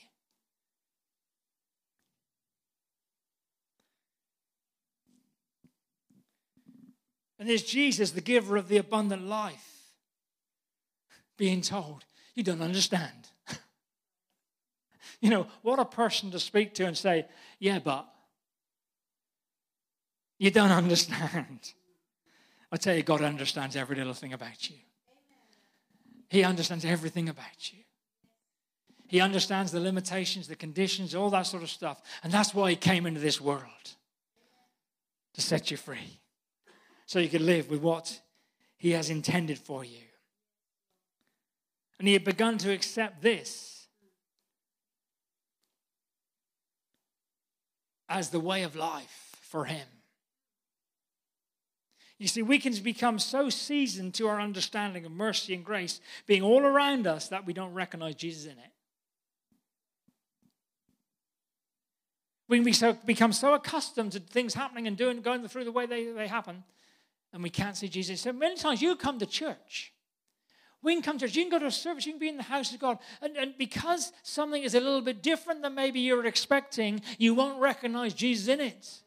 And 7.38 7.50
there's 7.50 7.64
Jesus, 7.64 8.12
the 8.12 8.22
giver 8.22 8.56
of 8.56 8.70
the 8.70 8.78
abundant 8.78 9.28
life, 9.28 9.68
being 11.36 11.60
told, 11.60 12.06
You 12.36 12.44
don't 12.44 12.62
understand. 12.62 13.28
you 15.20 15.30
know, 15.30 15.48
what 15.62 15.80
a 15.80 15.86
person 15.86 16.32
to 16.32 16.40
speak 16.40 16.74
to 16.76 16.86
and 16.86 16.98
say, 16.98 17.26
Yeah, 17.60 17.80
but 17.80 18.08
you 20.40 20.52
don't 20.52 20.72
understand. 20.84 21.74
I 22.72 22.78
tell 22.78 22.96
you, 22.96 23.04
God 23.04 23.24
understands 23.24 23.76
every 23.76 23.98
little 23.98 24.14
thing 24.14 24.32
about 24.32 24.70
you. 24.70 24.78
He 26.34 26.44
understands 26.44 26.84
everything 26.84 27.30
about 27.30 27.72
you. 27.72 27.84
He 29.08 29.22
understands 29.22 29.72
the 29.72 29.80
limitations, 29.80 30.48
the 30.48 30.56
conditions, 30.56 31.14
all 31.14 31.30
that 31.30 31.44
sort 31.44 31.62
of 31.62 31.70
stuff. 31.70 32.02
And 32.24 32.34
that's 32.34 32.56
why 32.56 32.72
He 32.72 32.76
came 32.76 33.06
into 33.06 33.20
this 33.20 33.40
world 33.40 33.94
to 35.36 35.42
set 35.42 35.70
you 35.70 35.78
free 35.78 36.22
so 37.06 37.20
you 37.20 37.30
could 37.30 37.44
live 37.44 37.70
with 37.70 37.82
what 37.82 38.20
He 38.78 38.94
has 38.94 39.12
intended 39.12 39.60
for 39.60 39.86
you. 39.86 40.02
And 42.00 42.08
He 42.08 42.16
had 42.16 42.24
begun 42.24 42.58
to 42.58 42.72
accept 42.72 43.22
this 43.22 43.86
as 48.10 48.32
the 48.32 48.40
way 48.40 48.64
of 48.64 48.76
life 48.76 49.36
for 49.40 49.66
Him. 49.66 49.86
You 52.24 52.30
see, 52.30 52.42
we 52.42 52.58
can 52.58 52.74
become 52.76 53.20
so 53.20 53.50
seasoned 53.50 54.14
to 54.14 54.30
our 54.30 54.40
understanding 54.40 55.06
of 55.06 55.12
mercy 55.12 55.54
and 55.54 55.62
grace 55.66 56.00
being 56.26 56.42
all 56.42 56.62
around 56.62 57.06
us 57.06 57.28
that 57.28 57.46
we 57.46 57.52
don't 57.52 57.74
recognize 57.74 58.16
Jesus 58.16 58.46
in 58.46 58.58
it. 58.58 58.72
We 62.48 62.56
can 62.56 62.64
be 62.64 62.72
so, 62.72 62.94
become 62.94 63.34
so 63.34 63.56
accustomed 63.56 64.14
to 64.14 64.22
things 64.22 64.54
happening 64.54 64.88
and 64.88 64.96
doing, 64.96 65.22
going 65.22 65.46
through 65.50 65.66
the 65.66 65.74
way 65.74 65.86
they, 65.86 66.14
they 66.14 66.30
happen, 66.30 66.64
and 67.34 67.44
we 67.44 67.50
can't 67.50 67.76
see 67.76 67.90
Jesus. 67.90 68.22
So 68.22 68.32
many 68.32 68.56
times 68.56 68.82
you 68.82 68.96
come 68.96 69.20
to 69.20 69.26
church. 69.26 69.92
We 70.82 70.94
can 70.94 71.04
come 71.04 71.18
to 71.18 71.28
church. 71.28 71.36
You 71.36 71.44
can 71.44 71.52
go 71.52 71.60
to 71.60 71.66
a 71.66 71.72
service. 71.72 72.06
You 72.06 72.14
can 72.14 72.20
be 72.20 72.30
in 72.30 72.38
the 72.38 72.44
house 72.44 72.74
of 72.74 72.80
God. 72.80 73.00
And, 73.22 73.36
and 73.36 73.54
because 73.58 74.14
something 74.24 74.64
is 74.64 74.76
a 74.76 74.80
little 74.80 75.02
bit 75.02 75.22
different 75.22 75.62
than 75.62 75.76
maybe 75.76 76.00
you're 76.00 76.26
expecting, 76.26 77.02
you 77.18 77.36
won't 77.36 77.60
recognize 77.60 78.14
Jesus 78.14 78.48
in 78.48 78.62
it. 78.62 79.03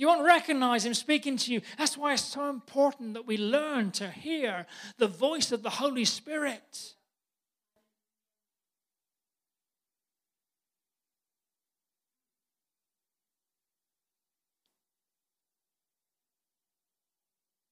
You 0.00 0.06
won't 0.06 0.24
recognize 0.24 0.86
him 0.86 0.94
speaking 0.94 1.36
to 1.36 1.52
you. 1.52 1.60
That's 1.76 1.94
why 1.94 2.14
it's 2.14 2.22
so 2.22 2.48
important 2.48 3.12
that 3.12 3.26
we 3.26 3.36
learn 3.36 3.90
to 3.90 4.10
hear 4.10 4.64
the 4.96 5.06
voice 5.06 5.52
of 5.52 5.62
the 5.62 5.68
Holy 5.68 6.06
Spirit. 6.06 6.94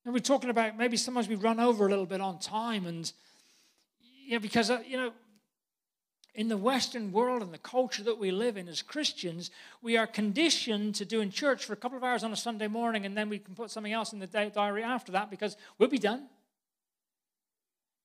And 0.05 0.13
we're 0.13 0.21
talking 0.21 0.51
about 0.51 0.77
maybe 0.77 0.99
sometimes 0.99 1.29
we 1.29 1.35
run 1.35 1.59
over 1.59 1.87
a 1.87 1.89
little 1.89 2.05
bit 2.05 2.21
on 2.21 2.39
time, 2.41 2.85
and 2.85 3.11
you 4.27 4.33
know, 4.33 4.41
because 4.41 4.69
uh, 4.69 4.83
you 4.87 4.99
know 4.99 5.13
in 6.39 6.47
the 6.47 6.57
Western 6.57 7.11
world 7.11 7.43
and 7.43 7.53
the 7.53 7.59
culture 7.59 8.05
that 8.05 8.17
we 8.17 8.31
live 8.31 8.57
in 8.57 8.69
as 8.69 8.81
Christians, 8.81 9.51
we 9.83 9.97
are 9.97 10.07
conditioned 10.07 10.95
to 10.95 11.05
doing 11.05 11.33
church 11.33 11.65
for 11.65 11.73
a 11.73 11.77
couple 11.77 11.99
of 11.99 12.05
hours 12.05 12.23
on 12.23 12.33
a 12.33 12.37
Sunday 12.37 12.69
morning 12.69 13.05
and 13.05 13.17
then 13.17 13.29
we 13.29 13.41
can 13.41 13.57
put 13.57 13.73
something 13.73 13.93
else 13.93 14.13
in 14.13 14.21
the 14.21 14.27
diary 14.29 14.85
after 14.85 15.11
that 15.11 15.31
because 15.31 15.57
we'll 15.79 15.89
be 15.89 15.99
done. 15.99 16.29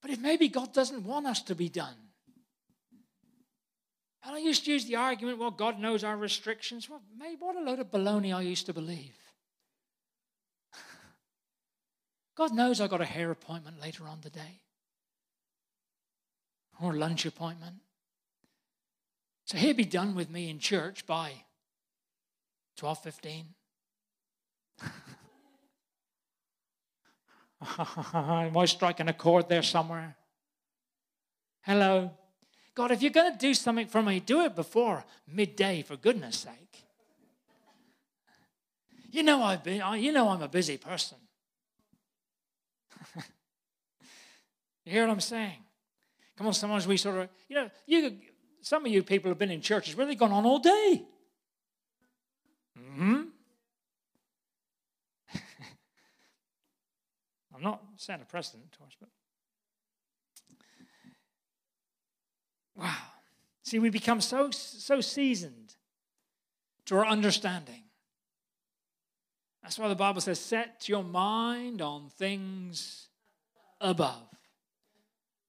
But 0.02 0.10
if 0.10 0.20
maybe 0.20 0.48
God 0.48 0.74
doesn't 0.74 1.04
want 1.04 1.28
us 1.28 1.44
to 1.44 1.54
be 1.54 1.70
done. 1.70 1.94
And 4.26 4.36
I 4.36 4.40
used 4.40 4.66
to 4.66 4.72
use 4.72 4.86
the 4.86 4.96
argument, 4.96 5.38
well, 5.38 5.52
God 5.52 5.78
knows 5.78 6.04
our 6.04 6.18
restrictions. 6.18 6.90
Well, 6.90 7.04
what 7.38 7.56
a 7.56 7.60
load 7.60 7.78
of 7.78 7.92
baloney 7.92 8.36
I 8.36 8.42
used 8.42 8.66
to 8.66 8.74
believe. 8.74 9.16
God 12.36 12.52
knows 12.52 12.82
I 12.82 12.88
got 12.88 13.00
a 13.00 13.06
hair 13.06 13.30
appointment 13.30 13.80
later 13.80 14.08
on 14.08 14.22
today 14.22 14.62
or 16.82 16.94
a 16.94 16.98
lunch 16.98 17.28
appointment. 17.28 17.83
So 19.46 19.58
he'll 19.58 19.76
be 19.76 19.86
done 19.86 20.16
with 20.16 20.30
me 20.30 20.50
in 20.50 20.60
church 20.60 21.06
by 21.06 21.34
12:15. 22.80 23.46
Am 28.14 28.58
I 28.58 28.66
striking 28.66 29.08
a 29.08 29.14
chord 29.14 29.50
there 29.50 29.64
somewhere? 29.64 30.16
Hello. 31.62 32.12
God, 32.76 32.92
if 32.92 33.02
you're 33.02 33.12
going 33.12 33.32
to 33.32 33.38
do 33.38 33.54
something 33.54 33.88
for 33.88 34.02
me, 34.02 34.20
do 34.20 34.42
it 34.42 34.56
before 34.56 35.06
midday, 35.28 35.84
for 35.84 35.96
goodness 35.96 36.38
sake. 36.38 36.84
You 39.12 39.22
know, 39.22 39.44
I've 39.44 39.64
been, 39.64 39.82
you 40.02 40.12
know 40.12 40.30
I'm 40.30 40.42
a 40.42 40.48
busy 40.48 40.78
person. 40.78 41.20
you 44.86 44.92
hear 44.92 45.06
what 45.06 45.14
I'm 45.14 45.22
saying? 45.22 45.60
Come 46.36 46.48
on, 46.48 46.54
sometimes 46.54 46.88
we 46.88 46.98
sort 46.98 47.18
of, 47.18 47.30
you 47.48 47.56
know, 47.56 47.70
you, 47.86 48.18
some 48.64 48.86
of 48.86 48.92
you 48.92 49.04
people 49.04 49.30
have 49.30 49.38
been 49.38 49.52
in 49.52 49.60
churches 49.60 49.96
where 49.96 50.08
they've 50.08 50.18
gone 50.18 50.32
on 50.32 50.46
all 50.46 50.60
day. 50.60 51.04
Hmm? 52.96 53.24
I'm 57.54 57.62
not 57.62 57.84
saying 57.98 58.22
a 58.22 58.26
precedent 58.26 58.72
to 58.72 58.84
us, 58.86 58.96
but 59.00 59.10
wow. 62.76 62.96
See, 63.64 63.80
we 63.80 63.90
become 63.90 64.22
so 64.22 64.50
so 64.52 65.02
seasoned 65.02 65.76
to 66.86 66.96
our 66.96 67.06
understanding. 67.06 67.84
That's 69.62 69.78
why 69.78 69.90
the 69.90 69.96
Bible 69.96 70.22
says, 70.22 70.40
set 70.40 70.88
your 70.88 71.04
mind 71.04 71.82
on 71.82 72.10
things 72.10 73.08
above, 73.80 74.30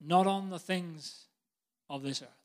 not 0.01 0.27
on 0.27 0.51
the 0.51 0.59
things 0.59 1.27
of 1.89 2.03
this 2.03 2.23
earth. 2.23 2.44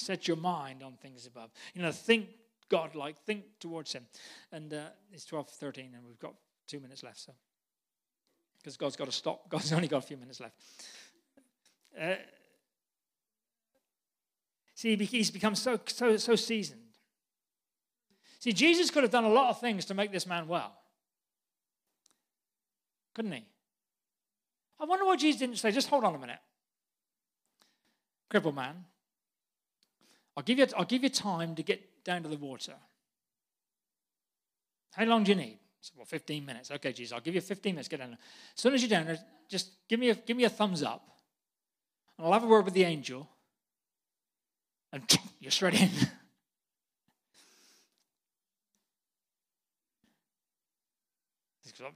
Set 0.00 0.26
your 0.26 0.38
mind 0.38 0.82
on 0.82 0.94
things 0.94 1.26
above. 1.26 1.50
You 1.74 1.82
know, 1.82 1.92
think 1.92 2.28
God 2.70 2.94
like, 2.94 3.18
think 3.18 3.44
towards 3.60 3.92
Him. 3.92 4.06
And 4.50 4.72
uh, 4.72 4.86
it's 5.12 5.26
12 5.26 5.50
13, 5.50 5.90
and 5.94 6.06
we've 6.06 6.18
got 6.18 6.32
two 6.66 6.80
minutes 6.80 7.02
left, 7.02 7.18
so. 7.18 7.32
Because 8.56 8.78
God's 8.78 8.96
got 8.96 9.04
to 9.06 9.12
stop. 9.12 9.46
God's 9.50 9.74
only 9.74 9.88
got 9.88 9.98
a 9.98 10.06
few 10.06 10.16
minutes 10.16 10.40
left. 10.40 10.54
Uh, 12.00 12.14
see, 14.74 14.96
he's 14.96 15.30
become 15.30 15.54
so, 15.54 15.78
so, 15.84 16.16
so 16.16 16.34
seasoned. 16.34 16.80
See, 18.38 18.54
Jesus 18.54 18.90
could 18.90 19.02
have 19.02 19.12
done 19.12 19.24
a 19.24 19.28
lot 19.28 19.50
of 19.50 19.60
things 19.60 19.84
to 19.86 19.94
make 19.94 20.12
this 20.12 20.26
man 20.26 20.48
well. 20.48 20.72
Couldn't 23.14 23.32
he? 23.32 23.44
I 24.80 24.86
wonder 24.86 25.04
why 25.04 25.16
Jesus 25.16 25.40
didn't 25.40 25.56
say, 25.56 25.70
just 25.72 25.88
hold 25.88 26.04
on 26.04 26.14
a 26.14 26.18
minute. 26.18 26.38
Crippled 28.30 28.54
man, 28.54 28.86
I'll 30.36 30.42
give 30.42 30.58
you, 30.58 30.66
I'll 30.76 30.84
give 30.84 31.02
you 31.02 31.08
time 31.08 31.54
to 31.56 31.62
get 31.62 32.04
down 32.04 32.22
to 32.22 32.28
the 32.28 32.36
water. 32.36 32.74
How 34.92 35.04
long 35.04 35.24
do 35.24 35.32
you 35.32 35.36
need? 35.36 35.58
Well, 35.96 36.04
15 36.04 36.44
minutes. 36.44 36.70
Okay, 36.70 36.92
Jesus, 36.92 37.12
I'll 37.12 37.20
give 37.20 37.34
you 37.34 37.40
15 37.40 37.74
minutes. 37.74 37.88
Get 37.88 38.00
down. 38.00 38.12
As 38.12 38.18
soon 38.54 38.74
as 38.74 38.82
you're 38.82 38.90
down 38.90 39.06
there, 39.06 39.18
just 39.48 39.70
give 39.88 39.98
me 39.98 40.10
a, 40.10 40.14
give 40.14 40.36
me 40.36 40.44
a 40.44 40.50
thumbs 40.50 40.82
up. 40.82 41.08
And 42.18 42.26
I'll 42.26 42.32
have 42.32 42.44
a 42.44 42.46
word 42.46 42.64
with 42.64 42.74
the 42.74 42.84
angel. 42.84 43.28
And 44.92 45.02
you're 45.40 45.50
straight 45.50 45.80
in. 45.80 45.88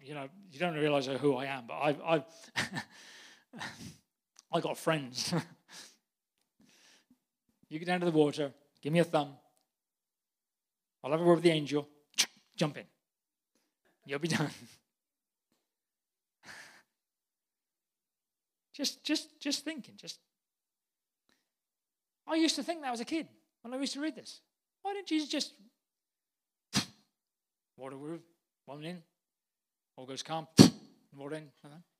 you 0.03 0.15
know, 0.15 0.29
you 0.51 0.59
don't 0.59 0.75
realize 0.75 1.07
who 1.07 1.37
I 1.37 1.47
am, 1.47 1.65
but 1.67 1.75
I've, 1.75 2.01
I've 2.05 2.25
I 4.53 4.61
got 4.61 4.79
friends. 4.79 5.35
You 7.69 7.79
get 7.79 7.87
down 7.87 8.01
to 8.01 8.07
the 8.07 8.13
water, 8.13 8.53
give 8.83 8.93
me 8.93 8.99
a 8.99 9.05
thumb. 9.05 9.31
I'll 11.03 11.11
have 11.11 11.21
a 11.21 11.25
word 11.25 11.37
with 11.37 11.45
the 11.45 11.51
angel. 11.51 11.89
Jump 12.57 12.77
in. 12.77 12.85
You'll 14.07 14.19
be 14.19 14.29
done. 14.37 14.51
just, 18.75 19.05
just, 19.05 19.41
just 19.41 19.65
thinking. 19.65 19.95
Just. 19.97 20.19
I 22.27 22.37
used 22.37 22.57
to 22.57 22.63
think 22.63 22.83
that 22.83 22.93
as 22.93 23.01
a 23.01 23.05
kid 23.05 23.29
when 23.63 23.75
I 23.75 23.79
used 23.79 23.95
to 23.95 24.01
read 24.01 24.15
this. 24.15 24.41
Why 24.83 24.95
didn't 24.95 25.09
Jesus 25.09 25.29
just 25.29 25.55
water 27.77 27.97
word, 27.97 28.21
one 28.67 28.85
in, 28.85 29.03
all 29.97 30.07
goes 30.07 30.23
calm, 30.23 30.47
water 31.17 31.37
in, 31.37 31.51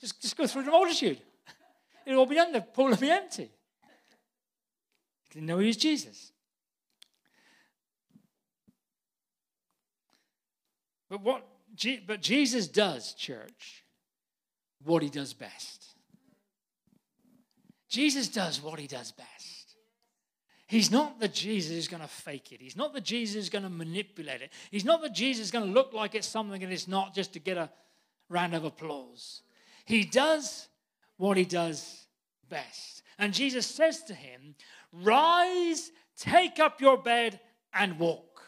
just, 0.01 0.21
just 0.21 0.37
go 0.37 0.47
through 0.47 0.65
the 0.65 0.71
multitude. 0.71 1.21
It'll 2.07 2.21
all 2.21 2.27
be 2.27 2.35
done. 2.35 2.53
The 2.53 2.61
pool 2.61 2.87
will 2.87 2.97
be 2.97 3.11
empty. 3.11 3.51
Didn't 5.33 5.47
know 5.47 5.59
he 5.59 5.67
was 5.67 5.77
Jesus. 5.77 6.33
But 11.09 11.23
what 11.23 11.47
but 12.07 12.21
Jesus 12.21 12.69
does, 12.69 13.15
church, 13.15 13.85
what 14.85 15.03
he 15.03 15.09
does 15.11 15.33
best. 15.33 15.95
Jesus 17.89 18.29
does 18.29 18.61
what 18.61 18.79
he 18.79 18.87
does 18.87 19.13
best. 19.13 19.77
He's 20.67 20.91
not 20.91 21.21
the 21.21 21.29
Jesus 21.29 21.73
who's 21.73 21.89
going 21.89 22.03
to 22.03 22.09
fake 22.09 22.53
it. 22.53 22.61
He's 22.61 22.77
not 22.77 22.95
the 22.95 23.01
Jesus 23.01 23.35
who's 23.35 23.51
going 23.51 23.65
to 23.65 23.71
manipulate 23.71 24.43
it. 24.43 24.53
He's 24.71 24.85
not 24.85 25.03
the 25.03 25.11
Jesus 25.11 25.43
who's 25.43 25.51
going 25.51 25.67
to 25.67 25.71
look 25.71 25.93
like 25.93 26.15
it's 26.15 26.27
something 26.27 26.63
and 26.63 26.73
it's 26.73 26.89
not 26.89 27.15
just 27.15 27.35
to 27.35 27.39
get 27.39 27.57
a 27.57 27.71
round 28.29 28.55
of 28.55 28.65
applause. 28.65 29.43
He 29.85 30.05
does 30.05 30.69
what 31.17 31.37
he 31.37 31.45
does 31.45 32.07
best. 32.49 33.03
And 33.19 33.33
Jesus 33.33 33.67
says 33.67 34.03
to 34.05 34.15
him, 34.15 34.55
Rise, 35.03 35.91
take 36.17 36.59
up 36.61 36.81
your 36.81 36.97
bed, 36.97 37.41
and 37.73 37.99
walk. 37.99 38.43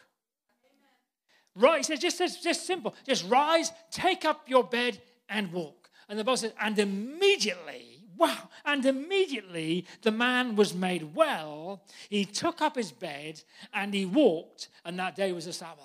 Right, 1.55 1.77
he 1.77 1.83
says, 1.83 1.99
just, 1.99 2.19
just, 2.19 2.43
just 2.43 2.65
simple. 2.65 2.95
Just 3.05 3.27
rise, 3.27 3.71
take 3.91 4.25
up 4.25 4.47
your 4.47 4.63
bed, 4.63 5.01
and 5.27 5.51
walk. 5.51 5.89
And 6.07 6.17
the 6.17 6.23
Bible 6.23 6.37
says, 6.37 6.53
and 6.59 6.77
immediately, 6.79 8.03
wow, 8.15 8.49
and 8.63 8.85
immediately 8.85 9.85
the 10.03 10.11
man 10.11 10.55
was 10.55 10.73
made 10.73 11.15
well. 11.15 11.83
He 12.09 12.25
took 12.25 12.61
up 12.61 12.75
his 12.75 12.91
bed 12.91 13.41
and 13.73 13.93
he 13.93 14.05
walked, 14.05 14.69
and 14.85 14.97
that 14.99 15.15
day 15.15 15.31
was 15.33 15.47
a 15.47 15.53
Sabbath. 15.53 15.83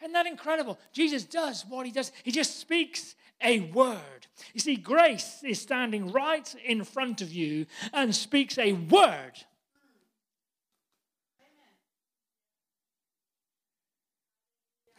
Isn't 0.00 0.12
that 0.12 0.26
incredible? 0.26 0.78
Jesus 0.92 1.24
does 1.24 1.64
what 1.68 1.86
he 1.86 1.92
does. 1.92 2.12
He 2.22 2.30
just 2.30 2.58
speaks 2.58 3.14
a 3.40 3.60
word. 3.60 4.26
You 4.52 4.60
see, 4.60 4.76
grace 4.76 5.40
is 5.44 5.60
standing 5.60 6.12
right 6.12 6.54
in 6.64 6.84
front 6.84 7.20
of 7.20 7.32
you 7.32 7.66
and 7.92 8.14
speaks 8.14 8.58
a 8.58 8.72
word 8.74 9.32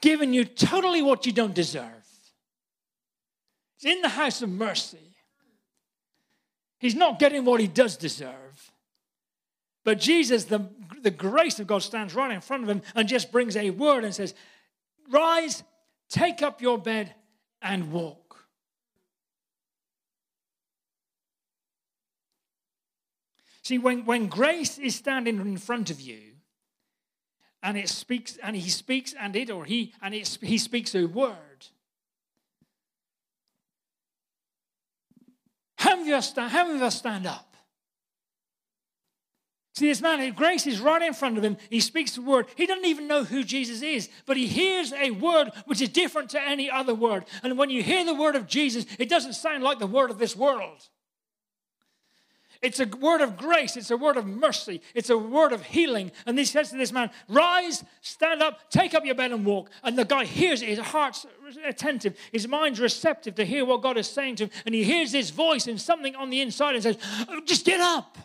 given 0.03 0.33
you 0.33 0.43
totally 0.43 1.01
what 1.01 1.25
you 1.25 1.31
don't 1.31 1.53
deserve. 1.53 2.05
He's 3.79 3.95
in 3.95 4.01
the 4.01 4.09
house 4.09 4.41
of 4.41 4.49
mercy. 4.49 5.15
He's 6.77 6.93
not 6.93 7.19
getting 7.19 7.45
what 7.45 7.61
he 7.61 7.67
does 7.67 7.95
deserve. 7.95 8.71
But 9.85 10.01
Jesus, 10.01 10.43
the, 10.43 10.69
the 11.01 11.09
grace 11.09 11.57
of 11.61 11.67
God, 11.67 11.83
stands 11.83 12.13
right 12.13 12.31
in 12.31 12.41
front 12.41 12.63
of 12.63 12.69
him 12.69 12.81
and 12.95 13.07
just 13.07 13.31
brings 13.31 13.55
a 13.55 13.69
word 13.69 14.03
and 14.03 14.13
says, 14.13 14.33
Rise, 15.09 15.63
take 16.09 16.41
up 16.41 16.61
your 16.61 16.77
bed, 16.77 17.15
and 17.61 17.89
walk. 17.89 18.45
See, 23.61 23.77
when, 23.77 24.03
when 24.03 24.27
grace 24.27 24.77
is 24.77 24.95
standing 24.95 25.39
in 25.39 25.57
front 25.57 25.89
of 25.89 26.01
you, 26.01 26.32
and 27.63 27.77
it 27.77 27.87
speaks 27.87 28.37
and 28.43 28.55
he 28.55 28.69
speaks 28.69 29.15
and 29.17 29.35
it 29.35 29.49
or 29.49 29.63
he 29.63 29.93
and 30.01 30.13
it, 30.13 30.37
he 30.41 30.57
speaks 30.57 30.93
a 30.93 31.05
word. 31.05 31.37
Have 35.77 36.05
how 36.35 36.67
many 36.67 36.89
stand 36.91 37.25
up? 37.25 37.55
See 39.75 39.87
this 39.87 40.01
man 40.01 40.31
grace 40.33 40.67
is 40.67 40.79
right 40.79 41.01
in 41.01 41.13
front 41.13 41.37
of 41.37 41.43
him. 41.43 41.57
He 41.69 41.79
speaks 41.79 42.11
the 42.11 42.21
word. 42.21 42.45
He 42.55 42.67
doesn't 42.67 42.85
even 42.85 43.07
know 43.07 43.23
who 43.23 43.43
jesus 43.43 43.81
is 43.81 44.09
but 44.25 44.37
he 44.37 44.45
hears 44.45 44.91
a 44.93 45.11
word 45.11 45.51
which 45.65 45.81
is 45.81 45.89
different 45.89 46.29
to 46.31 46.41
any 46.41 46.69
other 46.69 46.93
word. 46.93 47.25
And 47.41 47.57
when 47.57 47.69
you 47.69 47.81
hear 47.81 48.05
the 48.05 48.13
word 48.13 48.35
of 48.35 48.45
jesus 48.45 48.85
it 48.99 49.09
doesn't 49.09 49.33
sound 49.33 49.63
like 49.63 49.79
the 49.79 49.87
word 49.87 50.11
of 50.11 50.19
this 50.19 50.35
world 50.35 50.89
it's 52.63 52.79
a 52.79 52.85
word 52.85 53.19
of 53.19 53.35
grace. 53.35 53.75
It's 53.75 53.91
a 53.91 53.97
word 53.97 54.15
of 54.15 54.25
mercy. 54.25 54.81
It's 54.95 55.09
a 55.09 55.17
word 55.17 55.51
of 55.51 55.63
healing. 55.63 56.13
And 56.25 56.39
he 56.39 56.45
says 56.45 56.69
to 56.69 56.77
this 56.77 56.93
man, 56.93 57.11
Rise, 57.27 57.83
stand 57.99 58.41
up, 58.41 58.71
take 58.71 58.95
up 58.95 59.05
your 59.05 59.15
bed 59.15 59.33
and 59.33 59.45
walk. 59.45 59.69
And 59.83 59.97
the 59.97 60.05
guy 60.05 60.23
hears 60.23 60.61
it. 60.61 60.69
His 60.69 60.79
heart's 60.79 61.25
attentive. 61.65 62.17
His 62.31 62.47
mind's 62.47 62.79
receptive 62.79 63.35
to 63.35 63.43
hear 63.43 63.65
what 63.65 63.81
God 63.81 63.97
is 63.97 64.07
saying 64.07 64.37
to 64.37 64.45
him. 64.45 64.51
And 64.65 64.73
he 64.73 64.85
hears 64.85 65.11
this 65.11 65.29
voice 65.29 65.67
and 65.67 65.79
something 65.79 66.15
on 66.15 66.29
the 66.29 66.39
inside 66.39 66.75
and 66.75 66.83
says, 66.83 66.97
oh, 67.27 67.41
Just 67.45 67.65
get 67.65 67.81
up. 67.81 68.17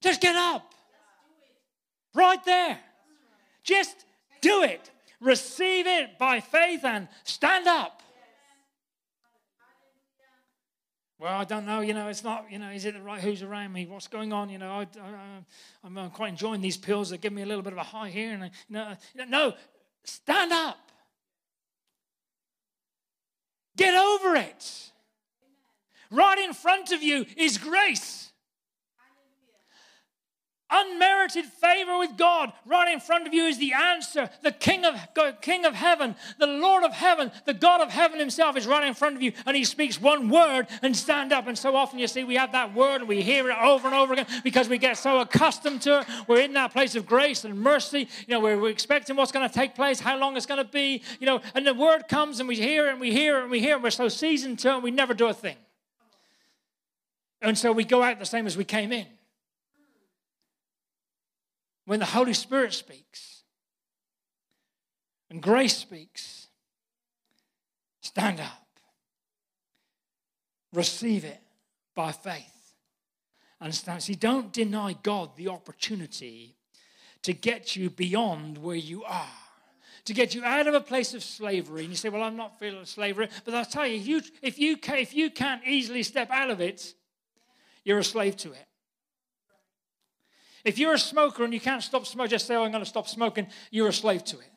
Just 0.00 0.20
get 0.20 0.36
up. 0.36 0.72
Right 2.14 2.44
there. 2.44 2.78
Just 3.64 4.04
do 4.40 4.62
it. 4.62 4.88
Receive 5.20 5.88
it 5.88 6.16
by 6.16 6.38
faith 6.38 6.84
and 6.84 7.08
stand 7.24 7.66
up. 7.66 8.02
Well, 11.18 11.32
I 11.32 11.44
don't 11.44 11.64
know. 11.64 11.80
You 11.80 11.94
know, 11.94 12.08
it's 12.08 12.22
not. 12.22 12.46
You 12.50 12.58
know, 12.58 12.70
is 12.70 12.84
it 12.84 12.94
the 12.94 13.00
right? 13.00 13.20
Who's 13.20 13.42
around 13.42 13.72
me? 13.72 13.86
What's 13.86 14.08
going 14.08 14.32
on? 14.32 14.50
You 14.50 14.58
know, 14.58 14.70
I, 14.70 15.86
am 15.86 15.96
uh, 15.96 16.08
quite 16.10 16.28
enjoying 16.28 16.60
these 16.60 16.76
pills 16.76 17.10
that 17.10 17.22
give 17.22 17.32
me 17.32 17.42
a 17.42 17.46
little 17.46 17.62
bit 17.62 17.72
of 17.72 17.78
a 17.78 17.82
high 17.82 18.10
here. 18.10 18.32
And 18.32 18.50
you 18.68 18.74
know, 18.74 18.96
no, 19.26 19.54
stand 20.04 20.52
up. 20.52 20.78
Get 23.76 23.94
over 23.94 24.36
it. 24.36 24.90
Right 26.10 26.38
in 26.38 26.52
front 26.52 26.92
of 26.92 27.02
you 27.02 27.26
is 27.36 27.58
grace. 27.58 28.32
Unmerited 30.68 31.44
favor 31.44 31.96
with 31.96 32.16
God 32.16 32.52
right 32.64 32.92
in 32.92 32.98
front 32.98 33.28
of 33.28 33.32
you 33.32 33.44
is 33.44 33.58
the 33.58 33.72
answer. 33.72 34.28
The 34.42 34.50
King 34.50 34.84
of, 34.84 34.96
King 35.40 35.64
of 35.64 35.74
heaven, 35.74 36.16
the 36.40 36.48
Lord 36.48 36.82
of 36.82 36.92
heaven, 36.92 37.30
the 37.44 37.54
God 37.54 37.80
of 37.80 37.90
heaven 37.90 38.18
himself 38.18 38.56
is 38.56 38.66
right 38.66 38.84
in 38.84 38.92
front 38.94 39.14
of 39.14 39.22
you 39.22 39.30
and 39.46 39.56
he 39.56 39.62
speaks 39.62 40.00
one 40.00 40.28
word 40.28 40.66
and 40.82 40.96
stand 40.96 41.32
up. 41.32 41.46
And 41.46 41.56
so 41.56 41.76
often 41.76 42.00
you 42.00 42.08
see 42.08 42.24
we 42.24 42.34
have 42.34 42.50
that 42.50 42.74
word 42.74 43.02
and 43.02 43.08
we 43.08 43.22
hear 43.22 43.48
it 43.48 43.56
over 43.56 43.86
and 43.86 43.94
over 43.94 44.14
again 44.14 44.26
because 44.42 44.68
we 44.68 44.76
get 44.76 44.98
so 44.98 45.20
accustomed 45.20 45.82
to 45.82 46.00
it. 46.00 46.06
We're 46.26 46.40
in 46.40 46.54
that 46.54 46.72
place 46.72 46.96
of 46.96 47.06
grace 47.06 47.44
and 47.44 47.60
mercy. 47.60 48.08
You 48.26 48.34
know, 48.34 48.40
we're, 48.40 48.58
we're 48.58 48.70
expecting 48.70 49.14
what's 49.14 49.30
going 49.30 49.48
to 49.48 49.54
take 49.54 49.76
place, 49.76 50.00
how 50.00 50.18
long 50.18 50.36
it's 50.36 50.46
going 50.46 50.64
to 50.64 50.68
be, 50.68 51.00
you 51.20 51.26
know, 51.26 51.42
and 51.54 51.64
the 51.64 51.74
word 51.74 52.08
comes 52.08 52.40
and 52.40 52.48
we 52.48 52.56
hear 52.56 52.88
it 52.88 52.90
and 52.90 53.00
we 53.00 53.12
hear 53.12 53.38
it 53.38 53.42
and 53.42 53.52
we 53.52 53.60
hear 53.60 53.72
it. 53.72 53.74
And 53.74 53.84
we're 53.84 53.90
so 53.90 54.08
seasoned 54.08 54.58
to 54.60 54.70
it 54.70 54.74
and 54.74 54.82
we 54.82 54.90
never 54.90 55.14
do 55.14 55.28
a 55.28 55.34
thing. 55.34 55.56
And 57.40 57.56
so 57.56 57.70
we 57.70 57.84
go 57.84 58.02
out 58.02 58.18
the 58.18 58.26
same 58.26 58.48
as 58.48 58.56
we 58.56 58.64
came 58.64 58.90
in 58.90 59.06
when 61.86 62.00
the 62.00 62.06
Holy 62.06 62.34
Spirit 62.34 62.74
speaks 62.74 63.42
and 65.30 65.42
grace 65.42 65.76
speaks, 65.76 66.48
stand 68.00 68.40
up, 68.40 68.66
receive 70.72 71.24
it 71.24 71.40
by 71.94 72.12
faith, 72.12 72.74
and 73.60 73.74
stand. 73.74 74.02
See, 74.02 74.14
don't 74.14 74.52
deny 74.52 74.96
God 75.02 75.36
the 75.36 75.48
opportunity 75.48 76.56
to 77.22 77.32
get 77.32 77.74
you 77.74 77.90
beyond 77.90 78.58
where 78.58 78.76
you 78.76 79.02
are. 79.04 79.26
To 80.04 80.14
get 80.14 80.36
you 80.36 80.44
out 80.44 80.68
of 80.68 80.74
a 80.74 80.80
place 80.80 81.14
of 81.14 81.24
slavery, 81.24 81.80
and 81.80 81.90
you 81.90 81.96
say, 81.96 82.08
"Well, 82.08 82.22
I'm 82.22 82.36
not 82.36 82.60
feeling 82.60 82.84
slavery," 82.84 83.28
but 83.44 83.54
I'll 83.54 83.64
tell 83.64 83.84
you, 83.84 83.96
if 83.96 84.06
you 84.06 84.22
if 84.40 84.58
you, 84.58 84.76
if 84.96 85.14
you 85.14 85.30
can't 85.30 85.66
easily 85.66 86.04
step 86.04 86.30
out 86.30 86.48
of 86.48 86.60
it, 86.60 86.94
you're 87.82 87.98
a 87.98 88.04
slave 88.04 88.36
to 88.38 88.52
it. 88.52 88.66
If 90.66 90.80
you're 90.80 90.94
a 90.94 90.98
smoker 90.98 91.44
and 91.44 91.54
you 91.54 91.60
can't 91.60 91.80
stop 91.80 92.04
smoking, 92.06 92.30
just 92.30 92.48
say, 92.48 92.56
oh, 92.56 92.64
I'm 92.64 92.72
going 92.72 92.82
to 92.82 92.90
stop 92.90 93.06
smoking, 93.06 93.46
you're 93.70 93.86
a 93.86 93.92
slave 93.92 94.24
to 94.24 94.38
it. 94.40 94.50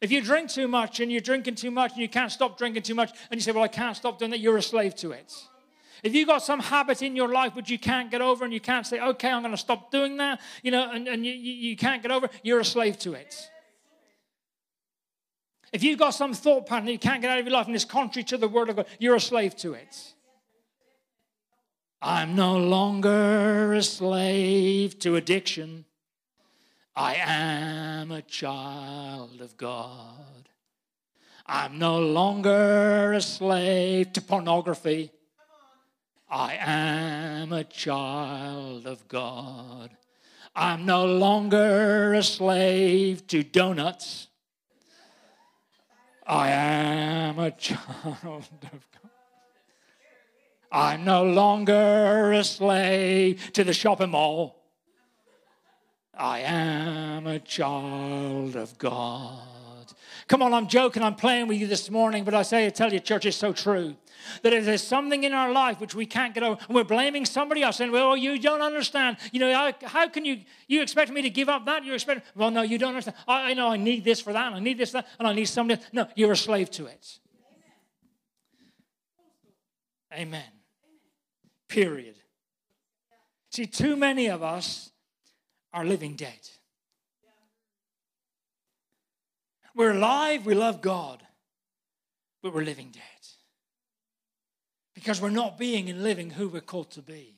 If 0.00 0.12
you 0.12 0.22
drink 0.22 0.48
too 0.48 0.68
much 0.68 1.00
and 1.00 1.10
you're 1.10 1.20
drinking 1.20 1.56
too 1.56 1.72
much 1.72 1.92
and 1.92 2.00
you 2.00 2.08
can't 2.08 2.30
stop 2.30 2.56
drinking 2.56 2.84
too 2.84 2.94
much 2.94 3.10
and 3.28 3.36
you 3.36 3.42
say, 3.42 3.50
well, 3.50 3.64
I 3.64 3.68
can't 3.68 3.96
stop 3.96 4.20
doing 4.20 4.30
that, 4.30 4.38
you're 4.38 4.56
a 4.56 4.62
slave 4.62 4.94
to 4.96 5.10
it. 5.10 5.32
If 6.04 6.14
you've 6.14 6.28
got 6.28 6.42
some 6.42 6.60
habit 6.60 7.02
in 7.02 7.16
your 7.16 7.32
life 7.32 7.56
which 7.56 7.68
you 7.68 7.80
can't 7.80 8.12
get 8.12 8.20
over 8.20 8.44
and 8.44 8.54
you 8.54 8.60
can't 8.60 8.86
say, 8.86 9.00
okay, 9.00 9.28
I'm 9.28 9.42
going 9.42 9.50
to 9.54 9.58
stop 9.58 9.90
doing 9.90 10.18
that, 10.18 10.40
you 10.62 10.70
know, 10.70 10.88
and, 10.88 11.08
and 11.08 11.26
you, 11.26 11.32
you 11.32 11.76
can't 11.76 12.00
get 12.00 12.12
over, 12.12 12.28
you're 12.44 12.60
a 12.60 12.64
slave 12.64 12.96
to 13.00 13.14
it. 13.14 13.34
If 15.72 15.82
you've 15.82 15.98
got 15.98 16.10
some 16.10 16.32
thought 16.32 16.66
pattern 16.66 16.86
that 16.86 16.92
you 16.92 16.98
can't 17.00 17.20
get 17.20 17.32
out 17.32 17.40
of 17.40 17.44
your 17.44 17.54
life 17.54 17.66
and 17.66 17.74
it's 17.74 17.84
contrary 17.84 18.22
to 18.24 18.36
the 18.36 18.46
word 18.46 18.68
of 18.68 18.76
God, 18.76 18.86
you're 19.00 19.16
a 19.16 19.20
slave 19.20 19.56
to 19.56 19.72
it. 19.72 20.14
I'm 22.02 22.36
no 22.36 22.56
longer 22.56 23.72
a 23.72 23.82
slave 23.82 24.98
to 25.00 25.16
addiction. 25.16 25.86
I 26.94 27.14
am 27.16 28.10
a 28.10 28.22
child 28.22 29.40
of 29.40 29.56
God. 29.56 30.48
I'm 31.46 31.78
no 31.78 32.00
longer 32.00 33.12
a 33.12 33.20
slave 33.20 34.12
to 34.14 34.20
pornography. 34.20 35.10
I 36.28 36.56
am 36.60 37.52
a 37.52 37.64
child 37.64 38.86
of 38.86 39.06
God. 39.08 39.90
I'm 40.54 40.84
no 40.84 41.06
longer 41.06 42.14
a 42.14 42.22
slave 42.22 43.26
to 43.28 43.42
donuts. 43.42 44.28
I 46.26 46.48
am 46.50 47.38
a 47.38 47.50
child 47.58 48.16
of 48.24 48.48
God. 48.90 49.05
I'm 50.70 51.04
no 51.04 51.24
longer 51.24 52.32
a 52.32 52.44
slave 52.44 53.52
to 53.52 53.64
the 53.64 53.72
shopping 53.72 54.10
mall. 54.10 54.56
I 56.18 56.40
am 56.40 57.26
a 57.26 57.38
child 57.38 58.56
of 58.56 58.76
God. 58.78 59.92
Come 60.28 60.42
on, 60.42 60.52
I'm 60.52 60.66
joking, 60.66 61.02
I'm 61.02 61.14
playing 61.14 61.46
with 61.46 61.58
you 61.58 61.66
this 61.66 61.88
morning, 61.88 62.24
but 62.24 62.34
I 62.34 62.42
say, 62.42 62.66
I 62.66 62.70
tell 62.70 62.92
you, 62.92 62.98
church, 62.98 63.26
is 63.26 63.36
so 63.36 63.52
true. 63.52 63.94
That 64.42 64.52
if 64.52 64.64
there's 64.64 64.82
something 64.82 65.22
in 65.22 65.32
our 65.32 65.52
life 65.52 65.78
which 65.78 65.94
we 65.94 66.04
can't 66.04 66.34
get 66.34 66.42
over, 66.42 66.60
and 66.66 66.74
we're 66.74 66.82
blaming 66.82 67.24
somebody 67.24 67.62
else, 67.62 67.76
saying, 67.76 67.92
well, 67.92 68.16
you 68.16 68.36
don't 68.40 68.60
understand. 68.60 69.18
You 69.30 69.38
know, 69.38 69.52
how, 69.54 69.72
how 69.84 70.08
can 70.08 70.24
you, 70.24 70.40
you 70.66 70.82
expect 70.82 71.12
me 71.12 71.22
to 71.22 71.30
give 71.30 71.48
up 71.48 71.66
that? 71.66 71.84
You 71.84 71.94
expect, 71.94 72.26
well, 72.34 72.50
no, 72.50 72.62
you 72.62 72.76
don't 72.76 72.88
understand. 72.88 73.16
I, 73.28 73.50
I 73.50 73.54
know 73.54 73.68
I 73.68 73.76
need 73.76 74.02
this 74.02 74.20
for 74.20 74.32
that, 74.32 74.46
and 74.46 74.56
I 74.56 74.58
need 74.58 74.78
this, 74.78 74.90
that, 74.92 75.06
and 75.20 75.28
I 75.28 75.32
need 75.32 75.44
somebody. 75.44 75.80
No, 75.92 76.08
you're 76.16 76.32
a 76.32 76.36
slave 76.36 76.70
to 76.72 76.86
it. 76.86 77.20
Amen. 80.12 80.55
Period. 81.68 82.16
See, 83.50 83.66
too 83.66 83.96
many 83.96 84.26
of 84.26 84.42
us 84.42 84.90
are 85.72 85.84
living 85.84 86.14
dead. 86.14 86.48
We're 89.74 89.92
alive, 89.92 90.46
we 90.46 90.54
love 90.54 90.80
God, 90.80 91.22
but 92.42 92.54
we're 92.54 92.64
living 92.64 92.90
dead. 92.92 93.02
Because 94.94 95.20
we're 95.20 95.28
not 95.28 95.58
being 95.58 95.90
and 95.90 96.02
living 96.02 96.30
who 96.30 96.48
we're 96.48 96.62
called 96.62 96.90
to 96.92 97.02
be. 97.02 97.34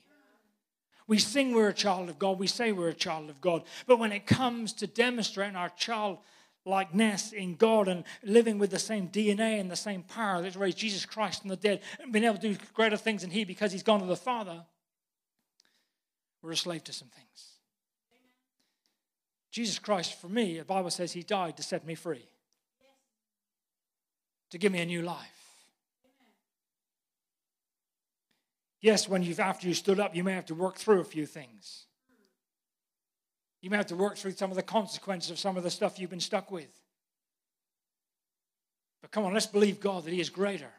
We 1.05 1.17
sing 1.17 1.53
we're 1.53 1.69
a 1.69 1.73
child 1.73 2.07
of 2.07 2.19
God, 2.19 2.39
we 2.39 2.47
say 2.47 2.71
we're 2.71 2.89
a 2.89 2.93
child 2.93 3.29
of 3.29 3.41
God, 3.41 3.63
but 3.87 3.99
when 3.99 4.11
it 4.11 4.25
comes 4.25 4.73
to 4.73 4.87
demonstrating 4.87 5.55
our 5.55 5.69
child 5.69 6.19
likeness 6.69 7.33
in 7.33 7.55
God 7.55 7.87
and 7.87 8.03
living 8.23 8.57
with 8.59 8.71
the 8.71 8.79
same 8.79 9.09
DNA 9.09 9.59
and 9.59 9.69
the 9.69 9.75
same 9.75 10.03
power 10.03 10.41
that 10.41 10.55
raised 10.55 10.77
Jesus 10.77 11.05
Christ 11.05 11.41
from 11.41 11.49
the 11.49 11.55
dead 11.55 11.81
and 11.99 12.13
being 12.13 12.25
able 12.25 12.37
to 12.37 12.53
do 12.53 12.57
greater 12.73 12.97
things 12.97 13.21
than 13.21 13.31
He 13.31 13.43
because 13.43 13.71
He's 13.71 13.83
gone 13.83 13.99
to 13.99 14.05
the 14.05 14.15
Father, 14.15 14.63
we're 16.41 16.51
a 16.51 16.57
slave 16.57 16.83
to 16.85 16.93
some 16.93 17.09
things. 17.09 17.25
Jesus 19.51 19.79
Christ, 19.79 20.19
for 20.19 20.29
me, 20.29 20.59
the 20.59 20.65
Bible 20.65 20.91
says 20.91 21.11
He 21.11 21.23
died 21.23 21.57
to 21.57 21.63
set 21.63 21.85
me 21.85 21.95
free, 21.95 22.27
to 24.51 24.57
give 24.57 24.71
me 24.71 24.79
a 24.79 24.85
new 24.85 25.01
life. 25.01 25.39
Yes, 28.81 29.09
when 29.09 29.23
you've 29.23 29.39
after 29.39 29.67
you 29.67 29.73
stood 29.73 29.99
up, 29.99 30.15
you 30.15 30.23
may 30.23 30.33
have 30.33 30.45
to 30.45 30.55
work 30.55 30.77
through 30.77 31.01
a 31.01 31.05
few 31.05 31.25
things. 31.25 31.87
You 33.61 33.69
may 33.69 33.77
have 33.77 33.87
to 33.87 33.95
work 33.95 34.17
through 34.17 34.31
some 34.31 34.51
of 34.51 34.55
the 34.55 34.63
consequences 34.63 35.31
of 35.31 35.39
some 35.39 35.57
of 35.57 35.63
the 35.63 35.69
stuff 35.69 35.99
you've 35.99 36.09
been 36.09 36.19
stuck 36.19 36.49
with. 36.51 36.71
But 39.01 39.11
come 39.11 39.25
on, 39.25 39.33
let's 39.33 39.45
believe 39.45 39.79
God 39.79 40.05
that 40.05 40.13
He 40.13 40.21
is 40.21 40.29
greater 40.29 40.71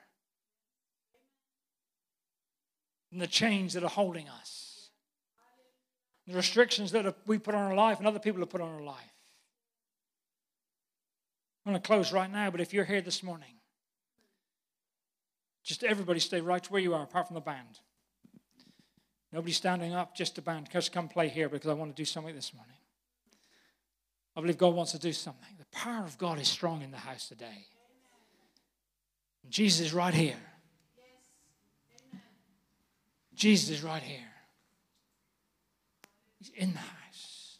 than 3.10 3.18
the 3.18 3.26
chains 3.26 3.74
that 3.74 3.82
are 3.82 3.88
holding 3.90 4.28
us, 4.28 4.90
the 6.26 6.34
restrictions 6.34 6.92
that 6.92 7.14
we 7.26 7.38
put 7.38 7.54
on 7.54 7.62
our 7.62 7.74
life 7.74 7.98
and 7.98 8.06
other 8.06 8.18
people 8.18 8.40
have 8.40 8.50
put 8.50 8.60
on 8.60 8.72
our 8.72 8.82
life. 8.82 8.96
I'm 11.64 11.72
going 11.72 11.82
to 11.82 11.86
close 11.86 12.12
right 12.12 12.30
now, 12.30 12.50
but 12.50 12.60
if 12.60 12.72
you're 12.72 12.84
here 12.84 13.02
this 13.02 13.22
morning, 13.22 13.54
just 15.62 15.84
everybody 15.84 16.20
stay 16.20 16.40
right 16.40 16.64
where 16.70 16.80
you 16.80 16.94
are, 16.94 17.02
apart 17.02 17.26
from 17.26 17.34
the 17.34 17.40
band. 17.40 17.80
Nobody 19.32 19.52
standing 19.52 19.94
up, 19.94 20.14
just 20.14 20.36
a 20.38 20.42
band. 20.42 20.68
Just 20.72 20.92
come 20.92 21.08
play 21.08 21.28
here 21.28 21.48
because 21.48 21.70
I 21.70 21.74
want 21.74 21.94
to 21.94 22.00
do 22.00 22.04
something 22.04 22.34
this 22.34 22.52
morning. 22.52 22.74
I 24.36 24.40
believe 24.40 24.58
God 24.58 24.74
wants 24.74 24.92
to 24.92 24.98
do 24.98 25.12
something. 25.12 25.48
The 25.58 25.66
power 25.66 26.04
of 26.04 26.18
God 26.18 26.38
is 26.40 26.48
strong 26.48 26.82
in 26.82 26.90
the 26.90 26.96
house 26.96 27.28
today. 27.28 27.66
Jesus 29.48 29.86
is 29.86 29.94
right 29.94 30.14
here. 30.14 30.36
Jesus 33.34 33.70
is 33.70 33.82
right 33.82 34.02
here. 34.02 34.18
He's 36.38 36.50
in 36.50 36.72
the 36.72 36.78
house. 36.78 37.58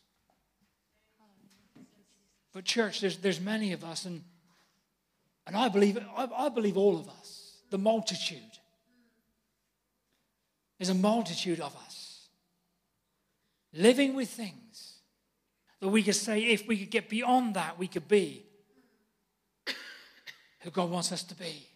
But 2.52 2.64
church, 2.64 3.00
there's, 3.00 3.16
there's 3.18 3.40
many 3.40 3.72
of 3.72 3.84
us, 3.84 4.04
and, 4.04 4.22
and 5.46 5.56
I 5.56 5.68
believe 5.68 5.98
I, 6.16 6.28
I 6.36 6.48
believe 6.48 6.76
all 6.76 6.98
of 6.98 7.08
us, 7.08 7.62
the 7.70 7.78
multitude 7.78 8.59
there's 10.80 10.88
a 10.88 10.94
multitude 10.94 11.60
of 11.60 11.76
us 11.84 12.28
living 13.74 14.14
with 14.14 14.30
things 14.30 14.94
that 15.78 15.88
we 15.88 16.02
could 16.02 16.14
say, 16.14 16.40
if 16.40 16.66
we 16.66 16.78
could 16.78 16.90
get 16.90 17.10
beyond 17.10 17.52
that, 17.52 17.78
we 17.78 17.86
could 17.86 18.08
be 18.08 18.46
who 20.60 20.70
God 20.70 20.88
wants 20.88 21.12
us 21.12 21.22
to 21.24 21.34
be. 21.34 21.66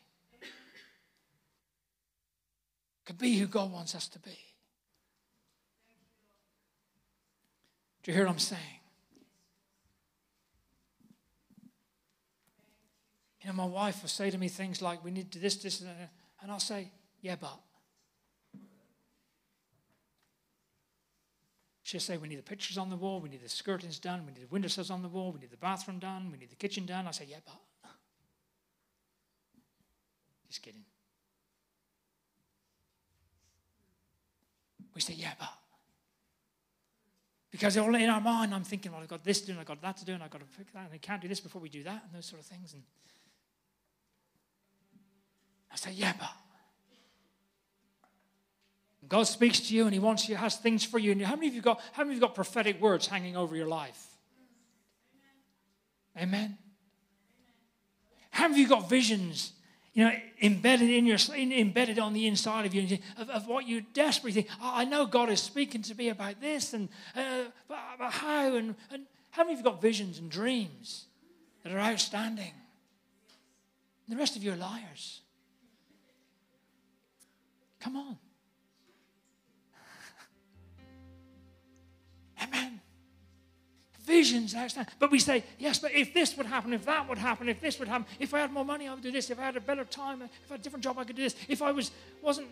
Could 3.05 3.19
be 3.19 3.37
who 3.37 3.47
God 3.47 3.71
wants 3.71 3.95
us 3.95 4.09
to 4.09 4.19
be. 4.19 4.39
Do 8.03 8.11
you 8.11 8.15
hear 8.15 8.25
what 8.25 8.33
I'm 8.33 8.39
saying? 8.39 8.63
You 13.43 13.49
know, 13.49 13.53
my 13.53 13.67
wife 13.67 14.01
will 14.01 14.09
say 14.09 14.31
to 14.31 14.39
me 14.39 14.49
things 14.49 14.81
like, 14.81 15.05
we 15.05 15.11
need 15.11 15.31
to 15.33 15.39
this, 15.39 15.57
this, 15.57 15.83
and 15.83 15.91
that. 15.91 16.11
And 16.41 16.51
I'll 16.51 16.59
say, 16.59 16.91
yeah, 17.21 17.37
but. 17.39 17.61
She'll 21.95 22.01
say, 22.01 22.16
We 22.16 22.26
need 22.26 22.40
the 22.40 22.42
pictures 22.42 22.76
on 22.76 22.90
the 22.90 22.97
wall, 22.97 23.20
we 23.20 23.28
need 23.28 23.40
the 23.40 23.49
skirtings 23.49 24.01
done, 24.01 24.26
we 24.26 24.32
need 24.32 24.42
the 24.42 24.49
windowsills 24.53 24.90
on 24.90 25.01
the 25.01 25.09
wall, 25.09 25.30
we 25.30 25.38
need 25.38 25.53
the 25.53 25.57
bathroom 25.57 26.01
done, 26.01 26.28
we 26.32 26.38
need 26.38 26.51
the 26.51 26.57
kitchen 26.57 26.86
done. 26.86 27.07
I 27.07 27.12
say, 27.12 27.24
Yeah, 27.28 27.36
but. 27.45 27.55
Just 30.49 30.61
kidding. 30.61 30.82
We 34.92 35.01
say, 35.01 35.14
yeah, 35.14 35.34
but. 35.38 35.53
Because 37.53 37.76
all 37.76 37.95
in 37.95 38.11
our 38.11 38.20
mind, 38.20 38.53
I'm 38.53 38.64
thinking, 38.64 38.90
well, 38.90 39.01
I've 39.01 39.07
got 39.07 39.22
this 39.22 39.42
to 39.42 39.47
do, 39.47 39.53
and 39.53 39.61
I've 39.61 39.66
got 39.66 39.80
that 39.80 39.97
to 39.99 40.05
do, 40.05 40.14
and 40.14 40.22
I've 40.24 40.30
got 40.30 40.40
to 40.40 40.59
pick 40.59 40.72
that, 40.72 40.86
and 40.86 40.95
I 40.95 40.99
can't 40.99 41.22
do 41.22 41.28
this 41.28 41.38
before 41.38 41.62
we 41.62 41.68
do 41.68 41.84
that, 41.84 42.03
and 42.05 42.12
those 42.12 42.26
sort 42.26 42.40
of 42.40 42.47
things. 42.47 42.72
And 42.72 42.82
I 45.72 45.76
say, 45.76 45.92
yeah, 45.92 46.12
but. 46.18 46.43
God 49.09 49.25
speaks 49.25 49.61
to 49.61 49.75
you 49.75 49.85
and 49.85 49.93
He 49.93 50.01
wants 50.01 50.29
you, 50.29 50.37
has 50.37 50.57
things 50.57 50.85
for 50.85 50.99
you. 50.99 51.13
And 51.13 51.23
how 51.23 51.35
many 51.35 51.49
of 51.49 51.55
you 51.55 51.63
got 51.63 51.81
how 51.93 52.03
many 52.05 52.13
of 52.13 52.17
you 52.17 52.21
got 52.21 52.35
prophetic 52.35 52.81
words 52.81 53.07
hanging 53.07 53.37
over 53.37 53.57
your 53.57 53.67
life? 53.67 54.07
Amen. 56.17 56.59
How 58.31 58.49
many 58.49 58.63
of 58.63 58.69
you 58.69 58.69
got 58.69 58.89
visions, 58.89 59.53
you 59.93 60.05
know, 60.05 60.13
embedded 60.43 60.91
in 60.91 61.07
your 61.07 61.19
embedded 61.37 61.99
on 61.99 62.13
the 62.13 62.27
inside 62.27 62.67
of 62.67 62.75
you 62.75 62.99
of, 63.19 63.31
of 63.31 63.47
what 63.47 63.67
you 63.67 63.81
desperately 63.81 64.43
think? 64.43 64.55
Oh, 64.61 64.73
I 64.75 64.85
know 64.85 65.07
God 65.07 65.31
is 65.31 65.41
speaking 65.41 65.83
to 65.83 65.95
me 65.95 66.09
about 66.09 66.41
this 66.41 66.73
and 66.73 66.89
uh, 67.17 67.45
about 67.69 68.13
how 68.13 68.57
and, 68.57 68.75
and 68.91 69.07
how 69.31 69.43
many 69.43 69.55
of 69.55 69.61
you 69.61 69.65
got 69.65 69.83
visions 69.83 70.19
and 70.19 70.31
dreams 70.31 71.07
that 71.63 71.73
are 71.73 71.79
outstanding? 71.81 72.53
And 74.07 74.17
the 74.17 74.19
rest 74.19 74.37
of 74.37 74.45
you 74.45 74.53
are 74.53 74.57
liars. 74.57 75.21
Come 77.81 77.97
on. 77.97 78.17
Amen. 82.45 82.80
Visions. 84.01 84.55
But 84.99 85.11
we 85.11 85.18
say, 85.18 85.45
yes, 85.59 85.78
but 85.78 85.92
if 85.92 86.12
this 86.12 86.36
would 86.36 86.47
happen, 86.47 86.72
if 86.74 86.84
that 86.84 87.09
would 87.09 87.18
happen, 87.18 87.49
if 87.49 87.61
this 87.61 87.78
would 87.78 87.88
happen, 87.88 88.07
if 88.18 88.34
I 88.34 88.40
had 88.40 88.53
more 88.53 88.64
money, 88.64 88.86
I 88.86 88.92
would 88.95 89.03
do 89.03 89.11
this. 89.11 89.30
If 89.30 89.38
I 89.38 89.42
had 89.42 89.57
a 89.57 89.61
better 89.61 89.84
time, 89.84 90.20
if 90.20 90.51
I 90.51 90.55
had 90.55 90.61
a 90.61 90.62
different 90.62 90.84
job, 90.84 90.99
I 90.99 91.05
could 91.05 91.16
do 91.16 91.22
this. 91.22 91.34
If 91.49 91.62
I 91.62 91.72
was 91.72 91.90
wasn't, 92.20 92.49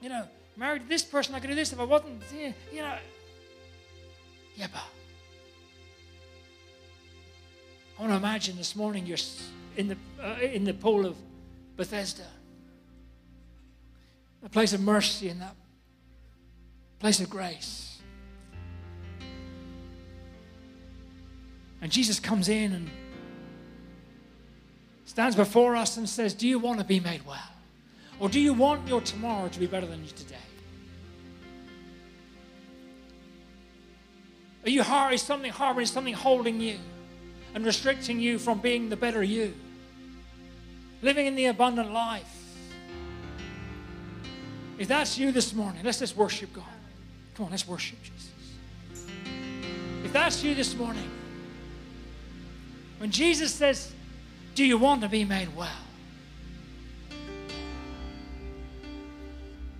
you 0.00 0.08
know, 0.08 0.24
married 0.56 0.82
to 0.82 0.88
this 0.88 1.02
person, 1.02 1.34
I 1.34 1.40
could 1.40 1.48
do 1.48 1.56
this. 1.56 1.72
If 1.72 1.80
I 1.80 1.84
wasn't, 1.84 2.22
you 2.72 2.82
know, 2.82 2.96
yeah, 4.54 4.68
but 4.72 4.82
I 7.98 8.02
want 8.02 8.12
to 8.12 8.16
imagine 8.16 8.56
this 8.56 8.76
morning 8.76 9.06
you're 9.06 9.18
in 9.76 9.88
the 9.88 9.96
uh, 10.22 10.38
in 10.40 10.64
the 10.64 10.74
pool 10.74 11.04
of 11.04 11.16
Bethesda, 11.76 12.26
a 14.44 14.48
place 14.48 14.72
of 14.72 14.80
mercy 14.80 15.28
and 15.28 15.40
that 15.40 15.56
place 17.00 17.20
of 17.20 17.28
grace. 17.28 17.95
And 21.80 21.92
Jesus 21.92 22.18
comes 22.18 22.48
in 22.48 22.72
and 22.72 22.90
stands 25.04 25.36
before 25.36 25.76
us 25.76 25.96
and 25.96 26.08
says, 26.08 26.34
Do 26.34 26.48
you 26.48 26.58
want 26.58 26.78
to 26.78 26.84
be 26.84 27.00
made 27.00 27.24
well? 27.26 27.38
Or 28.18 28.28
do 28.28 28.40
you 28.40 28.54
want 28.54 28.88
your 28.88 29.00
tomorrow 29.00 29.48
to 29.48 29.60
be 29.60 29.66
better 29.66 29.86
than 29.86 30.00
your 30.00 30.14
today? 30.14 30.36
Are 34.64 34.70
you? 34.70 34.82
Is 35.12 35.22
something 35.22 35.52
harboring, 35.52 35.86
something 35.86 36.14
holding 36.14 36.60
you 36.60 36.78
and 37.54 37.64
restricting 37.64 38.18
you 38.18 38.38
from 38.38 38.58
being 38.58 38.88
the 38.88 38.96
better 38.96 39.22
you? 39.22 39.54
Living 41.02 41.26
in 41.26 41.36
the 41.36 41.46
abundant 41.46 41.92
life. 41.92 42.32
If 44.78 44.88
that's 44.88 45.16
you 45.18 45.30
this 45.30 45.54
morning, 45.54 45.82
let's 45.84 46.00
just 46.00 46.16
worship 46.16 46.52
God. 46.52 46.64
Come 47.34 47.46
on, 47.46 47.52
let's 47.52 47.68
worship 47.68 48.02
Jesus. 48.02 48.30
If 50.04 50.12
that's 50.12 50.42
you 50.42 50.54
this 50.54 50.74
morning, 50.74 51.08
when 52.98 53.10
Jesus 53.10 53.52
says, 53.52 53.92
Do 54.54 54.64
you 54.64 54.78
want 54.78 55.02
to 55.02 55.08
be 55.08 55.24
made 55.24 55.54
well? 55.56 55.68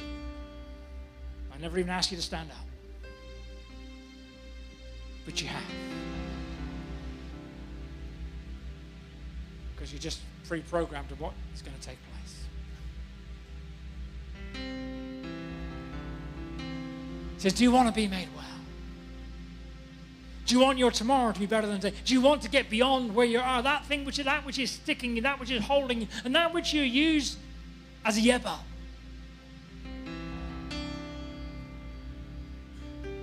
I 0.01 1.59
never 1.59 1.79
even 1.79 1.91
asked 1.91 2.11
you 2.11 2.17
to 2.17 2.23
stand 2.23 2.51
up. 2.51 2.67
But 5.25 5.41
you 5.41 5.49
have. 5.49 5.63
Because 9.75 9.93
you're 9.93 10.01
just 10.01 10.21
pre 10.47 10.61
programmed 10.61 11.09
to 11.09 11.15
what 11.17 11.33
is 11.55 11.63
going 11.63 11.77
to 11.77 11.83
take 11.83 11.99
place. 12.13 12.45
He 17.35 17.41
says, 17.41 17.53
Do 17.55 17.65
you 17.65 17.73
want 17.73 17.89
to 17.89 17.95
be 17.95 18.07
made 18.07 18.29
well? 18.37 18.56
Do 20.47 20.55
you 20.55 20.61
want 20.61 20.79
your 20.79 20.93
tomorrow 20.93 21.33
to 21.33 21.41
be 21.41 21.47
better 21.47 21.67
than 21.67 21.81
today? 21.81 21.97
Do 22.05 22.15
you 22.15 22.21
want 22.21 22.43
to 22.43 22.49
get 22.49 22.71
beyond 22.71 23.15
where 23.15 23.27
you 23.27 23.41
are? 23.41 23.63
That 23.63 23.85
thing 23.87 24.05
which 24.05 24.21
is 24.21 24.27
that 24.27 24.47
which 24.47 24.61
is 24.61 24.71
sticking 24.71 25.17
you, 25.17 25.23
that 25.23 25.41
which 25.41 25.51
is 25.51 25.65
holding 25.65 26.03
you, 26.03 26.09
and 26.25 26.35
that 26.37 26.55
which 26.55 26.73
you 26.73 26.83
use 26.83 27.37
as 28.05 28.17
a 28.17 28.21
yeba. 28.21 28.59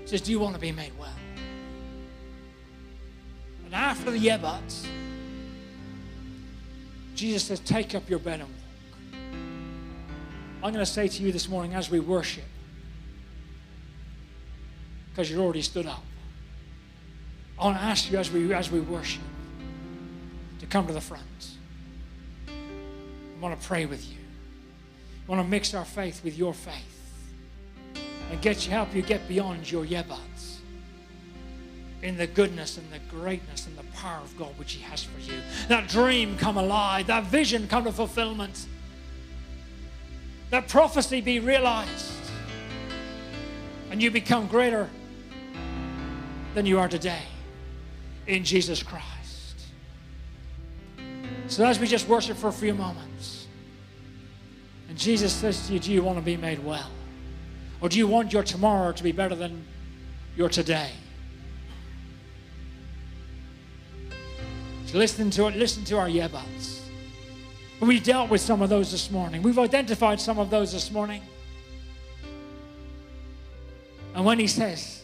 Says, 0.05 0.19
do 0.19 0.31
you 0.31 0.39
want 0.39 0.53
to 0.55 0.59
be 0.59 0.73
made 0.73 0.91
well? 0.99 1.15
And 3.65 3.73
after 3.73 4.11
the 4.11 4.19
yebats, 4.19 4.85
Jesus 7.15 7.45
says, 7.45 7.61
take 7.61 7.95
up 7.95 8.09
your 8.09 8.19
bed 8.19 8.41
and 8.41 8.49
walk. 8.49 8.59
I'm 10.61 10.73
going 10.73 10.85
to 10.85 10.91
say 10.91 11.07
to 11.07 11.23
you 11.23 11.31
this 11.31 11.47
morning 11.47 11.73
as 11.73 11.89
we 11.89 12.01
worship, 12.01 12.43
because 15.09 15.31
you're 15.31 15.41
already 15.41 15.61
stood 15.61 15.85
up. 15.85 16.03
I 17.59 17.65
want 17.65 17.77
to 17.77 17.83
ask 17.83 18.11
you 18.11 18.17
as 18.17 18.31
we, 18.31 18.53
as 18.53 18.71
we 18.71 18.79
worship 18.79 19.21
to 20.59 20.65
come 20.65 20.87
to 20.87 20.93
the 20.93 21.01
front. 21.01 21.23
I 22.47 23.41
want 23.41 23.59
to 23.59 23.67
pray 23.67 23.85
with 23.85 24.09
you. 24.09 24.17
I 25.27 25.31
want 25.31 25.43
to 25.43 25.47
mix 25.47 25.73
our 25.73 25.85
faith 25.85 26.23
with 26.23 26.37
your 26.37 26.53
faith 26.53 27.11
and 28.31 28.41
get 28.41 28.65
you, 28.65 28.71
help 28.71 28.93
you 28.95 29.01
get 29.01 29.27
beyond 29.27 29.69
your 29.69 29.85
yebats 29.85 30.57
in 32.01 32.17
the 32.17 32.27
goodness 32.27 32.77
and 32.77 32.91
the 32.91 32.99
greatness 33.09 33.67
and 33.67 33.77
the 33.77 33.83
power 33.95 34.21
of 34.21 34.37
God 34.37 34.57
which 34.57 34.73
He 34.73 34.81
has 34.83 35.03
for 35.03 35.19
you. 35.21 35.39
That 35.67 35.87
dream 35.87 36.37
come 36.37 36.57
alive, 36.57 37.07
that 37.07 37.25
vision 37.25 37.67
come 37.67 37.85
to 37.85 37.91
fulfillment, 37.91 38.67
that 40.49 40.67
prophecy 40.67 41.21
be 41.21 41.39
realized, 41.39 42.11
and 43.91 44.01
you 44.01 44.11
become 44.11 44.47
greater 44.47 44.89
than 46.55 46.65
you 46.65 46.79
are 46.79 46.89
today 46.89 47.23
in 48.27 48.43
Jesus 48.43 48.83
Christ. 48.83 49.03
So, 51.47 51.65
as 51.65 51.79
we 51.79 51.87
just 51.87 52.07
worship 52.07 52.37
for 52.37 52.47
a 52.47 52.53
few 52.53 52.73
moments, 52.73 53.47
and 54.89 54.97
Jesus 54.97 55.33
says 55.33 55.67
to 55.67 55.73
you, 55.73 55.79
Do 55.79 55.91
you 55.91 56.03
want 56.03 56.17
to 56.17 56.23
be 56.23 56.37
made 56.37 56.63
well? 56.63 56.89
Or 57.81 57.89
do 57.89 57.97
you 57.97 58.07
want 58.07 58.31
your 58.31 58.43
tomorrow 58.43 58.93
to 58.93 59.03
be 59.03 59.11
better 59.11 59.35
than 59.35 59.65
your 60.37 60.47
today? 60.47 60.91
So 64.85 64.97
listen 64.97 65.29
to 65.31 65.47
it, 65.47 65.55
listen 65.57 65.83
to 65.85 65.97
our 65.97 66.07
yebats. 66.07 66.79
We 67.81 67.99
dealt 67.99 68.29
with 68.29 68.39
some 68.39 68.61
of 68.61 68.69
those 68.69 68.91
this 68.91 69.11
morning. 69.11 69.41
We've 69.41 69.59
identified 69.59 70.21
some 70.21 70.39
of 70.39 70.49
those 70.49 70.71
this 70.71 70.91
morning. 70.91 71.21
And 74.15 74.23
when 74.23 74.39
he 74.39 74.47
says, 74.47 75.02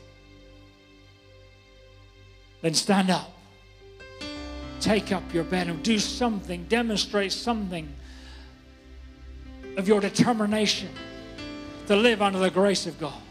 then 2.61 2.73
stand 2.73 3.09
up. 3.09 3.31
Take 4.79 5.11
up 5.11 5.33
your 5.33 5.43
bed 5.43 5.67
and 5.67 5.83
do 5.83 5.99
something, 5.99 6.65
demonstrate 6.65 7.31
something 7.31 7.89
of 9.77 9.87
your 9.87 9.99
determination 9.99 10.89
to 11.87 11.95
live 11.95 12.21
under 12.21 12.39
the 12.39 12.49
grace 12.49 12.85
of 12.85 12.99
God. 12.99 13.21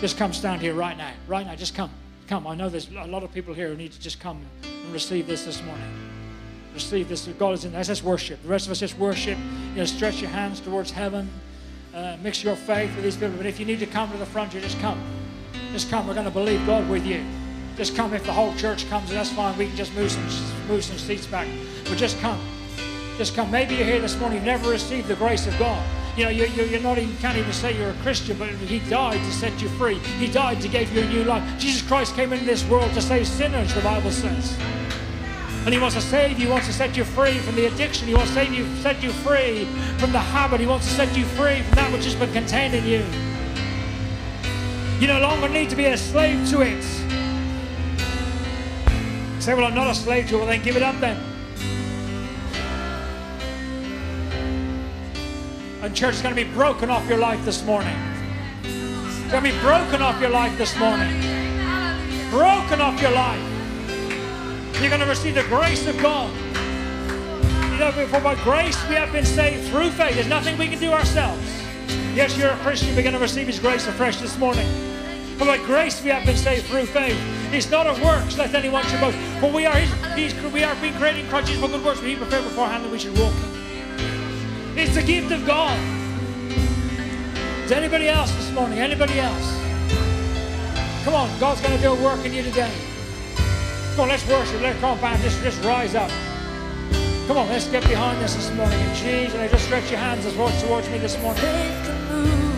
Just 0.00 0.18
come 0.18 0.32
stand 0.32 0.60
here 0.60 0.74
right 0.74 0.96
now. 0.96 1.12
Right 1.28 1.46
now, 1.46 1.54
just 1.54 1.74
come. 1.74 1.90
Come. 2.28 2.46
I 2.46 2.54
know 2.54 2.68
there's 2.68 2.88
a 2.90 3.06
lot 3.06 3.22
of 3.22 3.32
people 3.32 3.54
here 3.54 3.68
who 3.68 3.76
need 3.76 3.92
to 3.92 4.00
just 4.00 4.20
come 4.20 4.44
and 4.64 4.92
receive 4.92 5.26
this 5.26 5.44
this 5.44 5.62
morning. 5.62 5.86
Receive 6.74 7.08
this. 7.08 7.26
God 7.26 7.54
is 7.54 7.64
in 7.64 7.72
there. 7.72 7.84
Let's 7.84 8.02
worship. 8.02 8.42
The 8.42 8.48
rest 8.48 8.66
of 8.66 8.72
us 8.72 8.80
just 8.80 8.98
worship. 8.98 9.38
You 9.70 9.76
know, 9.76 9.84
stretch 9.84 10.20
your 10.20 10.30
hands 10.30 10.60
towards 10.60 10.90
heaven. 10.90 11.30
Uh, 11.94 12.16
mix 12.22 12.42
your 12.42 12.56
faith 12.56 12.94
with 12.96 13.04
these 13.04 13.16
people. 13.16 13.36
But 13.36 13.46
if 13.46 13.60
you 13.60 13.66
need 13.66 13.78
to 13.80 13.86
come 13.86 14.10
to 14.10 14.16
the 14.16 14.26
front, 14.26 14.54
you 14.54 14.60
just 14.60 14.78
come. 14.80 15.00
Just 15.72 15.90
come. 15.90 16.08
We're 16.08 16.14
going 16.14 16.26
to 16.26 16.32
believe 16.32 16.64
God 16.66 16.88
with 16.88 17.06
you. 17.06 17.24
Just 17.76 17.96
come 17.96 18.12
if 18.12 18.24
the 18.24 18.32
whole 18.32 18.54
church 18.56 18.88
comes, 18.88 19.08
and 19.08 19.18
that's 19.18 19.32
fine. 19.32 19.56
We 19.56 19.66
can 19.66 19.76
just 19.76 19.94
move 19.94 20.10
some, 20.10 20.26
move 20.68 20.84
some 20.84 20.98
seats 20.98 21.26
back. 21.26 21.48
But 21.84 21.96
just 21.96 22.18
come. 22.20 22.38
Just 23.16 23.34
come. 23.34 23.50
Maybe 23.50 23.76
you're 23.76 23.86
here 23.86 24.00
this 24.00 24.18
morning, 24.18 24.38
you've 24.38 24.46
never 24.46 24.70
received 24.70 25.08
the 25.08 25.16
grace 25.16 25.46
of 25.46 25.58
God. 25.58 25.82
You 26.16 26.24
know, 26.24 26.30
you, 26.30 26.44
you, 26.44 26.76
are 26.76 26.80
not 26.80 26.98
even, 26.98 27.16
can't 27.18 27.38
even 27.38 27.52
say 27.54 27.76
you're 27.76 27.90
a 27.90 27.94
Christian, 28.02 28.36
but 28.36 28.50
He 28.50 28.80
died 28.90 29.18
to 29.18 29.32
set 29.32 29.62
you 29.62 29.68
free. 29.70 29.98
He 30.18 30.26
died 30.26 30.60
to 30.60 30.68
give 30.68 30.94
you 30.94 31.02
a 31.02 31.08
new 31.08 31.24
life. 31.24 31.42
Jesus 31.58 31.86
Christ 31.86 32.14
came 32.14 32.32
into 32.34 32.44
this 32.44 32.64
world 32.68 32.92
to 32.92 33.00
save 33.00 33.26
sinners, 33.26 33.74
the 33.74 33.80
Bible 33.80 34.10
says. 34.10 34.58
And 35.64 35.72
He 35.72 35.80
wants 35.80 35.94
to 35.94 36.02
save 36.02 36.38
you, 36.38 36.46
He 36.46 36.52
wants 36.52 36.66
to 36.66 36.72
set 36.74 36.96
you 36.96 37.04
free 37.04 37.38
from 37.38 37.54
the 37.54 37.66
addiction. 37.66 38.06
He 38.06 38.14
wants 38.14 38.30
to 38.30 38.34
save 38.34 38.52
you, 38.52 38.66
set 38.76 39.02
you 39.02 39.10
free 39.10 39.64
from 39.96 40.12
the 40.12 40.18
habit. 40.18 40.60
He 40.60 40.66
wants 40.66 40.86
to 40.88 40.92
set 40.92 41.16
you 41.16 41.24
free 41.24 41.62
from 41.62 41.76
that 41.76 41.90
which 41.90 42.04
has 42.04 42.14
been 42.14 42.32
contained 42.32 42.74
in 42.74 42.84
you. 42.84 43.04
You 45.00 45.08
no 45.08 45.20
longer 45.20 45.48
need 45.48 45.70
to 45.70 45.76
be 45.76 45.86
a 45.86 45.96
slave 45.96 46.48
to 46.50 46.60
it. 46.60 47.01
Say, 49.42 49.54
well, 49.54 49.64
I'm 49.64 49.74
not 49.74 49.88
a 49.88 49.94
slave 49.96 50.28
to 50.28 50.36
it. 50.36 50.38
Well, 50.38 50.46
then 50.46 50.62
give 50.62 50.76
it 50.76 50.84
up 50.84 51.00
then. 51.00 51.20
And 55.82 55.96
church 55.96 56.14
is 56.14 56.22
going 56.22 56.32
to 56.32 56.44
be 56.44 56.48
broken 56.52 56.90
off 56.90 57.08
your 57.08 57.18
life 57.18 57.44
this 57.44 57.64
morning. 57.64 57.96
It's 58.62 59.32
going 59.32 59.42
to 59.42 59.52
be 59.52 59.58
broken 59.58 60.00
off 60.00 60.20
your 60.20 60.30
life 60.30 60.56
this 60.56 60.78
morning. 60.78 61.10
Broken 62.30 62.80
off 62.80 63.02
your 63.02 63.10
life. 63.10 63.42
You're 64.80 64.90
going 64.90 65.00
to 65.00 65.08
receive 65.08 65.34
the 65.34 65.42
grace 65.48 65.88
of 65.88 66.00
God. 66.00 66.32
You 67.72 67.78
know, 67.80 67.90
for 67.90 68.20
by 68.20 68.36
grace 68.44 68.80
we 68.88 68.94
have 68.94 69.10
been 69.10 69.26
saved 69.26 69.68
through 69.70 69.90
faith. 69.90 70.14
There's 70.14 70.28
nothing 70.28 70.56
we 70.56 70.68
can 70.68 70.78
do 70.78 70.92
ourselves. 70.92 71.42
Yes, 72.14 72.38
you're 72.38 72.50
a 72.50 72.56
Christian. 72.58 72.94
We're 72.94 73.02
going 73.02 73.14
to 73.14 73.18
receive 73.18 73.48
His 73.48 73.58
grace 73.58 73.88
afresh 73.88 74.18
this 74.18 74.38
morning. 74.38 74.68
For 75.36 75.46
by 75.46 75.56
grace 75.56 76.00
we 76.00 76.10
have 76.10 76.24
been 76.24 76.36
saved 76.36 76.66
through 76.66 76.86
faith. 76.86 77.18
It's 77.52 77.70
not 77.70 77.86
of 77.86 78.02
works, 78.02 78.38
lest 78.38 78.54
anyone 78.54 78.82
should 78.86 79.00
boast. 79.00 79.18
For 79.38 79.50
we 79.50 79.66
are 79.66 79.76
His, 79.76 80.34
we 80.52 80.64
are 80.64 80.74
being 80.76 80.94
created 80.94 81.24
in 81.24 81.30
Christ 81.30 81.48
Jesus 81.48 81.62
for 81.62 81.68
good 81.68 81.84
works, 81.84 82.00
which 82.00 82.10
He 82.10 82.16
prepared 82.16 82.44
beforehand 82.44 82.84
that 82.84 82.90
we 82.90 82.98
should 82.98 83.16
walk. 83.18 83.34
It's 84.74 84.94
the 84.94 85.02
gift 85.02 85.30
of 85.32 85.46
God. 85.46 85.78
Is 87.64 87.72
anybody 87.72 88.08
else 88.08 88.32
this 88.32 88.50
morning? 88.52 88.78
Anybody 88.78 89.20
else? 89.20 89.62
Come 91.04 91.14
on, 91.14 91.28
God's 91.38 91.60
going 91.60 91.76
to 91.76 91.82
do 91.82 91.92
a 91.92 92.02
work 92.02 92.24
in 92.24 92.32
you 92.32 92.42
today. 92.42 92.72
Come 93.92 94.04
on, 94.04 94.08
let's 94.08 94.26
worship. 94.26 94.60
Let's 94.62 94.80
come 94.80 94.98
back. 94.98 95.20
Just, 95.20 95.42
just 95.42 95.62
rise 95.62 95.94
up. 95.94 96.10
Come 97.26 97.36
on, 97.36 97.48
let's 97.48 97.68
get 97.68 97.82
behind 97.84 98.20
this 98.22 98.34
this 98.34 98.50
morning. 98.54 98.80
In 98.80 98.94
Jesus, 98.94 99.34
and 99.34 99.50
just 99.50 99.66
stretch 99.66 99.90
your 99.90 100.00
hands 100.00 100.24
as 100.24 100.34
well 100.36 100.48
towards 100.62 100.88
me 100.88 100.98
this 100.98 101.20
morning. 101.20 101.44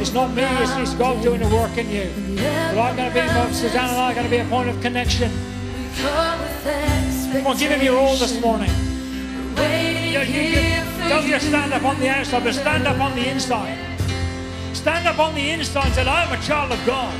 It's 0.01 0.13
not 0.13 0.35
me, 0.35 0.43
it's, 0.43 0.77
it's 0.77 0.95
God 0.95 1.23
doing 1.23 1.41
the 1.41 1.49
work 1.49 1.77
in 1.79 1.89
you. 1.91 2.11
But 2.37 2.79
I'm 2.79 2.97
going 2.97 3.13
to 3.13 3.49
be, 3.49 3.55
Suzanne 3.55 3.89
and 3.89 3.99
I 3.99 4.11
are 4.11 4.15
going 4.15 4.27
to 4.27 4.31
be 4.31 4.39
a 4.39 4.45
point 4.47 4.69
of 4.69 4.81
connection. 4.81 5.31
Come 5.97 7.47
on, 7.47 7.57
give 7.57 7.71
him 7.71 7.83
your 7.83 7.99
all 7.99 8.17
this 8.17 8.41
morning. 8.41 8.71
You, 9.57 10.21
you, 10.21 10.43
you, 10.43 11.09
don't 11.09 11.27
just 11.27 11.47
stand 11.49 11.73
up 11.73 11.85
on 11.85 11.99
the 12.01 12.09
outside, 12.09 12.45
but 12.45 12.55
stand 12.55 12.87
up 12.87 13.01
on 13.01 13.15
the 13.17 13.29
inside. 13.29 13.79
Stand 14.75 15.07
up 15.07 15.19
on 15.19 15.35
the 15.35 15.51
inside 15.51 15.87
and 15.87 15.95
say, 15.95 16.07
I'm 16.07 16.33
a 16.33 16.43
child 16.43 16.73
of 16.73 16.87
God. 16.87 17.15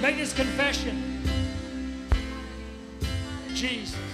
Make 0.00 0.16
this 0.16 0.32
confession. 0.32 1.22
Jesus. 3.54 4.07